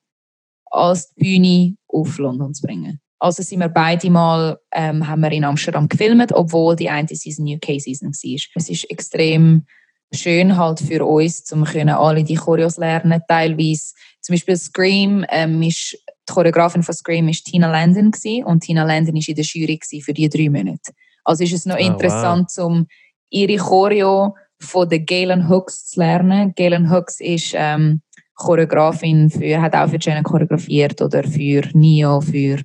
als 0.66 1.14
die 1.14 1.24
Bühne 1.24 1.76
auf 1.88 2.18
London 2.18 2.54
zu 2.54 2.66
bringen. 2.66 3.00
Also 3.20 3.42
sind 3.42 3.60
wir 3.60 3.70
beide 3.70 4.10
mal, 4.10 4.60
ähm, 4.74 5.08
haben 5.08 5.22
wir 5.22 5.32
in 5.32 5.46
Amsterdam 5.46 5.88
gefilmt, 5.88 6.34
obwohl 6.34 6.76
die 6.76 6.90
eine 6.90 7.08
Season 7.08 7.46
UK-Season 7.46 8.10
war. 8.10 8.40
Es 8.56 8.70
ist 8.70 8.90
extrem 8.90 9.66
schön 10.14 10.58
halt 10.58 10.80
für 10.80 11.06
uns, 11.06 11.52
um 11.52 11.64
können 11.64 11.90
alle 11.90 12.24
die 12.24 12.36
Choreos 12.36 12.78
lernen, 12.78 13.22
teilweise 13.28 13.94
zum 14.22 14.34
Beispiel 14.34 14.56
Scream, 14.56 15.26
ähm, 15.30 15.62
ist, 15.62 15.98
die 16.28 16.34
Choreografin 16.34 16.84
von 16.84 16.96
Scream 16.96 17.28
war 17.28 17.34
Tina 17.34 17.70
Landon 17.70 18.12
gewesen, 18.12 18.46
und 18.46 18.62
Tina 18.62 18.84
Landon 18.84 19.16
war 19.16 19.28
in 19.28 19.36
der 19.36 19.44
Jury 19.44 19.80
für 20.02 20.14
die 20.14 20.30
drei 20.30 20.50
Monate. 20.50 20.94
Also 21.26 21.44
ist 21.44 21.54
es 21.54 21.66
noch 21.66 21.78
wow. 21.78 21.86
interessant, 21.86 22.52
um 22.58 22.88
ihre 23.30 23.58
Choreo 23.58 24.36
von 24.60 24.88
der 24.88 25.00
Galen 25.00 25.50
Hooks 25.50 25.88
zu 25.88 26.00
lernen. 26.00 26.54
Galen 26.56 26.90
Hooks 26.90 27.20
ist 27.20 27.54
ähm, 27.56 28.02
Choreografin 28.36 29.30
für, 29.30 29.62
hat 29.62 29.76
auch 29.76 29.90
für 29.90 29.98
Jenna 30.00 30.22
choreografiert 30.22 31.02
oder 31.02 31.24
für 31.24 31.64
Neo, 31.74 32.22
für 32.22 32.62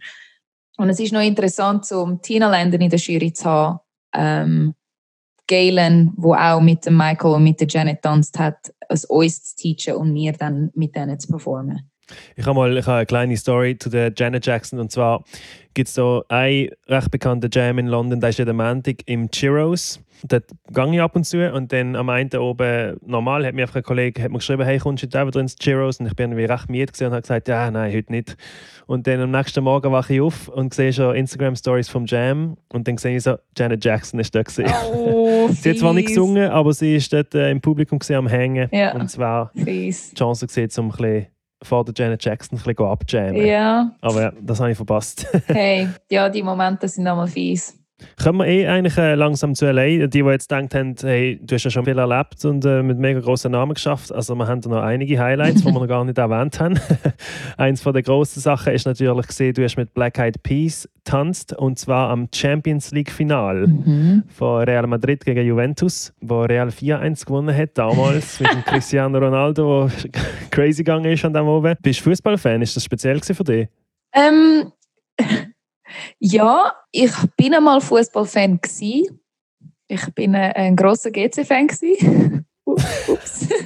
und 0.79 0.91
es 0.91 1.01
ist 1.01 1.13
noch 1.13 1.23
interessant, 1.23 1.91
um 1.91 2.23
Tina 2.23 2.49
Landon 2.49 2.81
in 2.81 2.89
der 2.89 3.01
Jury 3.01 3.33
zu 3.33 3.45
haben, 3.47 3.81
ähm, 4.15 4.75
Galen, 5.49 6.13
wo 6.17 6.35
auch 6.35 6.61
mit 6.61 6.87
dem 6.87 6.97
Michael 6.97 7.35
und 7.35 7.43
mit 7.43 7.61
der 7.61 7.67
Janet 7.69 8.03
tanzt 8.03 8.39
hat, 8.39 8.73
es 8.89 9.05
uns 9.05 9.57
zu 9.57 9.57
teachen 9.57 9.95
und 9.95 10.15
wir 10.15 10.33
dann 10.33 10.71
mit 10.75 10.95
denen 10.95 11.19
zu 11.19 11.29
performen. 11.29 11.91
Ich 12.37 12.47
habe 12.47 12.59
mal 12.59 12.77
ich 12.77 12.87
habe 12.87 12.99
eine 12.99 13.07
kleine 13.07 13.37
Story 13.37 13.79
zu 13.79 13.91
der 13.91 14.13
Janet 14.17 14.47
Jackson. 14.47 14.79
Und 14.79 14.93
zwar 14.93 15.25
gibt 15.75 15.89
es 15.89 15.95
da 15.95 16.23
einen 16.29 16.71
recht 16.89 17.11
bekannten 17.11 17.51
Jam 17.53 17.79
in 17.79 17.87
London, 17.87 18.21
der 18.21 18.31
ist 18.31 18.39
jeden 18.39 18.57
Montag 18.57 18.97
im 19.07 19.31
Chiros. 19.31 20.01
Dort 20.25 20.47
gehe 20.73 20.95
ich 20.95 21.01
ab 21.01 21.15
und 21.15 21.25
zu. 21.25 21.53
Und 21.53 21.73
dann 21.73 21.95
am 21.95 22.09
einen 22.09 22.35
oben, 22.35 22.97
normal, 23.07 23.47
hat 23.47 23.55
mir 23.55 23.63
einfach 23.63 23.77
ein 23.77 23.83
Kollege 23.85 24.23
hat 24.23 24.33
mir 24.33 24.39
geschrieben, 24.39 24.65
hey, 24.65 24.79
kommst 24.79 25.05
du 25.05 25.07
heute 25.07 25.23
auch 25.23 25.41
ins 25.41 25.57
Chiros? 25.57 26.01
Und 26.01 26.07
ich 26.07 26.17
bin 26.17 26.33
irgendwie 26.33 26.47
recht 26.47 26.69
müde 26.69 26.87
gewesen 26.87 27.07
und 27.07 27.13
habe 27.13 27.23
gesagt, 27.23 27.49
ja, 27.49 27.71
nein, 27.71 27.95
heute 27.95 28.13
nicht. 28.13 28.37
Und 28.87 29.07
dann 29.07 29.21
am 29.21 29.31
nächsten 29.31 29.63
Morgen 29.63 29.93
wache 29.93 30.15
ich 30.15 30.21
auf 30.21 30.49
und 30.49 30.75
sehe 30.75 30.93
schon 30.93 31.15
Instagram-Stories 31.15 31.89
vom 31.89 32.07
Jam. 32.07 32.57
Und 32.73 32.89
dann 32.89 32.97
sehe 32.97 33.17
ich 33.17 33.23
so, 33.23 33.37
Janet 33.57 33.85
Jackson 33.85 34.19
ist 34.19 34.35
da 34.35 34.43
gewesen. 34.43 34.65
Oh, 34.93 35.49
Sie 35.53 35.71
hat 35.71 35.79
zwar 35.79 35.95
nicht 35.95 36.09
gesungen, 36.09 36.51
aber 36.51 36.73
sie 36.73 36.97
ist 36.97 37.13
dort 37.13 37.35
äh, 37.35 37.51
im 37.51 37.61
Publikum 37.61 37.99
gewesen, 37.99 38.17
am 38.17 38.27
Hängen. 38.27 38.69
Ja. 38.73 38.95
Und 38.95 39.09
zwar 39.11 39.53
Fies. 39.55 40.11
die 40.11 40.17
Chance 40.17 40.47
gesehen, 40.47 40.71
um 40.79 40.87
ein 40.87 40.97
bisschen 40.97 41.27
vor 41.63 41.85
der 41.85 41.95
Janet 41.97 42.25
Jackson 42.25 42.59
ein 42.59 42.63
bisschen 42.63 42.87
abjammen. 42.87 43.37
Ja, 43.45 43.93
Aber 44.01 44.23
ja, 44.23 44.33
das 44.41 44.61
habe 44.61 44.71
ich 44.71 44.77
verpasst. 44.77 45.27
hey, 45.47 45.89
ja, 46.11 46.29
die 46.29 46.43
Momente 46.43 46.89
sind 46.89 47.07
einmal 47.07 47.27
fies. 47.29 47.79
Kommen 48.23 48.39
wir 48.41 48.47
eh 48.47 48.67
eigentlich 48.69 48.97
äh, 48.97 49.15
langsam 49.15 49.55
zu 49.55 49.71
LA. 49.71 50.07
Die, 50.07 50.09
die 50.09 50.19
jetzt 50.21 50.49
gedacht 50.49 50.75
haben, 50.75 50.95
hey, 51.01 51.41
du 51.43 51.55
hast 51.55 51.65
ja 51.65 51.71
schon 51.71 51.85
viel 51.85 51.99
erlebt 51.99 52.45
und 52.45 52.65
äh, 52.65 52.83
mit 52.83 52.99
mega 52.99 53.21
grossen 53.21 53.53
Namen 53.53 53.75
geschafft. 53.75 54.13
Also 54.13 54.35
wir 54.37 54.47
haben 54.47 54.61
da 54.61 54.71
noch 54.71 54.83
einige 54.83 55.19
Highlights, 55.19 55.63
die 55.63 55.67
wir 55.67 55.73
noch 55.73 55.87
gar 55.89 56.05
nicht 56.05 56.17
erwähnt 56.19 56.61
haben. 56.61 56.79
Eins 57.57 57.83
von 57.83 57.93
der 57.93 58.03
grossen 58.03 58.41
Sachen 58.41 58.73
ist 58.73 58.87
natürlich 58.87 59.27
gesehen, 59.27 59.55
du 59.55 59.65
hast 59.65 59.77
mit 59.77 59.95
Black 59.95 60.19
Eyed 60.19 60.43
Peas 60.43 60.89
tanzt 61.05 61.53
und 61.57 61.79
zwar 61.79 62.11
am 62.11 62.29
Champions 62.35 62.91
League 62.93 63.11
Final 63.11 63.67
Mhm. 63.67 64.25
von 64.29 64.63
Real 64.65 64.87
Madrid 64.87 65.25
gegen 65.25 65.45
Juventus, 65.47 66.13
wo 66.21 66.43
Real 66.43 66.69
4-1 66.69 67.25
gewonnen 67.27 67.57
hat 67.57 67.77
damals 67.79 68.39
mit 68.41 68.53
dem 68.53 68.63
Cristiano 68.67 69.19
Ronaldo, 69.19 69.89
der 69.89 70.11
crazy 70.51 70.85
gegangen 70.85 71.07
ist 71.13 71.25
an 71.25 71.33
dem 71.33 71.47
oben. 71.47 71.75
Bist 71.83 72.01
du 72.01 72.11
Fußballfan? 72.11 72.63
Ist 72.63 72.77
das 72.77 72.85
speziell 72.85 73.21
für 73.21 73.45
dich? 73.45 73.69
Ähm, 74.15 74.73
ja, 76.19 76.73
ich 76.91 77.13
bin 77.37 77.55
einmal 77.55 77.81
Fußballfan. 77.81 78.61
Ich 79.91 80.15
bin 80.15 80.35
ein, 80.35 80.53
ein 80.53 80.77
großer 80.77 81.11
GC-Fan. 81.11 81.69
Ups. 82.65 83.49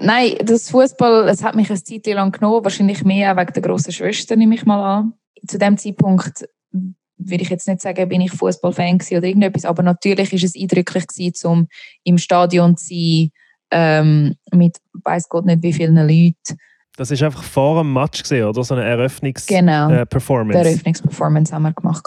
Nein, 0.00 0.36
das 0.44 0.70
Fußball, 0.70 1.28
es 1.28 1.42
hat 1.42 1.54
mich 1.54 1.70
eine 1.70 1.82
Zeit 1.82 2.06
lang 2.06 2.32
genommen, 2.32 2.64
wahrscheinlich 2.64 3.04
mehr 3.04 3.32
auch 3.32 3.36
wegen 3.36 3.52
der 3.52 3.62
grossen 3.62 3.92
Schwester, 3.92 4.36
nehme 4.36 4.54
ich 4.54 4.64
mal 4.64 4.98
an. 4.98 5.12
Zu 5.46 5.58
dem 5.58 5.76
Zeitpunkt 5.76 6.48
würde 6.72 7.42
ich 7.42 7.50
jetzt 7.50 7.68
nicht 7.68 7.82
sagen, 7.82 8.08
bin 8.08 8.22
ich 8.22 8.32
Fußballfan 8.32 9.00
oder 9.10 9.24
irgendetwas, 9.24 9.64
aber 9.64 9.82
natürlich 9.82 10.32
ist 10.32 10.44
es 10.44 10.60
eindrücklich 10.60 11.04
um 11.44 11.68
im 12.04 12.18
Stadion 12.18 12.76
zu 12.76 12.88
sein, 12.88 13.30
ähm, 13.72 14.36
mit 14.52 14.78
weiß 15.04 15.28
Gott 15.28 15.46
nicht 15.46 15.62
wie 15.62 15.72
vielen 15.72 15.96
Leuten. 15.96 16.58
Das 16.96 17.10
ist 17.10 17.22
einfach 17.22 17.42
vor 17.42 17.82
dem 17.82 17.92
Match 17.92 18.22
gesehen, 18.22 18.44
oder? 18.46 18.62
So 18.64 18.74
eine 18.74 18.82
Genau. 18.82 19.00
Eröffnungs-Performance. 19.00 20.58
Die 20.62 20.68
Eröffnungsperformance 20.68 21.54
haben 21.54 21.62
wir 21.62 21.72
gemacht. 21.72 22.04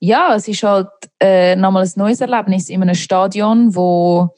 Ja, 0.00 0.34
es 0.34 0.48
ist 0.48 0.62
halt 0.62 0.88
äh, 1.20 1.56
nochmal 1.56 1.84
ein 1.84 1.92
neues 1.96 2.20
Erlebnis 2.20 2.68
in 2.68 2.82
einem 2.82 2.94
Stadion, 2.94 3.74
wo 3.74 4.28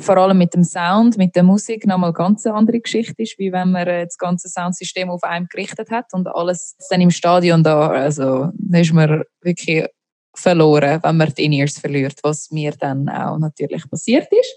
vor 0.00 0.16
allem 0.16 0.38
mit 0.38 0.54
dem 0.54 0.64
Sound, 0.64 1.18
mit 1.18 1.36
der 1.36 1.42
Musik 1.42 1.86
nochmal 1.86 2.12
ganz 2.12 2.46
eine 2.46 2.56
andere 2.56 2.80
Geschichte 2.80 3.22
ist, 3.22 3.38
wie 3.38 3.52
wenn 3.52 3.70
man 3.70 3.86
äh, 3.86 4.04
das 4.04 4.16
ganze 4.16 4.48
Soundsystem 4.48 5.10
auf 5.10 5.22
einem 5.22 5.46
gerichtet 5.46 5.90
hat 5.90 6.06
und 6.12 6.26
alles 6.28 6.76
dann 6.90 7.00
im 7.00 7.10
Stadion 7.10 7.62
da, 7.62 7.88
also 7.88 8.48
da 8.54 8.78
ist 8.78 8.92
man 8.92 9.22
wirklich 9.42 9.86
verloren, 10.34 10.98
wenn 11.02 11.16
man 11.16 11.32
die 11.34 11.44
In-Ears 11.44 11.78
verliert, 11.78 12.18
was 12.22 12.50
mir 12.50 12.72
dann 12.78 13.08
auch 13.08 13.38
natürlich 13.38 13.88
passiert 13.90 14.28
ist. 14.30 14.56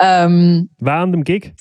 Ähm, 0.00 0.68
Während 0.78 1.14
dem 1.14 1.24
Gig? 1.24 1.54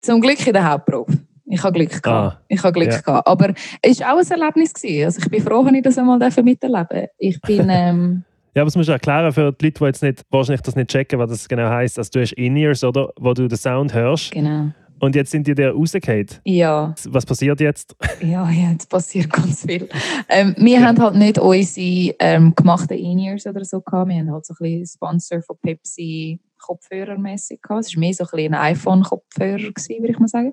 zum 0.00 0.20
Glück 0.20 0.46
in 0.46 0.52
der 0.52 0.70
Hauptprobe. 0.70 1.18
Ich 1.50 1.62
habe 1.62 1.72
Glück 1.72 2.02
gehabt. 2.02 2.36
Ah, 2.36 2.40
ich 2.48 2.62
habe 2.62 2.72
Glück 2.72 2.92
ja. 2.92 3.00
gehabt. 3.00 3.26
Aber 3.26 3.52
es 3.82 4.00
war 4.00 4.14
auch 4.14 4.18
ein 4.18 4.30
Erlebnis. 4.30 4.74
Gewesen. 4.74 5.04
Also 5.04 5.20
ich 5.22 5.30
bin 5.30 5.42
froh, 5.42 5.64
dass 5.64 5.72
ich 5.72 5.82
das 5.82 5.98
einmal 5.98 6.18
miterleben 6.18 6.58
durfte. 6.62 7.10
Ich 7.18 7.40
bin... 7.40 7.68
Ähm, 7.78 8.24
Ja, 8.54 8.62
aber 8.62 8.66
das 8.66 8.76
musst 8.76 8.88
du 8.88 8.92
erklären 8.92 9.32
für 9.32 9.52
die 9.52 9.66
Leute, 9.66 9.78
die 9.78 9.84
jetzt 9.84 10.02
nicht, 10.02 10.22
wahrscheinlich 10.30 10.62
das 10.62 10.74
nicht 10.74 10.90
checken, 10.90 11.18
was 11.18 11.30
das 11.30 11.48
genau 11.48 11.68
heisst. 11.68 11.98
Also 11.98 12.10
du 12.12 12.20
hast 12.20 12.32
In-Ears, 12.32 12.82
oder? 12.82 13.10
Wo 13.18 13.32
du 13.34 13.46
den 13.46 13.58
Sound 13.58 13.94
hörst. 13.94 14.32
genau. 14.32 14.70
Und 15.00 15.14
jetzt 15.14 15.30
sind 15.30 15.46
die 15.46 15.54
dir 15.54 15.70
rausgefallen. 15.70 16.26
Ja, 16.44 16.94
Was 17.08 17.24
passiert 17.24 17.60
jetzt? 17.60 17.94
ja, 18.20 18.50
ja, 18.50 18.70
jetzt 18.72 18.90
passiert 18.90 19.30
ganz 19.30 19.64
viel. 19.64 19.88
Ähm, 20.28 20.54
wir 20.58 20.84
haben 20.84 21.00
halt 21.00 21.14
nicht 21.14 21.38
unsere 21.38 22.16
ähm, 22.18 22.52
gemachten 22.56 22.98
In-Ears 22.98 23.46
oder 23.46 23.64
so 23.64 23.80
gehabt. 23.80 24.08
Wir 24.08 24.16
haben 24.18 24.32
halt 24.32 24.44
so 24.44 24.54
ein 24.54 24.56
bisschen 24.58 24.86
Sponsor 24.86 25.42
von 25.42 25.56
Pepsi 25.62 26.40
Kopfhörermäßig 26.58 27.62
gehabt. 27.62 27.84
Es 27.84 27.94
war 27.94 28.00
mehr 28.00 28.12
so 28.12 28.24
ein, 28.24 28.30
bisschen 28.32 28.54
ein 28.54 28.60
iPhone-Kopfhörer, 28.60 29.58
würde 29.60 30.10
ich 30.10 30.18
mal 30.18 30.28
sagen. 30.28 30.52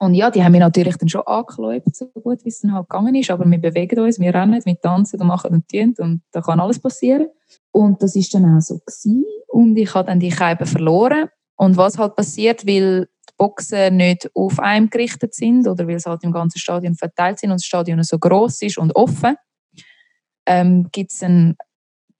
Und 0.00 0.14
ja, 0.14 0.30
die 0.30 0.44
haben 0.44 0.52
wir 0.52 0.60
natürlich 0.60 0.96
dann 0.96 1.08
schon 1.08 1.22
angeschaut, 1.26 1.82
so 1.92 2.06
gut 2.06 2.44
wie 2.44 2.50
es 2.50 2.60
dann 2.60 2.72
halt 2.72 2.88
gegangen 2.88 3.14
ist. 3.16 3.30
Aber 3.30 3.44
wir 3.44 3.58
bewegen 3.58 3.98
uns, 3.98 4.20
wir 4.20 4.32
rennen, 4.32 4.64
wir 4.64 4.80
tanzen 4.80 5.20
und 5.20 5.26
machen 5.26 5.52
und 5.52 5.68
tun 5.68 5.94
und 5.98 6.22
da 6.30 6.40
kann 6.40 6.60
alles 6.60 6.78
passieren. 6.78 7.28
Und 7.72 8.02
das 8.02 8.14
ist 8.14 8.32
dann 8.32 8.44
auch 8.44 8.60
so 8.60 8.78
gewesen. 8.78 9.24
Und 9.48 9.76
ich 9.76 9.92
habe 9.94 10.06
dann 10.06 10.20
die 10.20 10.30
Scheibe 10.30 10.66
verloren. 10.66 11.28
Und 11.56 11.76
was 11.76 11.98
halt 11.98 12.14
passiert, 12.14 12.64
weil 12.66 13.06
die 13.06 13.32
Boxen 13.36 13.96
nicht 13.96 14.30
auf 14.34 14.60
einem 14.60 14.88
gerichtet 14.88 15.34
sind 15.34 15.66
oder 15.66 15.88
weil 15.88 15.98
sie 15.98 16.08
halt 16.08 16.22
im 16.22 16.32
ganzen 16.32 16.60
Stadion 16.60 16.94
verteilt 16.94 17.40
sind 17.40 17.50
und 17.50 17.56
das 17.56 17.66
Stadion 17.66 18.02
so 18.04 18.18
groß 18.18 18.62
ist 18.62 18.78
und 18.78 18.94
offen, 18.94 19.34
ähm, 20.46 20.88
gibt 20.92 21.10
es 21.10 21.22
ein 21.24 21.56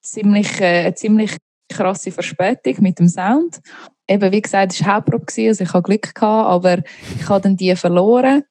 ziemlich, 0.02 0.60
äh, 0.60 0.80
eine 0.80 0.94
ziemlich 0.94 1.36
krasse 1.68 2.10
Verspätung 2.10 2.76
mit 2.80 2.98
dem 2.98 3.08
Sound. 3.08 3.60
Eben, 4.08 4.32
wie 4.32 4.42
gesagt, 4.42 4.72
es 4.72 4.84
war 4.84 4.96
Hauptprobe, 4.96 5.26
also 5.48 5.64
ich 5.64 5.72
hatte 5.72 5.82
Glück, 5.82 6.14
gehabt, 6.14 6.48
aber 6.48 6.78
ich 7.18 7.28
habe 7.28 7.42
dann 7.42 7.56
die 7.56 7.76
verloren 7.76 8.42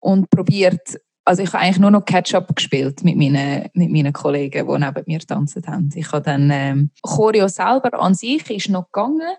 und 0.00 0.28
probiert, 0.30 1.00
also 1.24 1.42
ich 1.42 1.52
habe 1.52 1.64
eigentlich 1.64 1.78
nur 1.78 1.90
noch 1.90 2.04
Catch-up 2.04 2.54
gespielt 2.54 3.02
mit 3.04 3.16
meinen, 3.16 3.68
mit 3.72 3.90
meinen 3.90 4.12
Kollegen, 4.12 4.66
die 4.66 4.78
neben 4.78 5.02
mir 5.06 5.20
tanzen 5.20 5.66
haben. 5.66 5.90
Ich 5.94 6.12
habe 6.12 6.22
dann, 6.22 6.50
ähm, 6.52 6.90
Choreo 7.02 7.48
selber 7.48 8.00
an 8.00 8.14
sich 8.14 8.50
ist 8.50 8.68
noch 8.68 8.90
gegangen, 8.92 9.36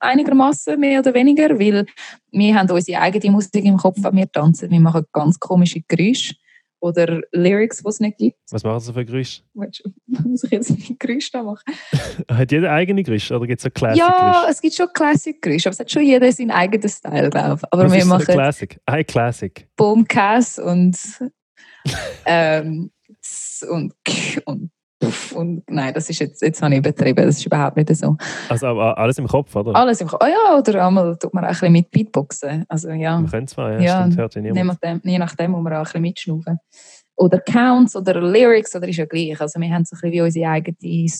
einigermaßen 0.00 0.78
mehr 0.78 1.00
oder 1.00 1.14
weniger, 1.14 1.58
weil 1.58 1.86
wir 2.30 2.54
haben 2.54 2.70
unsere 2.70 3.00
eigene 3.00 3.32
Musik 3.32 3.64
im 3.64 3.76
Kopf, 3.76 3.98
wenn 4.00 4.16
wir 4.16 4.30
tanzen. 4.30 4.70
Wir 4.70 4.80
machen 4.80 5.04
ganz 5.12 5.38
komische 5.38 5.80
Geräusche 5.86 6.34
oder 6.80 7.20
Lyrics, 7.32 7.82
die 7.82 7.88
es 7.88 8.00
nicht 8.00 8.18
gibt. 8.18 8.38
Was 8.50 8.62
machen 8.62 8.80
Sie 8.80 8.92
für 8.92 9.04
Geräusche? 9.04 9.42
Muss 10.06 10.44
ich 10.44 10.50
jetzt 10.50 10.70
ein 10.70 10.96
Geräusch 10.98 11.30
da 11.30 11.42
machen? 11.42 11.64
Hat 12.30 12.52
jeder 12.52 12.72
eigene 12.72 13.02
Geräusche 13.02 13.36
oder 13.36 13.46
gibt 13.46 13.60
es 13.60 13.64
so 13.64 13.70
Classic 13.70 13.98
Ja, 13.98 14.46
es 14.48 14.60
gibt 14.60 14.74
schon 14.74 14.88
Classic-Geräusche, 14.92 15.68
aber 15.68 15.74
es 15.74 15.80
hat 15.80 15.90
schon 15.90 16.02
jeder 16.02 16.30
seinen 16.32 16.50
eigenen 16.50 16.88
Style, 16.88 17.30
glaube 17.30 17.60
ich. 17.62 17.72
Aber 17.72 17.84
Was 17.84 17.92
wir 17.92 17.98
ist 17.98 18.06
machen 18.06 18.28
ein 18.28 18.34
Classic? 18.34 18.80
Ein 18.86 19.06
Classic. 19.06 19.68
Boomcast 19.76 20.58
und 20.60 20.96
ähm, 22.26 22.90
und 23.70 23.94
und 24.44 24.70
und 25.34 25.62
nein, 25.70 25.92
das 25.94 26.08
ist 26.10 26.18
jetzt, 26.20 26.42
jetzt 26.42 26.62
habe 26.62 26.72
ich 26.74 26.78
übertrieben, 26.78 27.24
das 27.26 27.38
ist 27.38 27.46
überhaupt 27.46 27.76
nicht 27.76 27.94
so. 27.96 28.16
Also 28.48 28.66
alles 28.66 29.18
im 29.18 29.26
Kopf, 29.28 29.54
oder? 29.56 29.74
Alles 29.76 30.00
im 30.00 30.08
Kopf. 30.08 30.20
Oh 30.22 30.26
ja, 30.26 30.58
oder 30.58 30.86
einmal 30.86 31.16
tut 31.18 31.34
man 31.34 31.44
auch 31.44 31.48
ein 31.48 31.52
bisschen 31.54 31.72
mit 31.72 31.90
Beatboxen. 31.90 32.64
Also 32.68 32.90
ja. 32.90 33.18
Man 33.20 33.30
könnte 33.30 33.52
zwar, 33.54 33.72
ja, 33.74 33.80
Ja, 33.80 34.00
stimmt, 34.02 34.16
hört 34.18 34.34
ja 34.34 34.42
Je 34.42 34.52
niemand. 34.52 34.80
nachdem, 34.82 35.00
je 35.10 35.18
nachdem 35.18 35.50
muss 35.52 35.62
man 35.62 35.72
auch 35.74 35.78
ein 35.78 35.84
bisschen 35.84 36.02
mitschnaufen. 36.02 36.58
Oder 37.16 37.40
Counts 37.40 37.96
oder 37.96 38.20
Lyrics, 38.20 38.74
oder 38.76 38.86
ist 38.88 38.96
ja 38.96 39.06
gleich. 39.06 39.40
Also 39.40 39.60
wir 39.60 39.68
haben 39.74 39.84
so 39.84 39.96
ein 39.96 40.00
bisschen 40.00 40.12
wie 40.12 40.20
unsere 40.20 40.48
eigenen, 40.50 41.10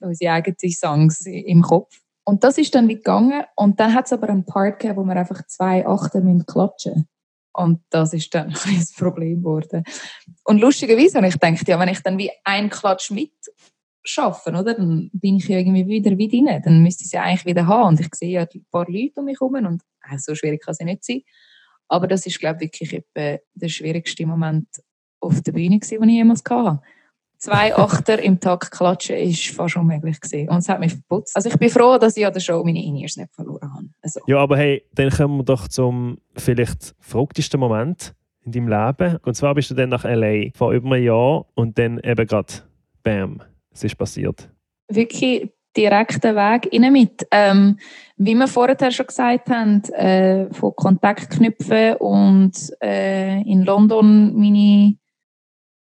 unsere 0.00 0.32
eigenen 0.32 0.56
Songs 0.72 1.24
im 1.26 1.62
Kopf. 1.62 2.00
Und 2.26 2.42
das 2.42 2.58
ist 2.58 2.74
dann 2.74 2.88
wie 2.88 2.96
gegangen. 2.96 3.44
Und 3.54 3.78
dann 3.80 3.94
hat 3.94 4.06
es 4.06 4.12
aber 4.12 4.28
einen 4.28 4.44
Part 4.44 4.80
gegeben, 4.80 4.98
wo 4.98 5.04
wir 5.04 5.14
einfach 5.16 5.42
zwei 5.46 5.86
Achter 5.86 6.20
müssen 6.20 6.46
klatschen 6.46 7.06
Und 7.54 7.80
das 7.90 8.12
ist 8.12 8.34
dann 8.34 8.48
ein 8.66 8.78
das 8.78 8.92
Problem 8.92 9.38
geworden. 9.38 9.84
Und 10.44 10.60
lustigerweise 10.60 11.16
habe 11.16 11.28
ich 11.28 11.38
gedacht, 11.38 11.66
ja, 11.66 11.78
wenn 11.78 11.88
ich 11.88 12.00
dann 12.00 12.18
wie 12.18 12.30
einen 12.44 12.68
Klatsch 12.68 13.10
mit 13.10 13.32
schaffen, 14.02 14.54
oder? 14.54 14.74
Dann 14.74 15.10
bin 15.12 15.36
ich 15.36 15.48
ja 15.48 15.58
irgendwie 15.58 15.86
wieder 15.86 16.16
wie 16.18 16.28
drin. 16.28 16.60
Dann 16.62 16.82
müsste 16.82 17.04
ich 17.04 17.10
sie 17.10 17.18
eigentlich 17.18 17.46
wieder 17.46 17.66
haben. 17.66 17.88
Und 17.88 18.00
ich 18.00 18.14
sehe 18.14 18.30
ja 18.30 18.42
ein 18.42 18.66
paar 18.70 18.86
Leute 18.88 19.12
um 19.16 19.24
mich 19.24 19.40
herum 19.40 19.54
und 19.54 19.82
äh, 20.10 20.18
so 20.18 20.34
schwierig 20.34 20.62
kann 20.62 20.74
sie 20.74 20.84
nicht 20.84 21.04
sein. 21.04 21.22
Aber 21.88 22.06
das 22.06 22.26
ist, 22.26 22.38
glaube 22.38 22.64
ich, 22.64 22.80
wirklich 22.80 23.04
der 23.14 23.68
schwierigste 23.68 24.26
Moment 24.26 24.68
auf 25.20 25.40
der 25.42 25.52
Bühne, 25.52 25.78
den 25.78 26.08
ich 26.08 26.14
jemals 26.14 26.42
hatte. 26.48 26.80
Zwei 27.38 27.76
Achter 27.76 28.22
im 28.22 28.40
Takt 28.40 28.70
klatschen 28.70 29.16
ist 29.16 29.48
fast 29.48 29.76
unmöglich 29.76 30.20
gewesen. 30.20 30.48
Und 30.48 30.58
es 30.58 30.68
hat 30.68 30.80
mich 30.80 30.92
verputzt. 30.92 31.36
Also 31.36 31.50
ich 31.50 31.58
bin 31.58 31.68
froh, 31.68 31.98
dass 31.98 32.16
ich 32.16 32.26
an 32.26 32.32
der 32.32 32.40
Show 32.40 32.62
meine 32.64 32.82
In-Ears 32.82 33.16
nicht 33.16 33.34
verloren 33.34 33.72
habe. 33.74 33.86
Also, 34.02 34.20
Ja, 34.26 34.38
aber 34.38 34.56
hey, 34.56 34.82
dann 34.94 35.10
kommen 35.10 35.38
wir 35.38 35.44
doch 35.44 35.68
zum 35.68 36.18
vielleicht 36.36 36.94
verrücktesten 37.00 37.60
Moment 37.60 38.14
in 38.44 38.52
deinem 38.52 38.68
Leben. 38.68 39.18
Und 39.24 39.34
zwar 39.34 39.54
bist 39.54 39.70
du 39.70 39.74
dann 39.74 39.90
nach 39.90 40.04
L.A. 40.04 40.50
vor 40.54 40.72
über 40.72 40.94
einem 40.94 41.04
Jahr 41.04 41.46
und 41.54 41.78
dann 41.78 41.98
eben 41.98 42.26
gerade, 42.26 42.52
bam, 43.02 43.42
es 43.72 43.84
ist 43.84 43.98
passiert. 43.98 44.48
wirklich 44.88 45.50
direkten 45.76 46.36
Weg 46.36 46.68
rein 46.72 46.92
mit. 46.92 47.26
Ähm, 47.30 47.78
wie 48.16 48.34
wir 48.34 48.46
vorher 48.48 48.90
schon 48.92 49.06
gesagt 49.06 49.50
haben, 49.50 49.82
äh, 49.94 50.52
von 50.52 50.74
Kontakt 50.76 51.30
knüpfen 51.30 51.96
und 51.96 52.52
äh, 52.82 53.40
in 53.42 53.64
London 53.64 54.34
meine 54.36 54.96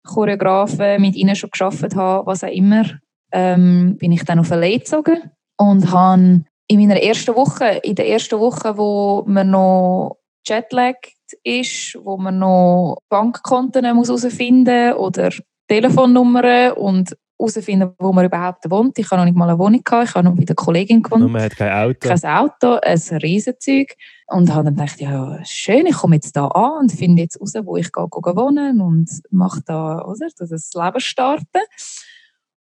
Choreografen 0.05 1.01
mit 1.01 1.15
ihnen 1.15 1.35
schon 1.35 1.49
geschafft 1.49 1.95
haben, 1.95 2.25
was 2.25 2.43
auch 2.43 2.49
immer, 2.49 2.85
ähm, 3.31 3.97
bin 3.97 4.11
ich 4.11 4.23
dann 4.23 4.39
auf 4.39 4.49
LA 4.49 4.77
gezogen 4.77 5.31
und 5.57 5.91
habe 5.91 6.43
in 6.67 6.79
meiner 6.79 7.01
ersten 7.01 7.35
Woche, 7.35 7.81
in 7.83 7.95
der 7.95 8.09
ersten 8.09 8.39
Woche, 8.39 8.77
wo 8.77 9.23
man 9.27 9.49
noch 9.49 10.17
jetlagged 10.47 11.13
ist, 11.43 11.97
wo 12.03 12.17
man 12.17 12.39
noch 12.39 12.97
Bankkonten 13.09 13.95
muss 13.95 14.09
herausfinden 14.09 14.93
oder 14.93 15.29
Telefonnummern 15.67 16.73
und 16.73 17.15
herausfinden, 17.39 17.93
wo 17.99 18.13
man 18.13 18.25
überhaupt 18.25 18.69
wohnt. 18.69 18.97
Ich 18.99 19.09
habe 19.09 19.21
noch 19.21 19.25
nicht 19.25 19.37
mal 19.37 19.49
eine 19.49 19.59
Wohnung 19.59 19.83
gehabt, 19.83 20.09
ich 20.09 20.15
habe 20.15 20.27
noch 20.27 20.35
bei 20.35 20.43
der 20.43 20.55
Kollegin 20.55 21.01
gewohnt 21.01 21.23
Und 21.23 21.31
man 21.31 21.43
hat 21.43 21.55
kein 21.55 21.71
Auto. 21.71 22.07
kein 22.07 22.23
Auto, 22.23 22.79
ein 22.81 23.17
Riesenzeug. 23.21 23.95
Und 24.34 24.53
habe 24.53 24.65
dann 24.65 24.75
gedacht, 24.75 24.99
ja, 24.99 25.39
schön, 25.45 25.86
ich 25.86 25.95
komme 25.95 26.15
jetzt 26.15 26.36
da 26.36 26.47
an 26.47 26.79
und 26.81 26.91
finde 26.91 27.21
jetzt 27.21 27.39
raus, 27.39 27.53
wo 27.63 27.77
ich 27.77 27.89
wohnen 27.93 28.81
und 28.81 29.09
mache 29.29 29.61
da, 29.65 30.03
oder, 30.05 30.27
das 30.38 30.71
Leben 30.73 30.99
starten. 30.99 31.61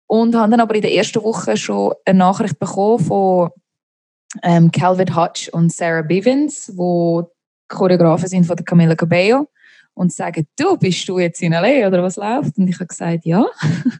Und 0.07 0.35
habe 0.35 0.51
dann 0.51 0.61
aber 0.61 0.75
in 0.75 0.83
der 0.83 0.95
ersten 0.95 1.23
Woche 1.23 1.57
schon 1.57 1.95
eine 2.05 2.19
Nachricht 2.19 2.59
bekommen 2.59 3.03
von 3.03 3.51
ähm, 4.43 4.71
Calvin 4.71 5.17
Hutch 5.17 5.49
und 5.49 5.73
Sarah 5.73 6.03
Bivens, 6.03 6.73
wo 6.77 7.31
Choreografen 7.69 8.29
sind 8.29 8.45
von 8.45 8.57
der 8.57 8.65
Camila 8.65 8.95
Cabello 8.95 9.49
und 9.95 10.13
sagen, 10.13 10.47
du, 10.57 10.77
bist 10.77 11.09
du 11.09 11.19
jetzt 11.19 11.41
in 11.41 11.53
L.A. 11.53 11.89
oder 11.89 12.03
was 12.03 12.17
läuft? 12.17 12.59
Und 12.59 12.69
ich 12.69 12.77
habe 12.77 12.87
gesagt, 12.87 13.25
ja. 13.25 13.47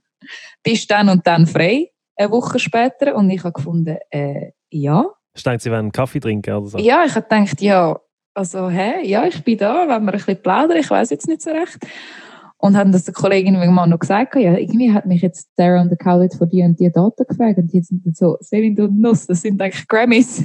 bist 0.63 0.91
dann 0.91 1.09
und 1.09 1.27
dann 1.27 1.47
frei, 1.47 1.91
eine 2.17 2.31
Woche 2.31 2.59
später. 2.59 3.15
Und 3.15 3.31
ich 3.31 3.43
habe 3.45 3.53
gefunden, 3.53 3.97
äh, 4.11 4.53
ja. 4.71 5.07
Ich 5.35 5.43
denke, 5.43 5.61
sie 5.61 5.71
wollen 5.71 5.81
einen 5.81 5.93
Kaffee 5.93 6.21
trinken 6.21 6.55
oder 6.55 6.67
so. 6.67 6.79
Ja, 6.79 7.05
ich 7.05 7.15
habe 7.15 7.27
gedacht, 7.29 7.61
ja, 7.61 7.99
also, 8.35 8.69
hä, 8.69 9.07
ja, 9.07 9.27
ich 9.27 9.43
bin 9.45 9.59
da, 9.59 9.83
wenn 9.83 10.05
wir 10.05 10.13
ein 10.13 10.19
bisschen 10.19 10.43
plaudern, 10.43 10.79
ich 10.79 10.91
weiß 10.91 11.11
jetzt 11.11 11.29
nicht 11.29 11.43
so 11.43 11.51
recht. 11.51 11.79
Und 12.57 12.77
haben 12.77 12.93
das 12.93 13.05
der 13.05 13.15
Kollegin 13.15 13.55
irgendwann 13.57 13.91
noch 13.91 13.99
gesagt, 13.99 14.37
ja, 14.37 14.57
irgendwie 14.57 14.93
hat 14.93 15.07
mich 15.07 15.23
jetzt 15.23 15.51
Sarah 15.57 15.83
und 15.83 15.91
der 15.91 15.99
Calvin 15.99 16.31
von 16.31 16.49
dir 16.49 16.65
und 16.65 16.81
die 16.81 16.91
Daten 16.91 17.27
gefragt 17.29 17.59
und 17.59 17.73
die 17.73 17.83
sind 17.83 18.17
so, 18.17 18.39
Selin, 18.41 18.75
du 18.75 18.89
Nuss, 18.89 19.27
das 19.27 19.43
sind 19.43 19.61
eigentlich 19.61 19.87
Grammys. 19.87 20.43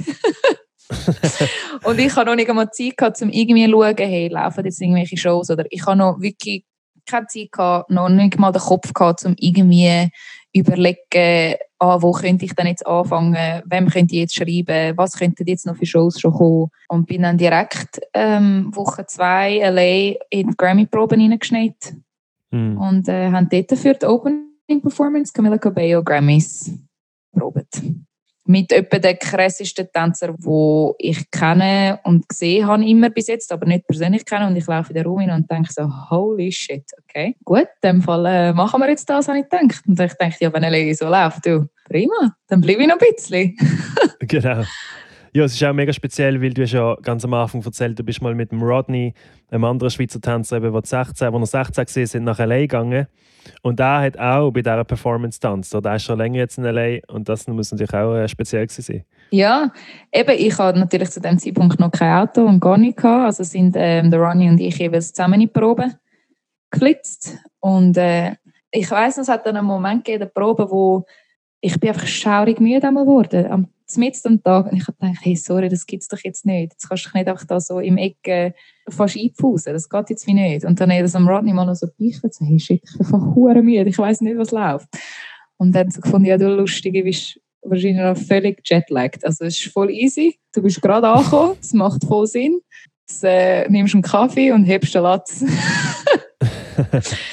und 1.84 1.98
ich 1.98 2.14
habe 2.14 2.26
noch 2.26 2.36
nicht 2.36 2.50
einmal 2.50 2.70
Zeit 2.70 2.96
gehabt, 2.96 3.22
um 3.22 3.30
irgendwie 3.30 3.64
zu 3.64 3.70
schauen, 3.70 3.96
hey, 3.96 4.28
laufen 4.28 4.64
jetzt 4.64 4.80
irgendwelche 4.82 5.16
Shows 5.16 5.50
oder 5.50 5.64
ich 5.70 5.86
habe 5.86 5.96
noch 5.96 6.20
wirklich 6.20 6.64
keine 7.06 7.26
Zeit 7.26 7.52
gehabt, 7.52 7.90
noch 7.90 8.08
nicht 8.08 8.38
mal 8.38 8.52
den 8.52 8.60
Kopf 8.60 8.92
gehabt, 8.92 9.24
um 9.24 9.34
irgendwie 9.38 10.10
überlegen, 10.52 11.56
ah, 11.78 12.02
wo 12.02 12.12
könnte 12.12 12.44
ich 12.44 12.54
denn 12.54 12.66
jetzt 12.66 12.86
anfangen, 12.86 13.36
wem 13.64 13.88
könnte 13.88 14.14
ich 14.14 14.20
jetzt 14.20 14.34
schreiben, 14.34 14.96
was 14.96 15.18
könnten 15.18 15.46
jetzt 15.46 15.66
noch 15.66 15.76
für 15.76 15.86
Shows 15.86 16.20
schon 16.20 16.32
kommen. 16.32 16.70
Und 16.88 17.06
bin 17.06 17.22
dann 17.22 17.38
direkt 17.38 18.00
ähm, 18.14 18.74
Woche 18.74 19.06
zwei 19.06 19.58
LA 19.58 20.18
in 20.30 20.48
die 20.48 20.56
Grammy-Proben 20.56 21.20
reingeschneit 21.20 21.94
Hm. 22.52 22.78
und 22.78 23.08
äh, 23.08 23.30
haben 23.30 23.48
dort 23.48 23.78
für 23.78 23.94
die 23.94 24.06
Opening 24.06 24.82
Performance 24.82 25.32
Camila 25.32 25.58
Cabello 25.58 26.02
Grammys 26.02 26.72
probiert. 27.32 27.68
Mit 28.50 28.72
etwa 28.72 28.98
den 28.98 29.16
krassesten 29.16 29.88
Tänzer, 29.92 30.34
die 30.36 30.92
ich 30.98 31.30
kenne 31.30 32.00
und 32.02 32.28
gesehen 32.28 32.66
habe 32.66 32.84
immer 32.84 33.08
bis 33.08 33.28
jetzt, 33.28 33.52
aber 33.52 33.64
nicht 33.64 33.86
persönlich 33.86 34.24
kenne. 34.24 34.48
Und 34.48 34.56
ich 34.56 34.66
laufe 34.66 34.92
in 34.92 35.04
Raum 35.04 35.18
rein 35.18 35.30
und 35.30 35.48
denke 35.48 35.72
so, 35.72 35.88
holy 36.10 36.50
shit, 36.50 36.82
okay. 37.04 37.36
Gut, 37.44 37.68
in 37.82 37.90
dem 37.90 38.02
Fall 38.02 38.26
äh, 38.26 38.52
machen 38.52 38.80
wir 38.80 38.88
jetzt 38.88 39.08
das, 39.08 39.28
habe 39.28 39.38
ich 39.38 39.48
gedacht. 39.48 39.82
Und 39.86 40.00
ich 40.00 40.12
dachte, 40.14 40.36
ja, 40.40 40.52
wenn 40.52 40.64
LA 40.64 40.92
so 40.94 41.08
läuft, 41.08 41.46
du, 41.46 41.68
prima, 41.84 42.34
dann 42.48 42.60
bleibe 42.60 42.82
ich 42.82 42.88
noch 42.88 42.98
ein 42.98 43.14
bisschen. 43.14 43.56
Genau. 44.20 44.64
Ja, 45.32 45.44
es 45.44 45.54
ist 45.54 45.62
auch 45.62 45.72
mega 45.72 45.92
speziell, 45.92 46.42
weil 46.42 46.52
du 46.52 46.62
hast 46.62 46.72
ja 46.72 46.96
ganz 47.02 47.24
am 47.24 47.34
Anfang 47.34 47.62
erzählt, 47.62 47.96
du 47.98 48.02
bist 48.02 48.20
mal 48.20 48.34
mit 48.34 48.50
dem 48.50 48.62
Rodney, 48.62 49.14
einem 49.50 49.64
anderen 49.64 49.90
Schweizer 49.90 50.20
Tänzer, 50.20 50.56
eben, 50.56 50.72
wo, 50.72 50.80
16, 50.82 51.32
wo 51.32 51.38
er 51.38 51.46
16 51.46 51.86
war, 51.86 52.06
sind 52.06 52.24
nach 52.24 52.40
L.A. 52.40 52.58
gegangen. 52.60 53.06
Und 53.62 53.78
der 53.78 54.00
hat 54.00 54.18
auch 54.18 54.50
bei 54.50 54.60
dieser 54.60 54.84
Performance 54.84 55.38
tanzt. 55.38 55.72
Der 55.72 55.94
ist 55.94 56.02
schon 56.02 56.18
länger 56.18 56.38
jetzt 56.38 56.58
in 56.58 56.64
L.A. 56.64 57.00
und 57.12 57.28
das 57.28 57.46
muss 57.46 57.70
natürlich 57.70 57.94
auch 57.94 58.14
äh, 58.16 58.28
speziell 58.28 58.66
gewesen 58.66 58.82
sein. 58.82 59.04
Ja, 59.30 59.72
eben, 60.12 60.34
ich 60.36 60.58
hatte 60.58 60.80
natürlich 60.80 61.10
zu 61.10 61.20
dem 61.20 61.38
Zeitpunkt 61.38 61.78
noch 61.78 61.92
kein 61.92 62.22
Auto 62.22 62.44
und 62.44 62.58
gar 62.58 62.76
nicht 62.76 62.96
gehabt. 62.96 63.26
Also 63.26 63.44
sind 63.44 63.76
ähm, 63.78 64.10
der 64.10 64.20
Ronnie 64.20 64.48
und 64.48 64.60
ich 64.60 64.78
jeweils 64.78 65.12
zusammen 65.12 65.34
in 65.34 65.40
die 65.40 65.46
Probe 65.46 65.92
geflitzt. 66.70 67.38
Und 67.60 67.96
äh, 67.96 68.32
ich 68.72 68.90
weiss, 68.90 69.16
es 69.16 69.28
hat 69.28 69.46
dann 69.46 69.56
einen 69.56 69.66
Moment 69.66 70.04
gegeben, 70.04 70.24
der 70.24 70.40
Probe, 70.40 70.68
wo 70.70 71.06
ich 71.60 71.78
bin 71.78 71.90
einfach 71.90 72.06
schaurig 72.06 72.60
müde 72.60 72.80
geworden. 72.80 73.46
Am 73.50 73.68
mitten 73.96 74.28
am 74.28 74.42
Tag. 74.42 74.70
Und 74.70 74.78
ich 74.78 74.86
habe 74.86 74.96
gedacht, 74.98 75.18
hey, 75.22 75.36
sorry, 75.36 75.68
das 75.68 75.86
gibt 75.86 76.02
es 76.02 76.08
doch 76.08 76.18
jetzt 76.22 76.46
nicht. 76.46 76.72
Jetzt 76.72 76.88
kannst 76.88 77.04
du 77.04 77.08
dich 77.08 77.14
nicht 77.14 77.28
einfach 77.28 77.44
da 77.44 77.60
so 77.60 77.80
im 77.80 77.96
Eck 77.96 78.16
äh, 78.26 78.52
fast 78.88 79.16
einpfusen. 79.16 79.72
Das 79.72 79.88
geht 79.88 80.10
jetzt 80.10 80.26
wie 80.26 80.34
nicht. 80.34 80.64
Und 80.64 80.80
dann 80.80 80.92
hat 80.92 81.02
das 81.02 81.14
am 81.14 81.28
Rodney 81.28 81.52
mal 81.52 81.66
noch 81.66 81.74
so 81.74 81.88
beichtet, 81.98 82.34
so, 82.34 82.44
hey, 82.44 82.58
shit, 82.58 82.82
ich 82.84 82.98
bin 82.98 83.06
einfach 83.06 83.34
hure 83.34 83.62
müde. 83.62 83.88
Ich 83.88 83.98
weiss 83.98 84.20
nicht, 84.20 84.38
was 84.38 84.50
läuft. 84.50 84.88
Und 85.56 85.72
dann 85.72 85.90
so 85.90 86.00
gefunden, 86.00 86.26
ja, 86.26 86.38
du 86.38 86.48
Lustige, 86.48 87.02
bist 87.02 87.38
wahrscheinlich 87.62 88.02
noch 88.02 88.16
völlig 88.16 88.60
jetlagged. 88.64 89.24
Also 89.24 89.44
es 89.44 89.58
ist 89.58 89.72
voll 89.72 89.90
easy. 89.90 90.38
Du 90.54 90.62
bist 90.62 90.80
gerade 90.80 91.08
angekommen, 91.08 91.56
es 91.60 91.72
macht 91.72 92.04
voll 92.04 92.26
Sinn. 92.26 92.60
Jetzt, 93.08 93.24
äh, 93.24 93.68
nimmst 93.68 93.94
einen 93.94 94.02
Kaffee 94.02 94.52
und 94.52 94.64
hebst 94.64 94.94
den 94.94 95.02
Latz. 95.02 95.44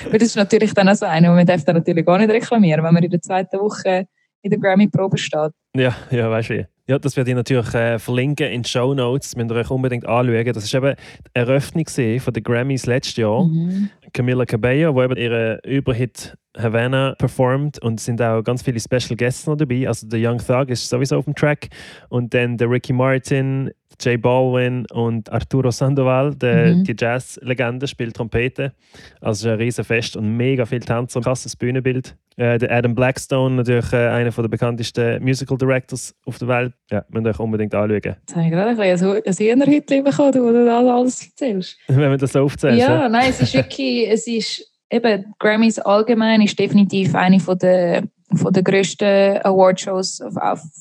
Weil 0.10 0.20
das 0.20 0.30
ist 0.30 0.36
natürlich 0.36 0.74
dann 0.74 0.90
auch 0.90 0.96
so 0.96 1.06
eine, 1.06 1.30
man 1.30 1.46
darf 1.46 1.64
dann 1.64 1.78
natürlich 1.78 2.06
gar 2.06 2.18
nicht 2.18 2.30
reklamieren, 2.30 2.84
wenn 2.84 2.94
man 2.94 3.04
in 3.04 3.12
der 3.12 3.22
zweiten 3.22 3.60
Woche 3.60 4.08
in 4.48 4.52
der 4.52 4.60
Grammy-Probe 4.60 5.18
steht. 5.18 5.52
Ja, 5.76 5.96
ja, 6.12 6.30
weißt 6.30 6.50
du. 6.50 6.68
Ja, 6.90 6.98
das 6.98 7.18
werde 7.18 7.32
ich 7.32 7.36
natürlich 7.36 7.74
äh, 7.74 8.00
verlinken 8.00 8.48
in 8.48 8.62
den 8.62 8.66
Show 8.66 8.94
Notes. 8.94 9.36
Müsst 9.36 9.52
ihr 9.52 9.56
euch 9.58 9.70
unbedingt 9.70 10.06
anschauen. 10.06 10.54
Das 10.54 10.64
ist 10.64 10.74
eben 10.74 10.96
die 10.96 11.30
Eröffnung 11.34 11.86
von 11.86 12.34
den 12.34 12.44
Grammys 12.44 12.86
letztes 12.86 13.18
Jahr. 13.18 13.44
Mhm. 13.44 13.90
Camila 14.14 14.46
Cabello, 14.46 14.94
die 14.94 15.04
eben 15.04 15.18
ihren 15.18 15.60
Überhit 15.66 16.38
Havana 16.58 17.14
performt 17.18 17.82
und 17.82 18.00
sind 18.00 18.22
auch 18.22 18.42
ganz 18.42 18.62
viele 18.62 18.80
Special 18.80 19.18
Guests 19.18 19.46
noch 19.48 19.58
dabei. 19.58 19.88
Also 19.88 20.08
der 20.08 20.20
Young 20.20 20.40
Thug 20.40 20.70
ist 20.70 20.88
sowieso 20.88 21.18
auf 21.18 21.26
dem 21.26 21.36
Track 21.36 21.68
und 22.10 22.34
dann 22.34 22.58
der 22.58 22.70
Ricky 22.70 22.94
Martin, 22.94 23.72
Jay 24.00 24.18
Baldwin 24.18 24.86
und 24.92 25.32
Arturo 25.32 25.72
Sandoval, 25.72 26.36
der, 26.36 26.76
Mhm. 26.76 26.84
die 26.84 26.96
Jazz-Legende, 26.98 27.88
spielt 27.88 28.16
Trompete. 28.16 28.74
Also 29.22 29.32
es 29.32 29.40
ist 29.40 29.48
ein 29.48 29.58
riesen 29.58 29.84
Fest 29.84 30.16
und 30.16 30.38
mega 30.38 30.66
viel 30.66 30.80
Tänzer, 30.82 31.22
krasses 31.22 31.56
Bühnenbild. 31.56 32.16
Äh, 32.36 32.60
der 32.60 32.72
Adam 32.72 32.94
Blackstone, 32.94 33.56
natürlich 33.56 33.92
äh, 33.94 34.08
einer 34.10 34.30
der 34.30 34.48
bekanntesten 34.48 35.24
Musical 35.24 35.58
Directors 35.58 36.14
auf 36.26 36.38
der 36.38 36.48
Welt. 36.48 36.74
Ja, 36.92 37.04
müsst 37.10 37.26
ihr 37.26 37.30
euch 37.32 37.40
unbedingt 37.40 37.74
anschauen, 37.74 38.02
Jetzt 38.04 38.36
habe 38.36 38.46
ich 38.46 38.52
gerade 38.52 38.70
ein 38.80 39.24
bisschen 39.24 39.24
ein 39.26 39.62
Hühnerhütchen 39.62 40.04
bekommen, 40.04 40.32
du, 40.32 40.44
wo 40.44 40.52
du 40.52 40.66
das 40.66 40.86
alles 40.88 41.26
erzählst. 41.28 41.78
wenn 41.88 42.10
man 42.10 42.20
das 42.20 42.32
so 42.34 42.44
aufzählt. 42.44 42.78
Ja, 42.78 43.10
nein, 43.10 43.30
es 43.30 43.42
ist 43.42 43.54
wirklich, 43.56 44.08
es 44.10 44.28
ist 44.28 44.72
eben, 44.92 45.34
Grammys 45.40 45.80
allgemein 45.80 46.42
ist 46.42 46.60
definitiv 46.60 47.16
eine 47.16 47.40
von 47.40 47.58
der, 47.58 48.04
von 48.36 48.54
der 48.54 48.62
grössten 48.62 49.38
Awardshows 49.44 50.22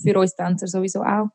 für 0.02 0.18
uns 0.18 0.36
Tänzer 0.36 0.66
sowieso 0.66 1.02
auch. 1.02 1.28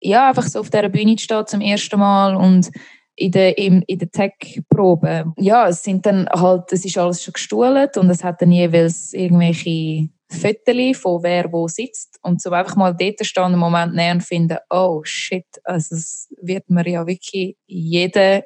Ja, 0.00 0.28
einfach 0.28 0.46
so 0.46 0.60
auf 0.60 0.70
dieser 0.70 0.88
Bühne 0.88 1.16
zu 1.16 1.24
stehen 1.24 1.46
zum 1.46 1.60
ersten 1.60 1.98
Mal 1.98 2.34
und 2.36 2.70
in 3.16 3.32
der, 3.32 3.58
in, 3.58 3.82
in 3.82 3.98
der 3.98 4.10
Tech-Probe. 4.10 5.32
Ja, 5.36 5.68
es 5.68 5.82
sind 5.82 6.06
dann 6.06 6.26
halt, 6.28 6.72
es 6.72 6.84
ist 6.84 6.96
alles 6.96 7.22
schon 7.22 7.34
gestuhlt 7.34 7.96
und 7.98 8.08
es 8.08 8.24
hat 8.24 8.40
dann 8.40 8.50
jeweils 8.50 9.12
irgendwelche 9.12 10.08
Fotos 10.30 10.96
von 10.96 11.22
wer 11.22 11.52
wo 11.52 11.66
sitzt 11.66 12.18
und 12.22 12.40
so 12.40 12.50
einfach 12.50 12.76
mal 12.76 12.94
dort 12.94 13.26
stehen 13.26 13.44
einen 13.44 13.58
Moment 13.58 13.94
nehmen 13.94 14.18
und 14.18 14.22
finden, 14.22 14.58
oh 14.70 15.00
shit, 15.02 15.44
also 15.64 15.96
es 15.96 16.32
wird 16.40 16.70
mir 16.70 16.88
ja 16.88 17.06
wirklich 17.06 17.56
jeder 17.66 18.42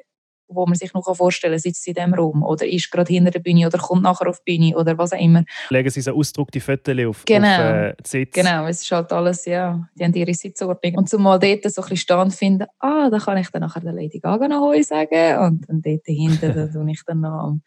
wo 0.47 0.65
man 0.65 0.75
sich 0.75 0.93
noch 0.93 1.03
vorstellen 1.15 1.53
kann, 1.53 1.59
sitzt 1.59 1.87
in 1.87 1.93
diesem 1.93 2.13
Raum 2.13 2.43
oder 2.43 2.67
ist 2.67 2.91
gerade 2.91 3.11
hinter 3.11 3.31
der 3.31 3.39
Bühne 3.39 3.67
oder 3.67 3.77
kommt 3.77 4.03
nachher 4.03 4.27
auf 4.27 4.41
die 4.45 4.57
Bühne 4.57 4.77
oder 4.77 4.97
was 4.97 5.13
auch 5.13 5.19
immer. 5.19 5.43
Legen 5.69 5.89
sie 5.89 6.01
so 6.01 6.13
ausgedruckte 6.15 6.59
Fotos 6.59 6.95
auf, 7.05 7.25
Genau. 7.25 7.47
auf 7.47 7.59
äh, 7.59 7.95
die 8.03 8.09
Sitz. 8.09 8.33
Genau, 8.33 8.65
es 8.67 8.81
ist 8.81 8.91
halt 8.91 9.11
alles, 9.11 9.45
ja, 9.45 9.87
die 9.95 10.03
haben 10.03 10.13
ihre 10.13 10.33
Sitzordnung. 10.33 10.95
Und 10.95 11.09
zumal 11.09 11.39
dort 11.39 11.63
so 11.71 11.81
ein 11.81 11.89
bisschen 11.89 12.19
und 12.19 12.33
finden, 12.33 12.67
ah, 12.79 13.09
da 13.09 13.17
kann 13.19 13.37
ich 13.37 13.49
dann 13.49 13.61
nachher 13.61 13.81
der 13.81 13.93
Lady 13.93 14.19
Gaga 14.19 14.47
noch 14.47 14.61
Hoi 14.61 14.81
sagen 14.83 15.37
und 15.39 15.69
dann 15.69 15.81
dort 15.81 16.07
dahinter, 16.07 16.49
da 16.49 16.67
tue 16.71 16.91
ich 16.91 17.01
dann 17.05 17.21
noch 17.21 17.57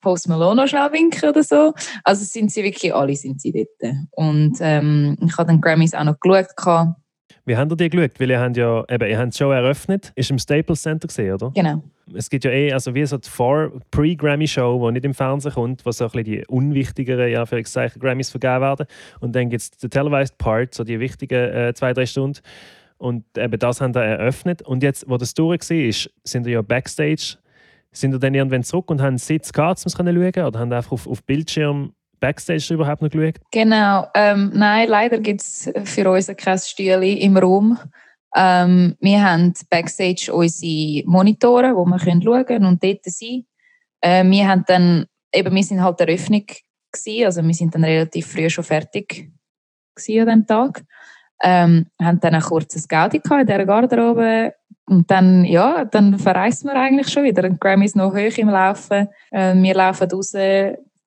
Post 0.00 0.28
Malone 0.28 0.62
noch 0.62 0.68
schnell 0.68 0.92
winken 0.92 1.30
oder 1.30 1.42
so. 1.42 1.72
Also 2.04 2.24
sind 2.24 2.52
sie 2.52 2.62
wirklich, 2.62 2.94
alle 2.94 3.16
sind 3.16 3.40
sie 3.40 3.52
dort. 3.52 3.94
Und 4.10 4.58
ähm, 4.60 5.16
ich 5.24 5.36
habe 5.38 5.46
dann 5.48 5.60
Grammys 5.60 5.94
auch 5.94 6.04
noch 6.04 6.20
geschaut. 6.20 6.54
gehabt. 6.56 7.00
Wie 7.46 7.56
habt 7.56 7.70
ihr 7.72 7.76
die 7.76 7.90
geschaut? 7.90 8.18
Weil 8.18 8.30
ihr 8.30 8.40
habt 8.40 8.56
ja, 8.56 8.84
eben, 8.88 9.08
ihr 9.10 9.18
habt 9.18 9.34
die 9.34 9.38
Show 9.38 9.50
eröffnet. 9.50 10.12
Ist 10.14 10.30
im 10.30 10.38
Staples 10.38 10.80
Center 10.82 11.08
gesehen, 11.08 11.34
oder? 11.34 11.50
Genau. 11.54 11.82
Es 12.14 12.28
gibt 12.30 12.44
ja 12.44 12.50
eh, 12.50 12.72
also 12.72 12.94
wie 12.94 13.04
so 13.04 13.18
die 13.18 13.28
Vor- 13.28 13.72
Pre-Grammy-Show, 13.90 14.86
die 14.86 14.92
nicht 14.92 15.04
im 15.04 15.14
Fernsehen 15.14 15.52
kommt, 15.52 15.84
wo 15.84 15.90
so 15.90 16.04
ein 16.04 16.10
bisschen 16.10 16.24
die 16.24 16.46
unwichtigeren, 16.46 17.30
ja, 17.30 17.44
für 17.46 17.62
Grammys 17.62 18.30
vergeben 18.30 18.60
werden. 18.60 18.86
Und 19.20 19.34
dann 19.34 19.50
gibt 19.50 19.62
es 19.62 19.70
den 19.72 19.90
Televised 19.90 20.38
Part, 20.38 20.74
so 20.74 20.84
die 20.84 21.00
wichtigen 21.00 21.34
äh, 21.52 21.72
zwei, 21.74 21.92
drei 21.92 22.06
Stunden. 22.06 22.40
Und 22.98 23.24
eben 23.36 23.58
das 23.58 23.80
haben 23.80 23.94
wir 23.94 24.02
eröffnet. 24.02 24.62
Und 24.62 24.82
jetzt, 24.82 25.08
wo 25.08 25.16
das 25.16 25.34
durch 25.34 25.68
war, 25.68 25.76
ist, 25.76 26.10
sind 26.24 26.46
wir 26.46 26.52
ja 26.54 26.62
Backstage. 26.62 27.36
Sind 27.92 28.12
wir 28.12 28.18
dann 28.18 28.34
irgendwann 28.34 28.64
zurück 28.64 28.90
und 28.90 29.00
haben 29.00 29.08
einen 29.08 29.18
Sitz 29.18 29.52
gehabt, 29.52 29.80
um 29.84 29.84
es 29.86 29.92
schauen? 29.92 30.46
Oder 30.46 30.58
haben 30.58 30.72
einfach 30.72 30.92
auf, 30.92 31.06
auf 31.06 31.22
Bildschirm 31.24 31.92
Backstage 32.24 32.72
überhaupt 32.72 33.02
noch 33.02 33.10
geschaut? 33.10 33.34
Genau. 33.50 34.06
Ähm, 34.14 34.50
nein, 34.54 34.88
leider 34.88 35.18
gibt 35.18 35.42
es 35.42 35.70
für 35.84 36.10
uns 36.10 36.32
kein 36.38 36.58
Stühle 36.58 37.12
im 37.18 37.36
Raum. 37.36 37.78
Ähm, 38.34 38.96
wir 38.98 39.22
haben 39.22 39.52
Backstage 39.68 40.32
unsere 40.32 41.06
Monitore, 41.06 41.76
wo 41.76 41.84
wir 41.84 41.98
schauen 41.98 42.46
können 42.46 42.64
und 42.64 42.82
dort 42.82 43.04
sein. 43.04 43.44
Äh, 44.00 44.24
wir 44.24 44.48
haben 44.48 44.64
dann, 44.66 45.04
eben, 45.34 45.54
wir 45.54 45.62
sind 45.62 45.82
halt 45.82 46.00
der 46.00 46.08
Eröffnung 46.08 46.46
gewesen, 46.46 47.26
also 47.26 47.44
wir 47.44 47.52
sind 47.52 47.74
dann 47.74 47.84
relativ 47.84 48.26
früh 48.26 48.48
schon 48.48 48.64
fertig 48.64 49.30
an 50.08 50.26
dem 50.26 50.46
Tag. 50.46 50.82
Ähm, 51.42 51.86
haben 52.00 52.20
dann 52.20 52.34
ein 52.34 52.40
kurzes 52.40 52.88
Gaudi 52.88 53.18
in 53.18 53.46
dieser 53.46 53.66
Garderobe 53.66 54.54
und 54.86 55.10
dann, 55.10 55.44
ja, 55.44 55.84
dann 55.84 56.18
verreisen 56.18 56.70
wir 56.70 56.76
eigentlich 56.76 57.10
schon 57.10 57.24
wieder. 57.24 57.46
Die 57.46 57.58
Grammy 57.58 57.84
ist 57.84 57.96
noch 57.96 58.14
hoch 58.14 58.38
im 58.38 58.48
Laufen. 58.48 59.08
Äh, 59.30 59.54
wir 59.54 59.74
laufen 59.74 60.10
raus, 60.10 60.32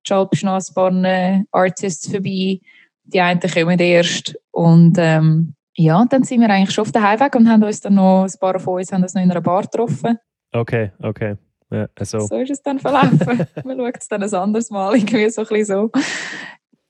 die 0.08 0.14
Alpschnassbahnen, 0.14 1.46
Artists 1.52 2.10
vorbei. 2.10 2.60
Die 3.04 3.20
einen 3.20 3.40
kommen 3.40 3.78
erst. 3.78 4.38
Und 4.50 4.96
ähm, 4.98 5.54
ja, 5.76 6.04
dann 6.08 6.24
sind 6.24 6.40
wir 6.40 6.50
eigentlich 6.50 6.74
schon 6.74 6.82
auf 6.82 6.92
der 6.92 7.02
Heimweg 7.02 7.34
und 7.36 7.48
haben 7.48 7.62
uns 7.62 7.80
dann 7.80 7.94
noch, 7.94 8.24
ein 8.24 8.38
paar 8.40 8.58
von 8.58 8.74
uns 8.78 8.92
haben 8.92 9.02
uns 9.02 9.14
noch 9.14 9.22
in 9.22 9.30
einer 9.30 9.40
Bar 9.40 9.62
getroffen. 9.62 10.18
Okay, 10.52 10.92
okay. 11.02 11.36
Ja, 11.70 11.86
also. 11.98 12.20
So 12.20 12.36
ist 12.36 12.50
es 12.50 12.62
dann 12.62 12.78
verlaufen. 12.78 13.46
Man 13.64 13.78
schaut 13.78 13.96
es 14.00 14.08
dann 14.08 14.22
ein 14.22 14.34
anderes 14.34 14.70
Mal, 14.70 14.96
irgendwie 14.96 15.28
so 15.30 15.42
ein 15.42 15.46
bisschen 15.48 15.64
so. 15.64 15.90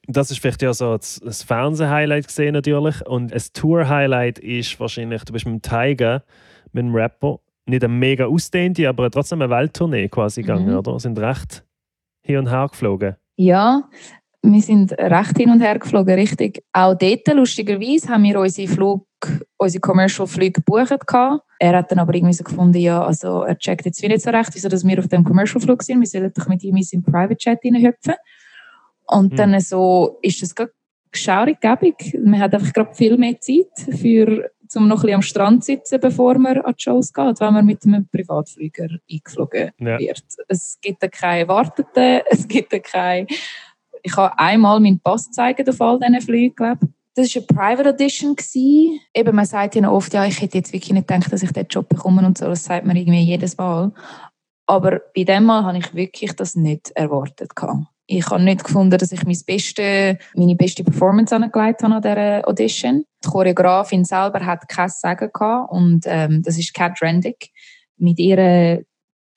Das 0.07 0.31
ist 0.31 0.41
vielleicht 0.41 0.63
ja 0.63 0.73
so 0.73 0.97
das, 0.97 1.21
Fernseh-Highlight 1.43 2.29
gesehen 2.29 2.55
natürlich. 2.55 3.07
Und 3.07 3.33
ein 3.33 3.43
Tour-Highlight 3.53 4.39
ist 4.39 4.79
wahrscheinlich, 4.81 5.25
du 5.25 5.33
bist 5.35 5.45
mit 5.47 5.55
dem 5.55 5.63
Tiger, 5.63 6.25
mit 6.73 6.83
dem 6.85 6.95
Rapper, 6.95 7.41
nicht 7.67 7.85
eine 7.85 7.93
mega 7.93 8.25
ausdehnte, 8.27 8.89
aber 8.89 9.11
trotzdem 9.11 9.43
eine 9.43 9.51
Welttournee 9.51 10.09
quasi 10.09 10.41
Mhm. 10.41 10.47
gegangen, 10.47 10.77
oder? 10.77 10.99
Sind 10.99 11.19
recht 11.19 11.65
hin 12.29 12.39
und 12.39 12.51
her 12.51 12.69
geflogen. 12.71 13.17
Ja, 13.37 13.89
wir 14.43 14.61
sind 14.63 14.93
recht 14.93 15.37
hin 15.37 15.51
und 15.51 15.61
her 15.61 15.79
geflogen, 15.79 16.15
richtig. 16.15 16.63
Auch 16.73 16.95
dort, 16.95 17.27
lustigerweise, 17.35 18.09
haben 18.09 18.23
wir 18.25 18.39
unsere 18.39 18.69
Flug, 18.69 19.07
unsere 19.57 19.81
Commercial-Flüge 19.81 20.53
gebucht. 20.63 21.07
gehabt. 21.07 21.43
Er 21.59 21.77
hat 21.77 21.91
dann 21.91 21.99
aber 21.99 22.15
irgendwie 22.15 22.35
so 22.35 22.45
gefunden, 22.45 22.79
ja, 22.79 23.03
also 23.03 23.43
er 23.43 23.59
checkt 23.59 23.85
jetzt 23.87 24.03
nicht 24.03 24.21
so 24.21 24.31
recht, 24.31 24.51
wieso 24.55 24.69
dass 24.69 24.87
wir 24.87 24.99
auf 24.99 25.09
dem 25.09 25.25
Commercial-Flug 25.25 25.83
sind. 25.83 26.01
Wir 26.01 26.07
sollen 26.07 26.33
doch 26.33 26.47
mit 26.49 26.63
ihm 26.63 26.77
in 26.77 26.83
seinen 26.85 27.03
Private-Chat 27.03 27.59
reinhüpfen. 27.65 28.15
Und 29.07 29.33
Mhm. 29.33 29.37
dann 29.37 29.61
so 29.61 30.19
ist 30.23 30.43
es 30.43 30.55
gerade 30.55 30.73
schaurig 31.13 31.61
gebig. 31.61 32.17
Man 32.23 32.39
hat 32.41 32.55
einfach 32.55 32.73
gerade 32.73 32.95
viel 32.95 33.17
mehr 33.17 33.41
Zeit, 33.41 33.97
für, 33.99 34.51
um 34.77 34.89
noch 34.89 34.97
ein 34.99 35.01
bisschen 35.03 35.15
am 35.17 35.23
Strand 35.23 35.65
zu 35.65 35.73
sitzen, 35.73 36.01
bevor 36.01 36.39
man 36.39 36.59
an 36.59 36.75
die 36.77 36.83
Shows 36.83 37.13
geht, 37.13 37.41
wenn 37.41 37.55
man 37.55 37.65
mit 37.67 37.85
einem 37.85 38.07
Privatflieger 38.09 38.89
eingeflogen 39.11 39.71
Ja. 39.79 39.99
wird. 39.99 40.23
Es 40.49 40.79
gibt 40.81 41.03
da 41.03 41.09
keine 41.09 41.49
Warteten, 41.49 42.21
es 42.31 42.47
gibt 42.49 42.73
da 42.73 42.79
keine... 42.79 43.27
Ich 44.03 44.17
habe 44.17 44.39
einmal 44.39 44.79
meinen 44.81 45.01
Pass 45.01 45.27
gezeigt 45.27 45.69
auf 45.69 45.81
all 45.81 45.99
diesen 45.99 46.21
Flügen, 46.21 46.55
glaube. 46.55 46.79
Das 47.17 47.35
war 47.35 47.43
eine 47.43 47.47
Private 47.77 47.89
Audition. 47.91 48.37
gewesen. 48.37 49.01
Eben, 49.13 49.35
man 49.35 49.45
sagt 49.45 49.75
ja 49.75 49.81
noch 49.81 49.93
oft, 49.93 50.15
ja, 50.15 50.25
ich 50.25 50.41
hätte 50.41 50.59
jetzt 50.59 50.73
wirklich 50.73 50.93
nicht 50.93 51.09
gedacht, 51.09 51.33
dass 51.33 51.43
ich 51.43 51.51
diesen 51.53 51.67
Job 51.69 51.89
bekomme 51.89 52.25
und 52.25 52.39
so. 52.39 52.47
Das 52.47 52.65
sagt 52.65 52.87
man 52.87 52.95
irgendwie 52.97 53.23
jedes 53.23 53.57
Mal. 53.59 53.93
Aber 54.67 55.01
bei 55.17 55.25
dem 55.25 55.45
Mal 55.45 55.65
habe 55.65 55.79
ich 55.79 55.95
wirklich 55.95 56.35
das 56.37 56.55
nicht 56.55 56.91
erwartet. 56.93 57.57
gehabt. 57.57 57.87
Ich 58.11 58.27
habe 58.31 58.43
nicht 58.43 58.65
gefunden, 58.65 58.97
dass 58.97 59.13
ich 59.13 59.23
mein 59.27 59.37
beste, 59.47 60.17
meine 60.35 60.57
beste 60.57 60.83
Performance 60.83 61.37
angelegt 61.37 61.83
habe 61.83 61.95
an 61.95 62.01
dieser 62.01 62.49
Audition. 62.49 63.05
Die 63.23 63.29
Choreografin 63.29 64.07
selber 64.07 64.47
hat 64.47 64.67
kein 64.67 64.89
Sagen 64.89 65.29
gehabt 65.31 65.71
und 65.71 66.07
ähm, 66.07 66.43
das 66.43 66.59
ist 66.59 66.73
Kat 66.73 67.03
Rendick. 67.03 67.51
Mit 67.99 68.19
ihr, 68.19 68.83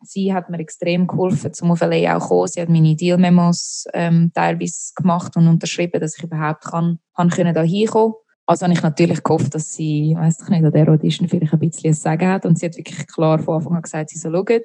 sie 0.04 0.34
hat 0.34 0.50
mir 0.50 0.60
extrem 0.60 1.06
geholfen, 1.06 1.54
zum 1.54 1.72
auf 1.72 1.82
auch 1.82 1.90
zu 1.90 2.28
kommen. 2.30 2.48
Sie 2.48 2.62
hat 2.62 2.70
meine 2.70 2.96
Deal-Memos 2.96 3.88
ähm, 3.94 4.32
teilweise 4.34 4.94
gemacht 4.96 5.36
und 5.36 5.50
unterschrieben, 5.50 6.00
dass 6.00 6.18
ich 6.18 6.24
überhaupt 6.24 6.64
kann, 6.64 7.00
kann 7.14 7.30
können 7.30 7.54
da 7.54 7.64
hinkommen. 7.64 8.14
Also 8.46 8.64
habe 8.64 8.74
ich 8.74 8.82
natürlich 8.82 9.22
gehofft, 9.22 9.54
dass 9.54 9.74
sie, 9.74 10.16
weiß 10.18 10.44
ich 10.44 10.48
nicht, 10.50 10.64
an 10.64 10.72
der 10.72 10.88
Audition 10.88 11.28
vielleicht 11.28 11.52
ein 11.52 11.60
bisschen 11.60 11.90
ein 11.90 11.94
Sagen 11.94 12.30
hat 12.30 12.46
und 12.46 12.58
sie 12.58 12.68
hat 12.68 12.78
wirklich 12.78 13.06
klar 13.06 13.38
von 13.40 13.56
Anfang 13.56 13.76
an 13.76 13.82
gesagt, 13.82 14.12
sie 14.12 14.18
soll 14.18 14.32
schauen. 14.34 14.62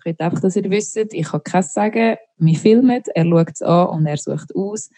Ich 0.00 0.04
will 0.06 0.16
einfach, 0.18 0.40
dass 0.40 0.56
ihr 0.56 0.70
wisst, 0.70 0.96
ich 0.96 1.32
habe 1.32 1.42
kein 1.42 1.62
Sagen. 1.62 2.16
Wir 2.38 2.56
filmen, 2.56 3.02
er 3.14 3.24
schaut 3.24 3.50
es 3.52 3.62
an 3.62 3.88
und 3.88 4.06
er 4.06 4.16
sucht 4.16 4.54
aus. 4.56 4.90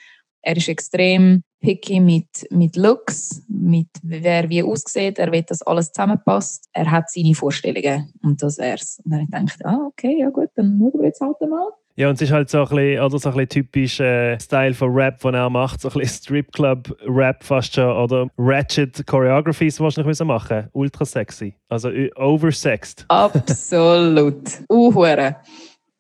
Er 0.43 0.57
ist 0.57 0.69
extrem 0.69 1.43
picky 1.61 2.01
mit, 2.01 2.47
mit 2.51 2.77
Looks, 2.77 3.43
mit 3.49 3.89
wer 4.03 4.49
wie 4.49 4.63
aussieht. 4.63 5.19
Er 5.19 5.31
will, 5.33 5.43
dass 5.43 5.63
alles 5.63 5.93
zusammenpasst. 5.93 6.69
Er 6.73 6.91
hat 6.91 7.11
seine 7.11 7.35
Vorstellungen 7.35 8.13
und 8.23 8.43
das 8.43 8.59
wär's. 8.59 9.01
Und 9.05 9.13
dann 9.13 9.29
habe 9.33 9.45
ich 9.47 9.59
gedacht, 9.59 9.65
ah, 9.65 9.87
okay, 9.87 10.19
ja 10.21 10.31
gut, 10.31 10.51
dann 10.55 10.79
schauen 10.79 11.01
wir 11.01 11.07
jetzt 11.07 11.21
halt 11.21 11.41
mal. 11.41 11.71
Ja, 11.95 12.09
und 12.09 12.15
es 12.15 12.23
ist 12.23 12.33
halt 12.33 12.49
so 12.49 12.63
ein 12.63 12.69
bisschen, 12.69 13.01
oder 13.01 13.19
so 13.19 13.29
ein 13.29 13.35
bisschen 13.35 13.49
typisch 13.49 14.01
äh, 14.01 14.41
Style 14.41 14.73
von 14.73 14.93
Rap, 14.93 15.19
den 15.21 15.35
er 15.35 15.51
macht. 15.51 15.83
So 15.83 15.89
ein 15.89 15.99
bisschen 15.99 16.23
Stripclub-Rap 16.23 17.45
fast 17.45 17.75
schon. 17.75 17.91
Oder 17.91 18.29
Ratchet 18.39 19.07
Choreographies, 19.07 19.77
die 19.77 19.89
du 19.89 20.03
nicht 20.03 20.25
machen 20.25 20.69
Ultra 20.73 21.05
sexy. 21.05 21.55
Also 21.69 21.91
oversexed. 22.17 23.05
Absolut. 23.09 24.43
Uhure. 24.71 25.37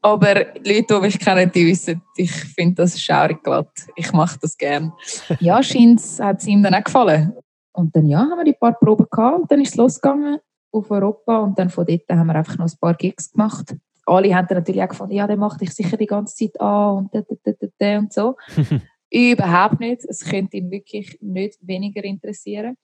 Aber 0.00 0.34
die 0.34 0.72
Leute, 0.72 0.94
die 0.94 1.00
mich 1.00 1.18
kennen, 1.18 1.50
die 1.54 1.66
wissen, 1.66 2.02
ich 2.16 2.32
finde 2.32 2.82
das 2.82 3.00
schaurig 3.00 3.42
glatt. 3.42 3.70
Ich 3.94 4.12
mache 4.12 4.38
das 4.40 4.56
gern. 4.56 4.92
Ja, 5.40 5.62
scheint 5.62 6.00
hat 6.18 6.40
es 6.40 6.46
ihm 6.46 6.62
dann 6.62 6.74
auch 6.74 6.84
gefallen. 6.84 7.34
Und 7.72 7.94
dann 7.94 8.06
ja, 8.06 8.18
haben 8.18 8.38
wir 8.38 8.44
die 8.44 8.52
paar 8.54 8.72
Proben 8.78 9.06
gehabt 9.10 9.42
und 9.42 9.50
dann 9.50 9.60
ist 9.60 9.70
es 9.70 9.76
losgegangen 9.76 10.38
auf 10.72 10.90
Europa 10.90 11.38
und 11.38 11.58
dann 11.58 11.70
von 11.70 11.86
dort 11.86 12.02
haben 12.10 12.26
wir 12.26 12.34
einfach 12.34 12.58
noch 12.58 12.66
ein 12.66 12.78
paar 12.80 12.94
Gigs 12.94 13.30
gemacht. 13.30 13.76
Alle 14.06 14.34
haben 14.34 14.46
dann 14.48 14.58
natürlich 14.58 14.82
auch 14.82 14.88
gefunden, 14.88 15.14
ja, 15.14 15.26
der 15.26 15.36
macht 15.36 15.60
dich 15.60 15.70
sicher 15.70 15.96
die 15.96 16.06
ganze 16.06 16.34
Zeit 16.34 16.60
an 16.60 16.96
und 16.96 17.14
da, 17.14 17.20
da, 17.20 17.52
da, 17.52 17.66
da, 17.78 17.98
und 17.98 18.12
so. 18.12 18.36
Überhaupt 19.10 19.78
nicht. 19.78 20.04
Es 20.08 20.24
könnte 20.24 20.56
ihn 20.56 20.70
wirklich 20.70 21.18
nicht 21.20 21.58
weniger 21.60 22.02
interessieren. 22.02 22.76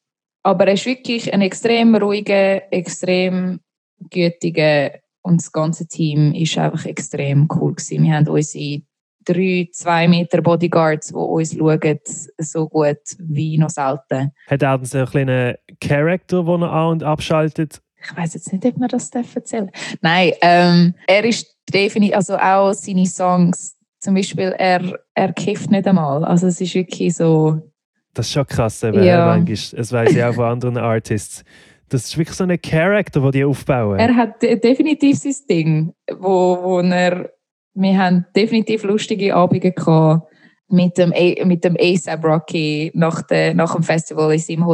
Aber 0.43 0.67
er 0.67 0.75
ist 0.75 0.87
wirklich 0.87 1.33
ein 1.33 1.41
extrem 1.41 1.95
ruhiger, 1.97 2.73
extrem 2.73 3.61
gütiger 4.11 4.93
und 5.23 5.41
das 5.41 5.53
ganze 5.53 5.87
Team 5.87 6.33
ist 6.35 6.57
einfach 6.57 6.87
extrem 6.87 7.49
cool 7.55 7.75
gewesen. 7.75 8.05
Wir 8.05 8.15
haben 8.15 8.29
unsere 8.29 8.83
drei, 9.25 9.69
zwei 9.73 10.09
Meter 10.09 10.41
Bodyguards, 10.41 11.09
die 11.09 11.15
uns 11.15 11.55
schauen, 11.55 11.99
so 12.39 12.69
gut 12.69 12.99
wie 13.19 13.59
noch 13.59 13.71
selten. 13.71 14.33
Hat 14.47 14.63
er 14.63 14.85
so 14.85 14.99
einen 14.99 15.07
kleinen 15.07 15.55
Charakter, 15.81 16.43
den 16.43 16.63
er 16.63 16.73
an- 16.73 16.93
und 16.93 17.03
abschaltet? 17.03 17.83
Ich 18.03 18.17
weiß 18.17 18.35
jetzt 18.35 18.53
nicht, 18.53 18.65
ob 18.65 18.77
man 18.79 18.89
das 18.89 19.11
erzählen 19.11 19.67
darf. 19.73 19.95
Nein, 20.01 20.33
ähm, 20.41 20.95
er 21.07 21.25
ist 21.25 21.47
definitiv, 21.73 22.15
also 22.17 22.37
auch 22.37 22.73
seine 22.73 23.07
Songs, 23.07 23.77
zum 24.01 24.15
Beispiel, 24.15 24.55
er, 24.57 24.99
er 25.15 25.33
kifft 25.33 25.71
nicht 25.71 25.87
einmal. 25.87 26.25
Also 26.25 26.47
es 26.47 26.61
ist 26.61 26.75
wirklich 26.75 27.15
so, 27.17 27.61
Das 28.15 28.27
ist 28.27 28.33
schon 28.33 28.47
krass, 28.47 28.83
eben, 28.85 29.03
Ja. 29.03 29.27
manchmal. 29.27 29.79
Das 29.81 29.93
weiß 29.93 30.13
ich 30.13 30.23
auch 30.23 30.35
von 30.35 30.45
anderen 30.45 30.77
Artists. 30.79 31.45
Das 31.89 32.05
ist 32.05 32.17
wirklich 32.19 32.37
so 32.37 32.45
ein 32.45 32.61
Charakter, 32.61 33.21
den 33.21 33.31
die 33.33 33.45
aufbauen. 33.45 33.99
er 33.99 34.15
hat 34.15 34.43
de- 34.43 34.59
definitiv 34.61 35.17
sein 35.19 35.35
Ding, 35.49 35.93
wo, 36.19 36.59
wo 36.63 36.81
er, 36.81 37.31
wir 37.75 37.99
haben 37.99 38.27
definitiv 38.37 38.83
lustige 38.85 39.35
Abende 39.35 39.73
gehabt 39.73 40.29
mit 40.69 40.99
dem, 40.99 41.13
mit 41.49 41.65
dem 41.65 41.77
ASAP 41.81 42.23
Rocky 42.25 42.91
nach, 42.95 43.23
der, 43.23 43.55
nach 43.55 43.75
dem 43.75 43.83
Festival 43.83 44.33
in 44.35 44.39
seinem 44.39 44.65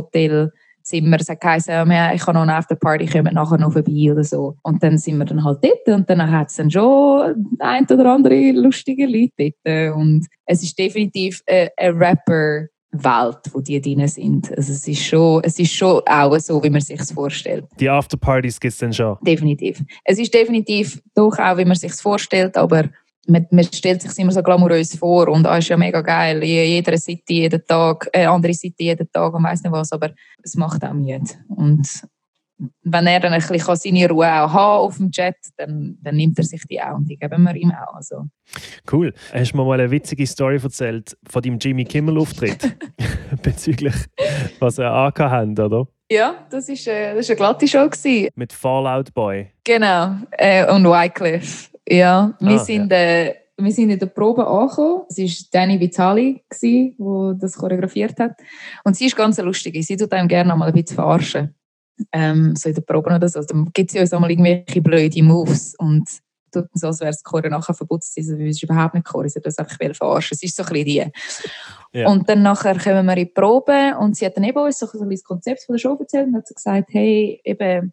Hotelzimmer. 0.84 1.18
Es 1.20 1.28
hat 1.28 1.40
geheißen, 1.40 1.90
ja, 1.90 2.12
ich 2.12 2.22
kann 2.22 2.34
noch 2.34 2.42
eine 2.42 2.54
Afterparty, 2.54 3.06
kommen 3.06 3.34
nachher 3.34 3.58
noch 3.58 3.72
vorbei 3.72 4.12
oder 4.12 4.24
so. 4.24 4.56
Und 4.62 4.82
dann 4.82 4.98
sind 4.98 5.18
wir 5.18 5.24
dann 5.24 5.44
halt 5.44 5.58
dort 5.62 5.96
und 5.96 6.08
dann 6.08 6.30
hat 6.30 6.50
es 6.50 6.56
dann 6.56 6.70
schon 6.70 7.56
ein 7.58 7.84
oder 7.84 8.12
andere 8.12 8.52
lustige 8.52 9.06
Leute 9.06 9.54
dort. 9.64 9.96
Und 9.96 10.26
es 10.46 10.62
ist 10.62 10.78
definitiv 10.78 11.42
eine, 11.46 11.70
eine 11.76 12.00
Rapper- 12.00 12.68
Welt, 12.96 13.38
wo 13.52 13.60
die 13.60 13.80
drin 13.80 14.06
sind. 14.06 14.56
Also 14.56 14.72
es 14.72 14.86
ist 14.86 15.04
schon, 15.04 15.42
es 15.42 15.58
ist 15.58 15.72
schon 15.72 16.00
auch 16.06 16.38
so, 16.38 16.62
wie 16.62 16.70
man 16.70 16.80
sich 16.80 17.02
vorstellt. 17.12 17.64
Die 17.80 17.90
Afterpartys 17.90 18.60
gibt 18.60 18.72
es 18.72 18.78
dann 18.78 18.92
schon. 18.92 19.16
Definitiv. 19.22 19.82
Es 20.04 20.16
ist 20.20 20.32
definitiv 20.32 21.02
doch 21.12 21.36
auch, 21.36 21.58
wie 21.58 21.64
man 21.64 21.74
sich 21.74 21.92
vorstellt, 21.92 22.56
aber 22.56 22.84
man, 23.26 23.46
man 23.50 23.64
stellt 23.64 24.02
sich 24.02 24.18
immer 24.18 24.32
so 24.32 24.42
glamourös 24.42 24.96
vor 24.96 25.28
und 25.28 25.46
ah, 25.46 25.58
ist 25.58 25.68
ja 25.68 25.76
mega 25.76 26.00
geil, 26.00 26.42
Je- 26.42 26.64
jeder 26.66 26.96
City 26.98 27.34
jeden 27.42 27.64
Tag, 27.66 28.08
äh, 28.12 28.24
andere 28.26 28.52
City 28.54 28.84
jeden 28.84 29.10
Tag 29.10 29.32
und 29.34 29.44
weiss 29.44 29.62
nicht 29.62 29.72
was, 29.72 29.92
aber 29.92 30.10
es 30.42 30.54
macht 30.56 30.84
auch 30.84 30.92
müde. 30.92 31.22
Und 31.48 31.86
wenn 32.82 33.06
er 33.08 33.18
dann 33.20 33.32
ein 33.32 33.42
bisschen 33.46 33.76
seine 33.76 34.08
Ruhe 34.08 34.26
auch 34.28 34.52
haben 34.52 34.80
auf 34.86 34.96
dem 34.98 35.10
Chat, 35.10 35.34
dann, 35.56 35.98
dann 36.00 36.14
nimmt 36.16 36.38
er 36.38 36.44
sich 36.44 36.62
die 36.70 36.80
auch 36.80 36.94
und 36.96 37.08
die 37.10 37.16
geben 37.16 37.42
wir 37.42 37.54
ihm 37.56 37.72
auch. 37.72 37.94
Also, 37.96 38.26
Cool. 38.90 39.12
Hast 39.32 39.52
du 39.52 39.56
mir 39.56 39.64
mal 39.64 39.80
eine 39.80 39.90
witzige 39.90 40.26
Story 40.26 40.60
erzählt 40.62 41.16
von 41.28 41.42
deinem 41.42 41.58
Jimmy 41.58 41.84
Kimmel-Auftritt? 41.84 42.76
Bezüglich, 43.42 43.94
was 44.60 44.78
er 44.78 44.92
angehabt 44.92 45.32
haben, 45.32 45.58
oder? 45.58 45.88
ja, 46.10 46.46
das 46.50 46.68
ist, 46.68 46.86
äh, 46.86 47.10
das 47.14 47.20
ist 47.24 47.30
eine 47.30 47.36
glatte 47.38 47.66
Show 47.66 47.88
gewesen. 47.88 48.28
Mit 48.36 48.52
Fallout 48.52 49.12
Boy. 49.14 49.50
Genau, 49.64 50.14
äh, 50.32 50.70
und 50.72 50.84
Wycliffe. 50.84 51.70
Ja, 51.88 52.34
wir, 52.40 52.56
Ah, 52.56 52.58
sind, 52.58 52.90
äh, 52.92 53.34
wir 53.56 53.72
sind 53.72 53.90
in 53.90 53.98
der 53.98 54.06
Probe 54.06 54.46
angekommen. 54.46 55.02
Es 55.08 55.18
war 55.18 55.46
Danny 55.52 55.78
Vitali, 55.78 56.42
die 56.62 56.96
das 57.38 57.54
choreografiert 57.56 58.18
hat. 58.18 58.32
Und 58.84 58.96
sie 58.96 59.06
ist 59.06 59.16
ganz 59.16 59.38
lustig. 59.38 59.76
Sie 59.86 59.96
tut 59.96 60.12
einem 60.12 60.28
gerne 60.28 60.54
mal 60.56 60.68
ein 60.68 60.72
bisschen 60.72 60.96
verarschen. 60.96 61.54
Ähm, 62.12 62.56
so 62.56 62.68
in 62.68 62.74
der 62.74 62.82
Probe 62.82 63.14
oder 63.14 63.28
so. 63.28 63.40
Dann 63.42 63.70
gibt 63.72 63.90
sie 63.90 64.00
uns 64.00 64.12
einmal 64.12 64.30
irgendwelche 64.30 64.80
blöde 64.80 65.22
Moves 65.22 65.74
und 65.78 66.08
tut 66.54 66.66
so, 66.72 66.86
als 66.88 67.00
wäre 67.00 67.10
es 67.10 67.22
Chore 67.22 67.50
nachher 67.50 67.74
verputzt. 67.74 68.14
Also, 68.16 68.34
es 68.34 68.56
ist 68.56 68.62
überhaupt 68.62 68.94
nicht 68.94 69.06
Chore, 69.06 69.28
sie 69.28 69.40
tut 69.40 69.46
das 69.46 69.58
einfach 69.58 69.76
verarschen. 69.76 70.34
Es 70.34 70.42
ist 70.42 70.56
so 70.56 70.62
ein 70.62 70.68
bisschen 70.72 70.84
die. 70.84 71.98
Ja. 71.98 72.08
Und 72.08 72.28
dann 72.28 72.42
nachher 72.42 72.78
kommen 72.78 73.06
wir 73.06 73.16
in 73.16 73.26
die 73.26 73.32
Probe 73.32 73.96
und 74.00 74.16
sie 74.16 74.26
hat 74.26 74.36
dann 74.36 74.44
eben 74.44 74.58
uns 74.58 74.78
so 74.78 74.86
ein 74.86 74.92
bisschen 74.92 75.10
das 75.10 75.24
Konzept 75.24 75.62
von 75.64 75.74
der 75.74 75.80
Show 75.80 75.96
erzählt 75.98 76.28
und 76.28 76.36
hat 76.36 76.48
so 76.48 76.54
gesagt, 76.54 76.88
hey, 76.92 77.40
eben, 77.44 77.92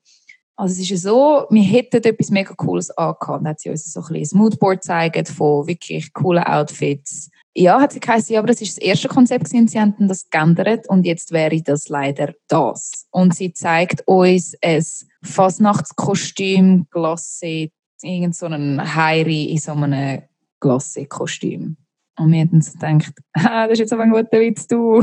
also 0.61 0.73
es 0.73 0.79
ist 0.79 0.89
ja 0.91 0.97
so, 0.97 1.47
wir 1.49 1.63
hätten 1.63 2.03
etwas 2.03 2.29
mega 2.29 2.53
Cooles 2.53 2.91
angehabt. 2.91 3.41
Dann 3.41 3.47
hat 3.47 3.59
sie 3.59 3.71
uns 3.71 3.91
so 3.91 3.99
ein 3.99 4.13
bisschen 4.13 4.37
ein 4.37 4.43
Moodboard 4.43 4.81
gezeigt 4.81 5.27
von 5.29 5.65
wirklich 5.65 6.13
coolen 6.13 6.43
Outfits. 6.43 7.31
Ja, 7.55 7.81
hat 7.81 7.93
sie 7.93 7.99
gesagt, 7.99 8.29
ja, 8.29 8.37
aber 8.37 8.49
das 8.49 8.61
ist 8.61 8.77
das 8.77 8.83
erste 8.83 9.07
Konzept 9.07 9.45
gewesen, 9.45 9.67
sie 9.67 9.79
haben 9.79 9.95
das 10.07 10.29
geändert 10.29 10.87
und 10.87 11.03
jetzt 11.03 11.31
wäre 11.31 11.59
das 11.63 11.89
leider 11.89 12.35
das. 12.47 13.07
Und 13.09 13.33
sie 13.33 13.53
zeigt 13.53 14.03
uns 14.05 14.55
ein 14.61 14.85
Fasnachtskostüm, 15.23 16.85
Glasse, 16.91 17.71
irgend 18.03 18.35
so 18.35 18.45
einen 18.45 18.95
Heiri 18.95 19.45
in 19.45 19.57
so 19.57 19.71
einem 19.71 20.21
Glasse-Kostüm. 20.59 21.75
Und 22.19 22.31
wir 22.31 22.41
haben 22.41 22.61
so 22.61 22.73
gedacht, 22.73 23.13
ah, 23.33 23.63
das 23.63 23.73
ist 23.73 23.79
jetzt 23.79 23.93
aber 23.93 24.03
ein 24.03 24.11
guter 24.11 24.39
Witz, 24.39 24.67
du. 24.67 25.01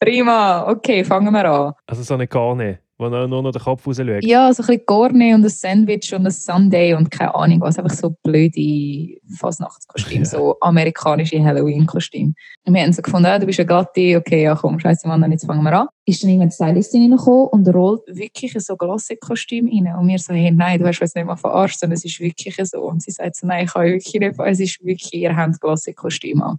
Prima, 0.00 0.68
okay, 0.68 1.04
fangen 1.04 1.32
wir 1.32 1.48
an. 1.48 1.74
Also 1.86 2.02
so 2.02 2.14
eine 2.14 2.26
Garne, 2.26 2.80
wo 2.98 3.06
er 3.06 3.26
nur 3.26 3.42
noch 3.42 3.50
den 3.52 3.62
Kopf 3.62 3.86
raus 3.86 3.96
schaut. 3.96 4.24
Ja, 4.24 4.52
so 4.52 4.62
ein 4.62 4.66
bisschen 4.66 4.82
Gourmet 4.86 5.34
und 5.34 5.44
ein 5.44 5.48
Sandwich 5.48 6.14
und 6.14 6.26
ein 6.26 6.30
Sunday 6.30 6.94
und 6.94 7.10
keine 7.10 7.34
Ahnung 7.34 7.60
was. 7.60 7.78
Einfach 7.78 7.96
so 7.96 8.14
blöde 8.22 9.18
Fasnachtskostüm, 9.38 10.18
Ja. 10.20 10.24
so 10.24 10.56
amerikanische 10.60 11.42
Halloween-Kostüm. 11.42 12.34
Und 12.66 12.74
wir 12.74 12.82
haben 12.82 12.92
so 12.92 13.02
gefunden, 13.02 13.26
ah, 13.26 13.38
du 13.38 13.46
bist 13.46 13.58
ein 13.60 13.66
Gatti, 13.66 14.16
okay, 14.16 14.44
ja 14.44 14.54
komm, 14.54 14.78
scheiße 14.78 15.08
Mann, 15.08 15.20
dann 15.20 15.32
jetzt 15.32 15.46
fangen 15.46 15.62
wir 15.62 15.72
an. 15.72 15.88
Ist 16.06 16.22
dann 16.22 16.30
irgendwann 16.30 16.50
die 16.50 16.54
Stylistin 16.54 17.02
reingekommen 17.02 17.48
und 17.48 17.68
rollt 17.74 18.02
wirklich 18.06 18.54
so 18.58 18.76
Glasse-Kostüm 18.76 19.68
rein. 19.68 19.96
Und 19.98 20.08
wir 20.08 20.18
so, 20.18 20.34
hey, 20.34 20.50
nein, 20.50 20.78
du 20.78 20.86
hast 20.86 21.00
uns 21.00 21.14
nicht 21.14 21.26
mal 21.26 21.36
verarscht, 21.36 21.80
sondern 21.80 21.94
es 21.94 22.04
ist 22.04 22.20
wirklich 22.20 22.56
so. 22.62 22.80
Und 22.82 23.02
sie 23.02 23.10
sagt 23.10 23.36
so, 23.36 23.46
nein, 23.46 23.64
ich 23.64 23.72
kann 23.72 23.84
wirklich 23.84 24.14
nicht, 24.14 24.38
es 24.38 24.60
ist 24.60 24.84
wirklich, 24.84 25.14
ihr 25.14 25.34
habt 25.34 25.60
Glasse-Kostüm 25.60 26.42
an. 26.42 26.58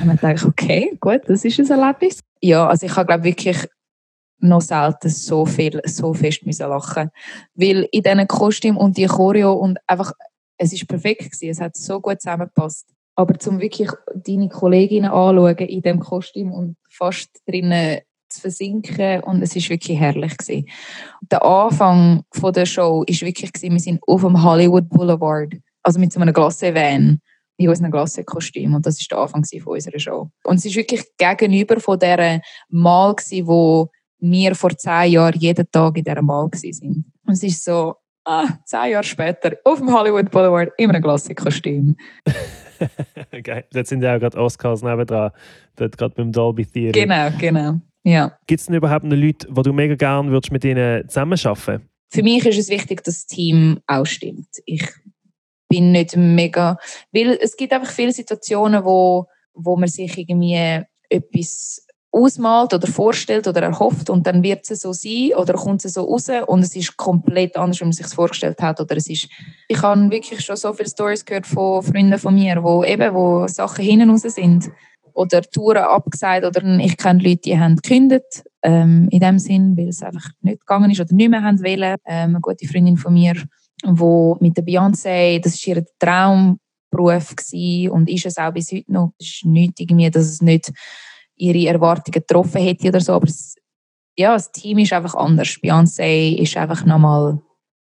Und 0.00 0.08
dann 0.08 0.16
dachte 0.16 0.34
ich, 0.36 0.44
okay, 0.44 0.96
gut, 1.00 1.20
das 1.26 1.44
ist 1.44 1.58
ein 1.58 1.70
Erlebnis. 1.78 2.20
Ja, 2.40 2.68
also 2.68 2.86
ich 2.86 2.94
habe 2.94 3.06
glaube 3.06 3.24
wirklich 3.24 3.66
noch 4.48 4.60
selten 4.60 5.08
so 5.08 5.46
viel, 5.46 5.80
so 5.84 6.14
fest 6.14 6.46
müssen 6.46 6.68
lachen. 6.68 7.10
Weil 7.54 7.88
in 7.90 8.02
diesen 8.02 8.28
Kostüm 8.28 8.76
und 8.76 8.96
die 8.96 9.06
Choreo 9.06 9.52
und 9.52 9.78
einfach, 9.86 10.12
es 10.58 10.72
ist 10.72 10.86
perfekt 10.86 11.32
gewesen, 11.32 11.50
es 11.50 11.60
hat 11.60 11.76
so 11.76 12.00
gut 12.00 12.20
zusammengepasst. 12.20 12.86
Aber 13.16 13.38
zum 13.38 13.60
wirklich 13.60 13.90
deine 14.14 14.48
Kolleginnen 14.48 15.10
anschauen 15.10 15.56
in 15.56 15.82
dem 15.82 16.00
Kostüm 16.00 16.52
und 16.52 16.76
fast 16.88 17.30
drinnen 17.46 18.00
zu 18.28 18.40
versinken 18.40 19.22
und 19.22 19.42
es 19.42 19.54
ist 19.54 19.70
wirklich 19.70 19.98
herrlich 19.98 20.36
gewesen. 20.36 20.66
Der 21.30 21.44
Anfang 21.44 22.24
von 22.32 22.52
der 22.52 22.66
Show 22.66 23.04
ist 23.06 23.22
wirklich 23.22 23.52
gewesen, 23.52 23.72
wir 23.72 23.80
sind 23.80 24.00
auf 24.06 24.22
dem 24.22 24.42
Hollywood 24.42 24.88
Boulevard, 24.88 25.54
also 25.82 26.00
mit 26.00 26.12
so 26.12 26.20
einem 26.20 26.34
Glasse-Van 26.34 27.20
in 27.56 27.68
unserem 27.68 27.90
Glasse-Kostüm 27.90 28.74
und 28.74 28.84
das 28.84 29.00
ist 29.00 29.10
der 29.10 29.18
Anfang 29.18 29.44
von 29.44 29.74
unserer 29.74 29.98
Show. 29.98 30.30
Und 30.44 30.56
es 30.56 30.64
ist 30.64 30.76
wirklich 30.76 31.04
gegenüber 31.16 31.78
von 31.78 31.98
der 31.98 32.40
Mal 32.68 33.14
gewesen, 33.14 33.46
wo 33.46 33.90
wir 34.30 34.54
vor 34.54 34.76
zehn 34.76 35.12
Jahren 35.12 35.38
jeden 35.38 35.70
Tag 35.70 35.96
in 35.96 36.04
dieser 36.04 36.22
Mal 36.22 36.44
waren. 36.44 37.04
Und 37.26 37.32
es 37.32 37.42
ist 37.42 37.64
so, 37.64 37.94
ah, 38.24 38.46
zehn 38.64 38.92
Jahre 38.92 39.04
später, 39.04 39.56
auf 39.64 39.78
dem 39.78 39.92
Hollywood 39.92 40.30
Boulevard, 40.30 40.72
immer 40.78 40.94
ein 40.94 41.02
Glasse-Kostüm. 41.02 41.96
Geil. 43.42 43.64
Dort 43.72 43.86
sind 43.86 44.02
ja 44.02 44.16
auch 44.16 44.20
gerade 44.20 44.38
Oscars 44.38 44.82
nebendran. 44.82 45.30
Dort 45.76 45.96
gerade 45.96 46.14
beim 46.14 46.32
Dolby 46.32 46.66
Theater. 46.66 47.00
Genau, 47.00 47.30
genau. 47.38 47.80
Ja. 48.04 48.36
Gibt 48.46 48.60
es 48.60 48.66
denn 48.66 48.74
überhaupt 48.74 49.04
noch 49.04 49.16
Leute, 49.16 49.48
die 49.50 49.62
du 49.62 49.72
mega 49.72 49.94
gerne 49.94 50.30
würdest 50.30 50.52
mit 50.52 50.64
ihnen 50.64 51.08
zusammenarbeiten 51.08 51.88
Für 52.10 52.22
mich 52.22 52.44
ist 52.44 52.58
es 52.58 52.68
wichtig, 52.68 53.02
dass 53.04 53.14
das 53.14 53.26
Team 53.26 53.80
auch 53.86 54.04
stimmt. 54.04 54.48
Ich 54.66 54.86
bin 55.68 55.92
nicht 55.92 56.16
mega, 56.16 56.76
weil 57.12 57.38
es 57.40 57.56
gibt 57.56 57.72
einfach 57.72 57.90
viele 57.90 58.12
Situationen, 58.12 58.84
wo, 58.84 59.26
wo 59.54 59.76
man 59.76 59.88
sich 59.88 60.18
irgendwie 60.18 60.84
etwas 61.08 61.86
ausmalt 62.14 62.72
oder 62.72 62.86
vorstellt 62.86 63.48
oder 63.48 63.62
erhofft 63.62 64.08
und 64.08 64.26
dann 64.26 64.42
wird 64.42 64.70
es 64.70 64.82
so 64.82 64.92
sein 64.92 65.32
oder 65.36 65.54
kommt 65.54 65.84
es 65.84 65.94
so 65.94 66.04
raus 66.04 66.28
und 66.46 66.60
es 66.62 66.76
ist 66.76 66.96
komplett 66.96 67.56
anders, 67.56 67.80
wie 67.80 67.84
man 67.84 67.92
sich 67.92 68.06
vorgestellt 68.06 68.62
hat 68.62 68.80
oder 68.80 68.96
es 68.96 69.08
ist, 69.08 69.28
ich 69.66 69.82
habe 69.82 70.10
wirklich 70.10 70.40
schon 70.40 70.56
so 70.56 70.72
viele 70.72 70.88
Stories 70.88 71.24
gehört 71.24 71.46
von 71.46 71.82
Freunden 71.82 72.18
von 72.18 72.34
mir, 72.34 72.62
wo 72.62 72.84
eben, 72.84 73.12
wo 73.14 73.48
Sachen 73.48 73.84
hinten 73.84 74.10
raus 74.10 74.22
sind 74.22 74.70
oder 75.12 75.42
Touren 75.42 75.84
abgesagt 75.84 76.44
oder 76.44 76.62
ich 76.78 76.96
kenne 76.96 77.22
Leute, 77.22 77.42
die 77.42 77.58
haben 77.58 77.76
gekündigt 77.76 78.44
ähm, 78.62 79.08
in 79.10 79.20
dem 79.20 79.38
Sinn, 79.40 79.76
weil 79.76 79.88
es 79.88 80.02
einfach 80.02 80.28
nicht 80.40 80.60
gegangen 80.60 80.90
ist 80.90 81.00
oder 81.00 81.14
nicht 81.14 81.30
mehr 81.30 81.42
haben 81.42 81.62
wollen. 81.62 81.96
Ähm, 82.06 82.30
eine 82.30 82.40
gute 82.40 82.66
Freundin 82.66 82.96
von 82.96 83.14
mir, 83.14 83.34
wo 83.84 84.36
mit 84.40 84.56
der 84.56 84.64
Beyoncé, 84.64 85.40
das 85.40 85.54
ist 85.54 85.66
ihr 85.66 85.84
Traumberuf 85.98 87.34
gewesen 87.36 87.90
und 87.90 88.08
ist 88.08 88.26
es 88.26 88.38
auch 88.38 88.52
bis 88.52 88.72
heute 88.72 88.92
noch. 88.92 89.12
Es 89.18 89.26
ist 89.26 89.44
nicht 89.46 89.80
irgendwie, 89.80 90.10
dass 90.10 90.26
es 90.26 90.42
nicht 90.42 90.72
ihre 91.36 91.68
Erwartungen 91.68 92.12
getroffen 92.12 92.62
hätte 92.62 92.88
oder 92.88 93.00
so, 93.00 93.12
aber 93.12 93.26
es, 93.26 93.56
ja, 94.16 94.32
das 94.34 94.52
Team 94.52 94.78
ist 94.78 94.92
einfach 94.92 95.14
anders. 95.14 95.58
Beyoncé 95.62 96.36
ist 96.36 96.56
einfach 96.56 96.84
nochmal 96.84 97.40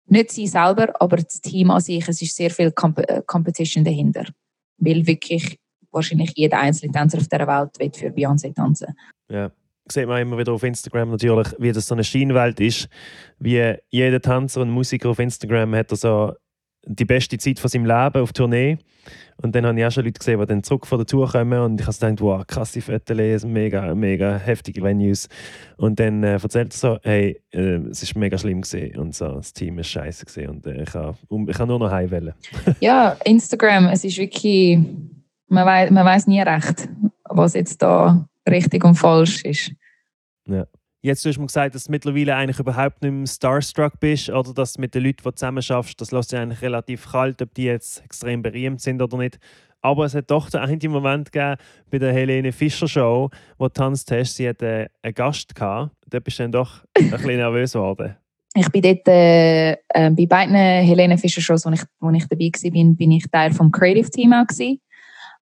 nicht 0.06 0.32
sie 0.32 0.46
selber, 0.46 0.92
aber 1.00 1.16
das 1.16 1.40
Team 1.40 1.70
an 1.70 1.80
sich, 1.80 2.06
es 2.06 2.20
ist 2.20 2.36
sehr 2.36 2.50
viel 2.50 2.72
Comp 2.72 2.98
äh, 2.98 3.22
Competition 3.26 3.84
dahinter, 3.84 4.24
weil 4.78 5.06
wirklich 5.06 5.58
wahrscheinlich 5.92 6.32
jeder 6.34 6.58
einzelne 6.60 6.92
Tänzer 6.92 7.18
auf 7.18 7.28
dieser 7.28 7.46
Welt 7.46 7.78
will 7.78 7.92
für 7.92 8.08
Beyoncé 8.08 8.54
tanzen. 8.54 8.94
Ja. 9.28 9.50
Sieht 9.90 10.06
man 10.06 10.22
immer 10.22 10.38
wieder 10.38 10.52
auf 10.52 10.62
Instagram 10.62 11.10
natürlich, 11.10 11.48
wie 11.58 11.72
das 11.72 11.86
so 11.86 11.94
eine 11.94 12.04
Scheinwelt 12.04 12.60
ist. 12.60 12.88
Wie 13.40 13.74
jeder 13.88 14.20
Tänzer 14.20 14.60
und 14.60 14.70
Musiker 14.70 15.08
auf 15.08 15.18
Instagram 15.18 15.74
hat 15.74 15.90
er 15.90 15.96
so 15.96 16.32
die 16.84 17.04
beste 17.04 17.38
Zeit 17.38 17.58
von 17.58 17.68
seinem 17.68 17.86
Leben 17.86 18.22
auf 18.22 18.32
Tournee. 18.32 18.78
Und 19.42 19.54
dann 19.54 19.64
habe 19.64 19.78
ich 19.78 19.86
auch 19.86 19.90
schon 19.90 20.04
Leute 20.04 20.18
gesehen, 20.18 20.38
die 20.38 20.46
dann 20.46 20.62
zurück 20.62 20.86
von 20.86 20.98
der 20.98 21.06
Tour 21.06 21.28
kommen 21.28 21.58
und 21.60 21.80
ich 21.80 21.86
habe 21.86 21.96
gedacht, 21.96 22.20
wow, 22.20 22.46
krasse 22.46 22.82
Fotos, 22.82 23.44
mega, 23.44 23.94
mega 23.94 24.36
heftige 24.36 24.82
Venues. 24.82 25.28
Und 25.78 25.98
dann 25.98 26.22
äh, 26.22 26.34
erzählt 26.34 26.74
er 26.74 26.76
so, 26.76 26.98
hey, 27.02 27.40
äh, 27.50 27.76
es 27.88 28.02
ist 28.02 28.16
mega 28.16 28.36
schlimm 28.36 28.60
gewesen 28.60 28.98
und 28.98 29.14
so, 29.14 29.36
das 29.36 29.54
Team 29.54 29.78
ist 29.78 29.88
scheiße 29.88 30.26
gewesen 30.26 30.50
und 30.50 30.66
äh, 30.66 30.82
ich 30.82 30.92
habe 30.92 31.16
ich 31.48 31.58
nur 31.58 31.78
noch 31.78 31.90
heim 31.90 32.10
Ja, 32.80 33.16
Instagram, 33.24 33.86
es 33.86 34.04
ist 34.04 34.18
wirklich, 34.18 34.78
man 35.48 35.64
weiß, 35.64 35.90
man 35.90 36.04
weiß 36.04 36.26
nie 36.26 36.42
recht, 36.42 36.88
was 37.24 37.54
jetzt 37.54 37.80
da 37.80 38.28
richtig 38.48 38.84
und 38.84 38.96
falsch 38.96 39.42
ist. 39.44 39.72
Ja. 40.46 40.66
Jetzt 41.02 41.24
hast 41.24 41.36
du 41.36 41.40
mir 41.40 41.46
gesagt, 41.46 41.74
dass 41.74 41.84
du 41.84 41.92
mittlerweile 41.92 42.36
eigentlich 42.36 42.58
überhaupt 42.58 43.00
nicht 43.00 43.12
mehr 43.12 43.26
starstruck 43.26 43.98
bist 44.00 44.28
oder 44.28 44.52
dass 44.52 44.74
du 44.74 44.82
mit 44.82 44.94
den 44.94 45.02
Leuten, 45.02 45.18
die 45.18 45.22
du 45.22 45.30
zusammen 45.30 45.62
schaffst, 45.62 45.98
das 45.98 46.10
lässt 46.10 46.28
sich 46.28 46.38
eigentlich 46.38 46.60
relativ 46.60 47.10
kalt, 47.10 47.40
ob 47.40 47.54
die 47.54 47.64
jetzt 47.64 48.04
extrem 48.04 48.42
berühmt 48.42 48.82
sind 48.82 49.00
oder 49.00 49.16
nicht. 49.16 49.38
Aber 49.80 50.04
es 50.04 50.14
hat 50.14 50.30
doch 50.30 50.50
den 50.50 50.60
einen 50.60 50.92
Moment 50.92 51.32
gegeben 51.32 51.56
bei 51.90 51.98
der 51.98 52.12
Helene 52.12 52.52
Fischer 52.52 52.86
Show, 52.86 53.30
wo 53.56 53.68
du 53.68 53.72
tanzt 53.72 54.10
hast. 54.12 54.36
Sie 54.36 54.46
hatte 54.46 54.90
einen 55.00 55.14
Gast 55.14 55.54
gehabt. 55.54 55.92
Da 56.06 56.20
bist 56.20 56.38
du 56.38 56.42
dann 56.42 56.52
doch 56.52 56.84
ein 56.98 57.10
bisschen 57.10 57.36
nervös 57.36 57.72
geworden. 57.72 58.16
Ich 58.54 58.68
bin 58.68 58.82
dort 58.82 59.08
äh, 59.08 59.72
äh, 59.72 60.10
bei 60.10 60.26
beiden 60.26 60.54
Helene 60.54 61.16
Fischer 61.16 61.40
Shows, 61.40 61.64
wo 61.64 61.70
ich, 61.70 61.82
wo 62.00 62.10
ich 62.10 62.26
dabei 62.26 62.44
war, 62.44 62.70
bin, 62.70 62.94
bin 62.94 63.12
ich 63.12 63.24
Teil 63.30 63.52
vom 63.52 63.70
Creative 63.70 64.10
Team 64.10 64.34
auch 64.34 64.46
gewesen. 64.46 64.80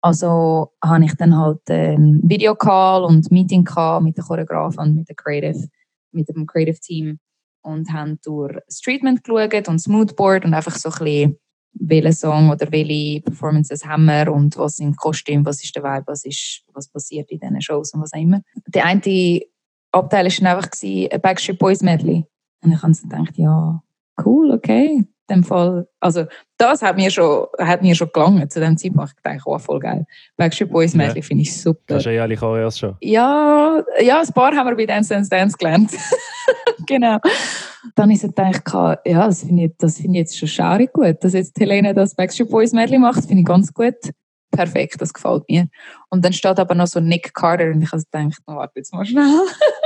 Also 0.05 0.71
habe 0.83 1.03
ich 1.03 1.15
dann 1.15 1.35
halt 1.35 1.67
einen 1.67 2.21
Videocall 2.29 3.03
und 3.05 3.31
Meeting 3.31 3.67
mit 4.03 4.15
den 4.15 4.23
Choreografen 4.23 4.79
und 4.79 4.95
mit, 4.97 5.09
der 5.09 5.15
Creative, 5.15 5.67
mit 6.11 6.29
dem 6.29 6.45
Creative 6.45 6.79
Team 6.79 7.17
und 7.63 7.91
haben 7.91 8.19
durch 8.23 8.55
das 8.67 8.81
Treatment 8.81 9.23
geschaut 9.23 9.67
und 9.67 9.77
das 9.77 9.87
Moodboard 9.87 10.45
und 10.45 10.53
einfach 10.53 10.75
so 10.75 10.89
ein 10.89 10.99
bisschen, 10.99 11.39
welchen 11.73 12.13
Song 12.13 12.51
oder 12.51 12.71
welche 12.71 13.21
Performances 13.21 13.83
haben 13.83 14.05
wir 14.05 14.31
und 14.31 14.55
was 14.59 14.75
sind 14.75 14.95
Kostüm, 14.95 15.43
was 15.43 15.63
ist 15.63 15.75
der 15.75 15.81
Vibe, 15.81 16.03
was, 16.05 16.23
ist, 16.23 16.61
was 16.71 16.87
passiert 16.87 17.31
in 17.31 17.39
diesen 17.39 17.59
Shows 17.63 17.91
und 17.95 18.03
was 18.03 18.13
auch 18.13 18.21
immer. 18.21 18.41
Der 18.67 18.85
eine 18.85 19.41
Abteil 19.91 20.27
war 20.27 20.55
einfach 20.55 20.69
ein 20.83 21.19
Backstreet 21.19 21.57
Boys 21.57 21.81
Medley. 21.81 22.27
Und 22.61 22.73
ich 22.73 22.83
habe 22.83 22.93
gedacht, 22.93 23.35
ja, 23.37 23.81
cool, 24.23 24.51
okay, 24.51 25.03
dem 25.29 25.43
Fall, 25.43 25.87
also 25.99 26.25
das 26.57 26.81
hat 26.81 26.95
mir 26.95 27.09
schon, 27.09 27.47
hat 27.59 27.81
mir 27.81 27.95
schon 27.95 28.09
gelangt 28.13 28.51
zu 28.51 28.59
dem 28.59 28.77
Zeitpunkt. 28.77 29.13
Ich 29.17 29.23
dachte, 29.23 29.41
oh, 29.45 29.57
voll 29.57 29.79
geil. 29.79 30.05
Backstreet 30.37 30.69
Boys 30.69 30.93
ja. 30.93 30.99
Medley 30.99 31.21
finde 31.21 31.43
ich 31.43 31.61
super. 31.61 31.79
Das 31.87 32.05
ist 32.05 32.11
ja 32.11 32.21
alle 32.21 32.35
Choreos 32.35 32.79
schon. 32.79 32.95
Ja, 33.01 33.83
ja, 33.99 34.21
ein 34.21 34.33
paar 34.33 34.55
haben 34.55 34.69
wir 34.69 34.75
bei 34.75 34.85
Dance 34.85 35.13
Dance 35.13 35.29
Dance 35.29 35.57
gelernt. 35.57 35.91
genau. 36.87 37.19
Dann 37.95 38.11
ist 38.11 38.23
es 38.23 38.29
gedacht, 38.29 38.63
ja, 39.05 39.27
das 39.27 39.43
finde 39.43 39.65
ich, 39.65 39.71
das 39.77 39.97
find 39.97 40.15
ich 40.15 40.19
jetzt 40.19 40.37
schon 40.37 40.47
schaurig 40.47 40.93
gut, 40.93 41.23
dass 41.23 41.33
jetzt 41.33 41.59
Helene 41.59 41.93
das 41.93 42.15
Backstreet 42.15 42.49
Boys 42.49 42.73
Medley 42.73 42.97
macht, 42.97 43.25
finde 43.25 43.41
ich 43.41 43.45
ganz 43.45 43.73
gut. 43.73 43.95
Perfekt, 44.51 45.01
das 45.01 45.13
gefällt 45.13 45.43
mir. 45.49 45.67
Und 46.09 46.23
dann 46.23 46.31
steht 46.31 46.59
aber 46.59 46.75
noch 46.75 46.87
so 46.87 46.99
Nick 46.99 47.33
Carter 47.33 47.65
und 47.65 47.81
ich 47.81 47.91
habe 47.91 48.01
gedacht, 48.03 48.39
oh, 48.47 48.55
warte 48.55 48.73
jetzt 48.77 48.93
mal 48.93 49.05
schnell. 49.05 49.25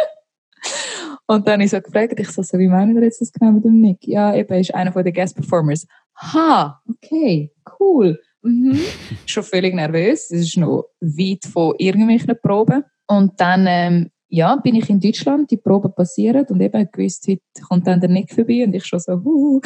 Und 1.30 1.48
dann 1.48 1.54
habe 1.54 1.64
ich 1.64 1.70
so 1.70 1.80
gefragt, 1.80 2.20
ich 2.20 2.32
so, 2.32 2.42
so 2.42 2.58
wie 2.58 2.68
meinen 2.68 2.96
wir 2.96 3.04
jetzt 3.04 3.22
das 3.22 3.32
genau 3.32 3.52
mit 3.52 3.64
dem 3.64 3.80
Nick? 3.80 4.00
Ja, 4.08 4.34
eben, 4.34 4.52
er 4.52 4.62
ist 4.62 4.74
einer 4.74 4.92
von 4.92 5.04
den 5.04 5.14
Guest 5.14 5.36
Performers. 5.36 5.86
Ha, 6.16 6.82
okay, 6.90 7.52
cool. 7.80 8.20
Mhm. 8.42 8.80
Schon 9.28 9.44
völlig 9.44 9.76
nervös. 9.76 10.32
Es 10.32 10.48
ist 10.48 10.58
noch 10.58 10.86
weit 11.00 11.46
von 11.46 11.76
irgendwelchen 11.78 12.36
Proben. 12.42 12.84
Und 13.06 13.40
dann, 13.40 13.68
ähm, 13.70 14.10
ja, 14.28 14.56
bin 14.56 14.74
ich 14.74 14.90
in 14.90 15.00
Deutschland, 15.00 15.52
die 15.52 15.58
Proben 15.58 15.94
passieren 15.94 16.48
und 16.48 16.62
eben 16.62 16.90
gewusst, 16.92 17.28
heute 17.28 17.42
kommt 17.62 17.86
dann 17.86 18.00
der 18.02 18.10
Nick 18.10 18.34
vorbei 18.34 18.64
und 18.66 18.74
ich 18.74 18.88
schon 18.88 19.00
so, 19.00 19.14
uh, 19.14 19.62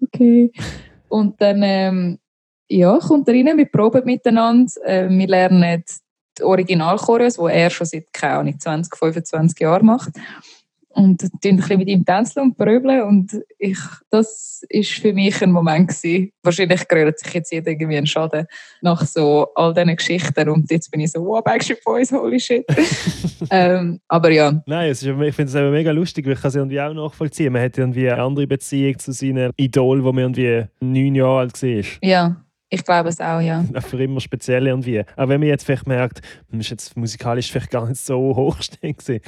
okay. 0.00 0.52
Und 1.08 1.40
dann, 1.40 1.62
ähm, 1.64 2.18
ja, 2.68 2.96
kommt 2.96 3.26
er 3.26 3.34
rein, 3.34 3.58
wir 3.58 3.66
proben 3.66 4.04
miteinander, 4.04 4.70
äh, 4.84 5.08
wir 5.08 5.26
lernen 5.26 5.82
die 6.38 6.44
Originalchoreos, 6.44 7.38
die 7.38 7.52
er 7.52 7.70
schon 7.70 7.88
seit, 7.88 8.12
keine 8.12 8.34
Ahnung, 8.34 8.60
20, 8.60 8.96
25 8.96 9.58
Jahren 9.58 9.86
macht 9.86 10.12
und 10.98 11.22
ein 11.22 11.56
bisschen 11.56 11.78
mit 11.78 11.88
ihm 11.88 12.04
tänzeln 12.04 12.48
und 12.48 12.56
pröbeln 12.56 13.02
und 13.02 13.40
ich, 13.58 13.78
das 14.10 14.64
ist 14.68 14.90
für 14.90 15.12
mich 15.12 15.40
ein 15.42 15.52
Moment 15.52 15.88
gewesen. 15.88 16.32
Wahrscheinlich 16.42 16.88
gerührt 16.88 17.20
sich 17.20 17.32
jetzt 17.34 17.52
jeder 17.52 17.70
irgendwie 17.70 17.96
einen 17.96 18.06
Schaden 18.06 18.46
nach 18.82 19.06
so 19.06 19.46
all 19.54 19.72
diesen 19.72 19.94
Geschichten 19.94 20.48
und 20.48 20.68
jetzt 20.70 20.90
bin 20.90 21.00
ich 21.00 21.12
so, 21.12 21.24
wow, 21.24 21.42
Backstreet 21.42 21.84
Boys, 21.84 22.10
holy 22.10 22.40
shit. 22.40 22.64
ähm, 23.50 24.00
aber 24.08 24.30
ja. 24.32 24.60
Nein, 24.66 24.90
ist, 24.90 25.04
ich 25.04 25.34
finde 25.34 25.44
es 25.44 25.54
eben 25.54 25.70
mega 25.70 25.92
lustig, 25.92 26.26
weil 26.26 26.32
ich 26.32 26.40
kann 26.40 26.48
es 26.48 26.56
irgendwie 26.56 26.80
auch 26.80 26.92
nachvollziehen. 26.92 27.52
Man 27.52 27.62
hat 27.62 27.78
irgendwie 27.78 28.10
eine 28.10 28.20
andere 28.20 28.48
Beziehung 28.48 28.98
zu 28.98 29.12
seinem 29.12 29.52
Idol, 29.56 30.02
wo 30.02 30.12
man 30.12 30.34
irgendwie 30.34 30.64
neun 30.80 31.14
Jahre 31.14 31.38
alt 31.38 31.62
war. 31.62 31.84
Ja. 32.02 32.44
Ich 32.70 32.84
glaube 32.84 33.08
es 33.08 33.20
auch, 33.20 33.40
ja. 33.40 33.64
Für 33.80 34.02
immer 34.02 34.20
speziell 34.20 34.66
irgendwie. 34.66 35.00
Auch 35.16 35.28
wenn 35.28 35.40
man 35.40 35.48
jetzt 35.48 35.64
vielleicht 35.64 35.86
merkt, 35.86 36.20
man 36.50 36.60
ist 36.60 36.68
jetzt 36.70 36.96
musikalisch 36.96 37.50
vielleicht 37.50 37.70
gar 37.70 37.88
nicht 37.88 38.00
so 38.00 38.36
hochstehend 38.36 39.22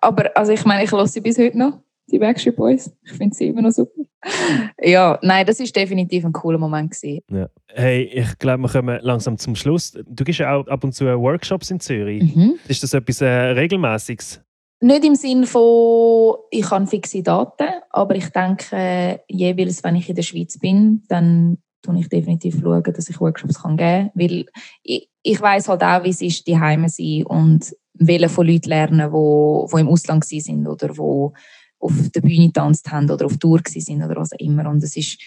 aber 0.00 0.36
also 0.36 0.52
ich 0.52 0.64
meine, 0.64 0.84
ich 0.84 0.92
höre 0.92 1.06
sie 1.06 1.20
bis 1.20 1.38
heute 1.38 1.58
noch, 1.58 1.78
die 2.10 2.18
Backstreet 2.18 2.56
Boys. 2.56 2.90
Ich 3.04 3.12
finde 3.12 3.34
sie 3.34 3.48
immer 3.48 3.62
noch 3.62 3.72
super. 3.72 4.02
ja, 4.82 5.18
nein, 5.22 5.46
das 5.46 5.60
ist 5.60 5.74
definitiv 5.74 6.24
ein 6.24 6.32
cooler 6.32 6.58
Moment 6.58 6.90
gewesen. 6.90 7.22
Ja. 7.30 7.48
Hey, 7.68 8.02
ich 8.02 8.38
glaube, 8.38 8.62
wir 8.62 8.68
kommen 8.68 8.98
langsam 9.02 9.38
zum 9.38 9.54
Schluss. 9.54 9.92
Du 10.06 10.24
gibst 10.24 10.40
ja 10.40 10.54
auch 10.54 10.66
ab 10.66 10.84
und 10.84 10.92
zu 10.92 11.06
Workshops 11.06 11.70
in 11.70 11.80
Zürich. 11.80 12.34
Mhm. 12.34 12.54
Ist 12.68 12.82
das 12.82 12.94
etwas 12.94 13.20
äh, 13.20 13.26
Regelmäßiges? 13.26 14.42
Nicht 14.82 15.04
im 15.04 15.14
Sinne 15.14 15.46
von, 15.46 16.36
ich 16.50 16.70
habe 16.70 16.86
fixe 16.86 17.22
Daten, 17.22 17.68
aber 17.90 18.14
ich 18.14 18.28
denke, 18.30 19.20
jeweils, 19.28 19.84
wenn 19.84 19.96
ich 19.96 20.08
in 20.08 20.16
der 20.16 20.22
Schweiz 20.22 20.58
bin, 20.58 21.02
dann 21.08 21.58
schaue 21.84 21.98
ich 21.98 22.08
definitiv 22.08 22.60
schauen, 22.60 22.82
dass 22.82 23.08
ich 23.08 23.20
Workshops 23.20 23.62
kann 23.62 23.76
geben 23.76 24.10
kann. 24.10 24.10
Weil 24.14 24.46
ich, 24.82 25.08
ich 25.22 25.40
weiß 25.40 25.68
halt 25.68 25.82
auch, 25.82 26.04
wie 26.04 26.10
es 26.10 26.22
ist, 26.22 26.46
die 26.46 26.58
Heime 26.58 26.88
sein 26.88 27.24
und 27.24 27.74
wollen 27.94 28.28
von 28.28 28.46
Leuten 28.46 28.68
lernen, 28.68 29.10
die, 29.10 29.74
die 29.74 29.80
im 29.80 29.88
Ausland 29.88 30.24
sind 30.24 30.66
oder 30.66 30.88
die 30.88 31.34
auf 31.82 32.10
der 32.14 32.20
Bühne 32.20 32.46
getanzt 32.46 32.90
haben 32.90 33.10
oder 33.10 33.26
auf 33.26 33.38
Tour 33.38 33.60
sind 33.66 34.02
oder 34.02 34.16
was 34.16 34.32
auch 34.32 34.38
immer. 34.38 34.68
Und 34.68 34.82
es 34.82 34.96
ist, 34.96 35.18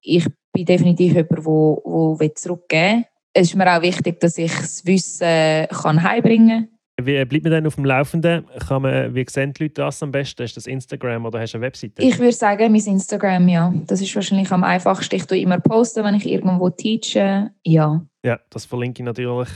ich 0.00 0.26
bin 0.52 0.66
definitiv 0.66 1.14
jemand, 1.14 1.30
der, 1.30 2.16
der 2.26 2.34
zurückgeben 2.34 2.98
will. 2.98 3.04
Es 3.34 3.48
ist 3.48 3.56
mir 3.56 3.74
auch 3.74 3.80
wichtig, 3.80 4.20
dass 4.20 4.36
ich 4.36 4.54
das 4.54 4.84
Wissen 4.84 5.66
kann 5.68 6.02
heimbringen 6.02 6.68
kann. 6.68 6.71
Wie 7.06 7.24
bleibt 7.24 7.44
man 7.44 7.52
dann 7.52 7.66
auf 7.66 7.76
dem 7.76 7.84
Laufenden? 7.84 8.46
Kann 8.66 8.82
man, 8.82 9.14
wie 9.14 9.24
sehen 9.28 9.52
die 9.52 9.64
Leute 9.64 9.74
das 9.74 10.02
am 10.02 10.12
besten? 10.12 10.42
Ist 10.42 10.56
das 10.56 10.66
Instagram 10.66 11.26
oder 11.26 11.40
hast 11.40 11.54
du 11.54 11.58
eine 11.58 11.66
Webseite? 11.66 12.02
Ich 12.02 12.18
würde 12.18 12.32
sagen, 12.32 12.72
mein 12.72 12.80
Instagram, 12.80 13.48
ja. 13.48 13.72
Das 13.86 14.00
ist 14.00 14.14
wahrscheinlich 14.14 14.50
am 14.50 14.64
einfachsten. 14.64 15.16
Ich 15.16 15.26
tue 15.26 15.38
immer 15.38 15.60
posten, 15.60 16.04
wenn 16.04 16.14
ich 16.14 16.26
irgendwo 16.26 16.70
teache. 16.70 17.50
Ja. 17.64 18.04
Ja, 18.24 18.38
das 18.50 18.64
verlinke 18.64 19.02
ich 19.02 19.04
natürlich 19.06 19.48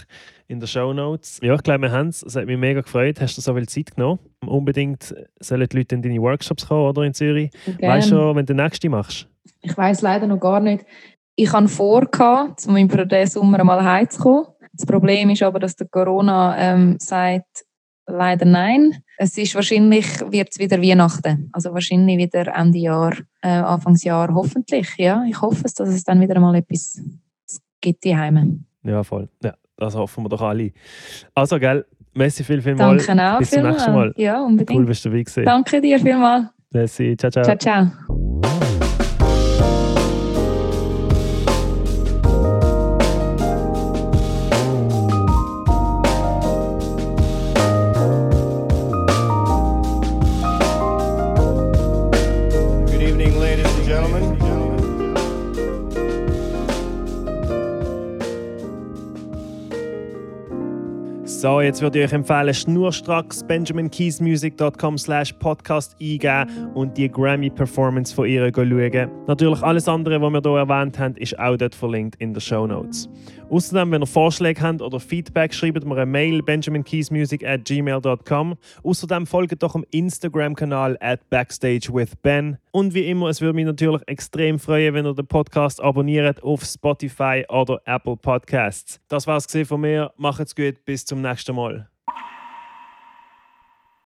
in 0.48 0.60
den 0.60 0.66
Show 0.66 0.92
Notes. 0.92 1.38
Ja, 1.42 1.54
ich 1.54 1.62
glaube, 1.62 1.82
wir 1.82 1.92
haben 1.92 2.08
es. 2.08 2.22
Es 2.22 2.34
hat 2.34 2.46
mich 2.46 2.58
mega 2.58 2.80
gefreut. 2.80 3.20
Hast 3.20 3.36
du 3.36 3.40
so 3.40 3.54
viel 3.54 3.68
Zeit 3.68 3.94
genommen? 3.94 4.18
Unbedingt 4.44 5.14
sollen 5.40 5.68
die 5.68 5.76
Leute 5.76 5.94
in 5.94 6.02
deine 6.02 6.20
Workshops 6.20 6.66
kommen 6.66 6.88
oder 6.88 7.02
in 7.02 7.14
Zürich. 7.14 7.50
Gern. 7.64 7.92
Weißt 7.92 8.10
du 8.10 8.16
schon, 8.16 8.36
wenn 8.36 8.46
du 8.46 8.54
den 8.54 8.64
nächsten 8.64 8.90
machst? 8.90 9.28
Ich 9.62 9.76
weiß 9.76 10.02
leider 10.02 10.26
noch 10.26 10.40
gar 10.40 10.60
nicht. 10.60 10.84
Ich 11.36 11.52
habe 11.52 11.68
vor, 11.68 12.08
um 12.66 12.76
im 12.76 12.88
diesen 12.88 13.26
Sommer 13.26 13.62
mal 13.62 13.84
heimzukommen. 13.84 14.46
Das 14.76 14.86
Problem 14.86 15.30
ist 15.30 15.42
aber, 15.42 15.58
dass 15.58 15.76
der 15.76 15.88
Corona 15.88 16.56
ähm, 16.58 16.96
sagt, 16.98 17.64
leider 18.06 18.44
nein. 18.44 18.96
Es 19.18 19.36
ist 19.38 19.54
wahrscheinlich, 19.54 20.06
wird 20.30 20.48
es 20.50 20.58
wieder 20.58 20.80
Weihnachten. 20.80 21.48
Also 21.52 21.72
wahrscheinlich 21.72 22.18
wieder 22.18 22.54
Ende 22.54 22.78
Jahr, 22.78 23.14
äh, 23.42 23.48
Anfangsjahr 23.48 24.34
hoffentlich. 24.34 24.88
Ja, 24.98 25.24
ich 25.28 25.40
hoffe 25.40 25.62
es, 25.64 25.74
dass 25.74 25.88
es 25.88 26.04
dann 26.04 26.20
wieder 26.20 26.38
mal 26.38 26.54
etwas 26.54 27.00
gibt 27.80 28.04
die 28.04 28.16
Heime. 28.16 28.60
Ja, 28.82 29.02
voll. 29.02 29.28
Ja, 29.42 29.54
das 29.76 29.94
hoffen 29.94 30.24
wir 30.24 30.28
doch 30.28 30.42
alle. 30.42 30.72
Also, 31.34 31.58
gell, 31.58 31.84
Messi 32.14 32.44
viel, 32.44 32.62
viel 32.62 32.74
mal. 32.74 32.96
Danke 32.96 33.34
auch 33.34 33.38
Bis 33.38 33.50
zum 33.50 33.62
nächsten 33.62 33.92
Mal. 33.92 34.12
Ja, 34.16 34.42
unbedingt. 34.42 34.78
Cool, 34.78 34.86
bist 34.86 35.04
du 35.04 35.08
dabei 35.08 35.22
gewesen. 35.22 35.44
Danke 35.44 35.80
dir 35.80 35.98
vielmals. 35.98 36.46
Messi, 36.72 37.16
ciao, 37.16 37.30
ciao. 37.30 37.44
Ciao, 37.44 37.56
ciao. 37.56 38.85
So, 61.46 61.60
jetzt 61.60 61.80
würde 61.80 62.00
ich 62.00 62.06
euch 62.06 62.12
empfehlen, 62.12 62.52
schnurstracks 62.52 63.44
benjaminkeysmusic.com 63.44 64.98
slash 64.98 65.32
podcast 65.34 65.94
eingeben 66.02 66.72
und 66.74 66.98
die 66.98 67.08
Grammy-Performance 67.08 68.12
von 68.12 68.26
ihr 68.26 68.52
schauen. 68.52 69.10
Natürlich 69.28 69.62
alles 69.62 69.86
andere, 69.86 70.20
was 70.20 70.32
wir 70.32 70.40
hier 70.42 70.58
erwähnt 70.58 70.98
haben, 70.98 71.14
ist 71.14 71.38
auch 71.38 71.56
dort 71.56 71.76
verlinkt 71.76 72.16
in 72.16 72.34
den 72.34 72.40
Show 72.40 72.66
Notes. 72.66 73.08
Außerdem, 73.48 73.92
wenn 73.92 74.02
ihr 74.02 74.06
Vorschläge 74.06 74.60
habt 74.60 74.82
oder 74.82 74.98
Feedback, 74.98 75.54
schreibt 75.54 75.84
mir 75.84 75.96
eine 75.96 76.06
Mail 76.06 76.42
benjaminkeysmusic 76.42 77.46
at 77.46 77.64
gmail.com. 77.64 78.56
Außerdem 78.82 79.26
folgt 79.26 79.62
doch 79.62 79.72
dem 79.72 79.84
Instagram-Kanal 79.90 80.98
at 81.00 81.30
backstagewithben. 81.30 82.58
Und 82.72 82.94
wie 82.94 83.08
immer, 83.08 83.28
es 83.28 83.40
würde 83.40 83.54
mich 83.54 83.66
natürlich 83.66 84.02
extrem 84.06 84.58
freuen, 84.58 84.94
wenn 84.94 85.06
ihr 85.06 85.14
den 85.14 85.26
Podcast 85.26 85.80
abonniert 85.80 86.42
auf 86.42 86.64
Spotify 86.64 87.44
oder 87.48 87.80
Apple 87.84 88.16
Podcasts. 88.16 89.00
Das 89.08 89.26
war's 89.26 89.46
von 89.64 89.80
mir. 89.80 90.12
Macht's 90.16 90.54
gut, 90.54 90.84
bis 90.84 91.04
zum 91.04 91.22
nächsten 91.22 91.54
Mal. 91.54 91.88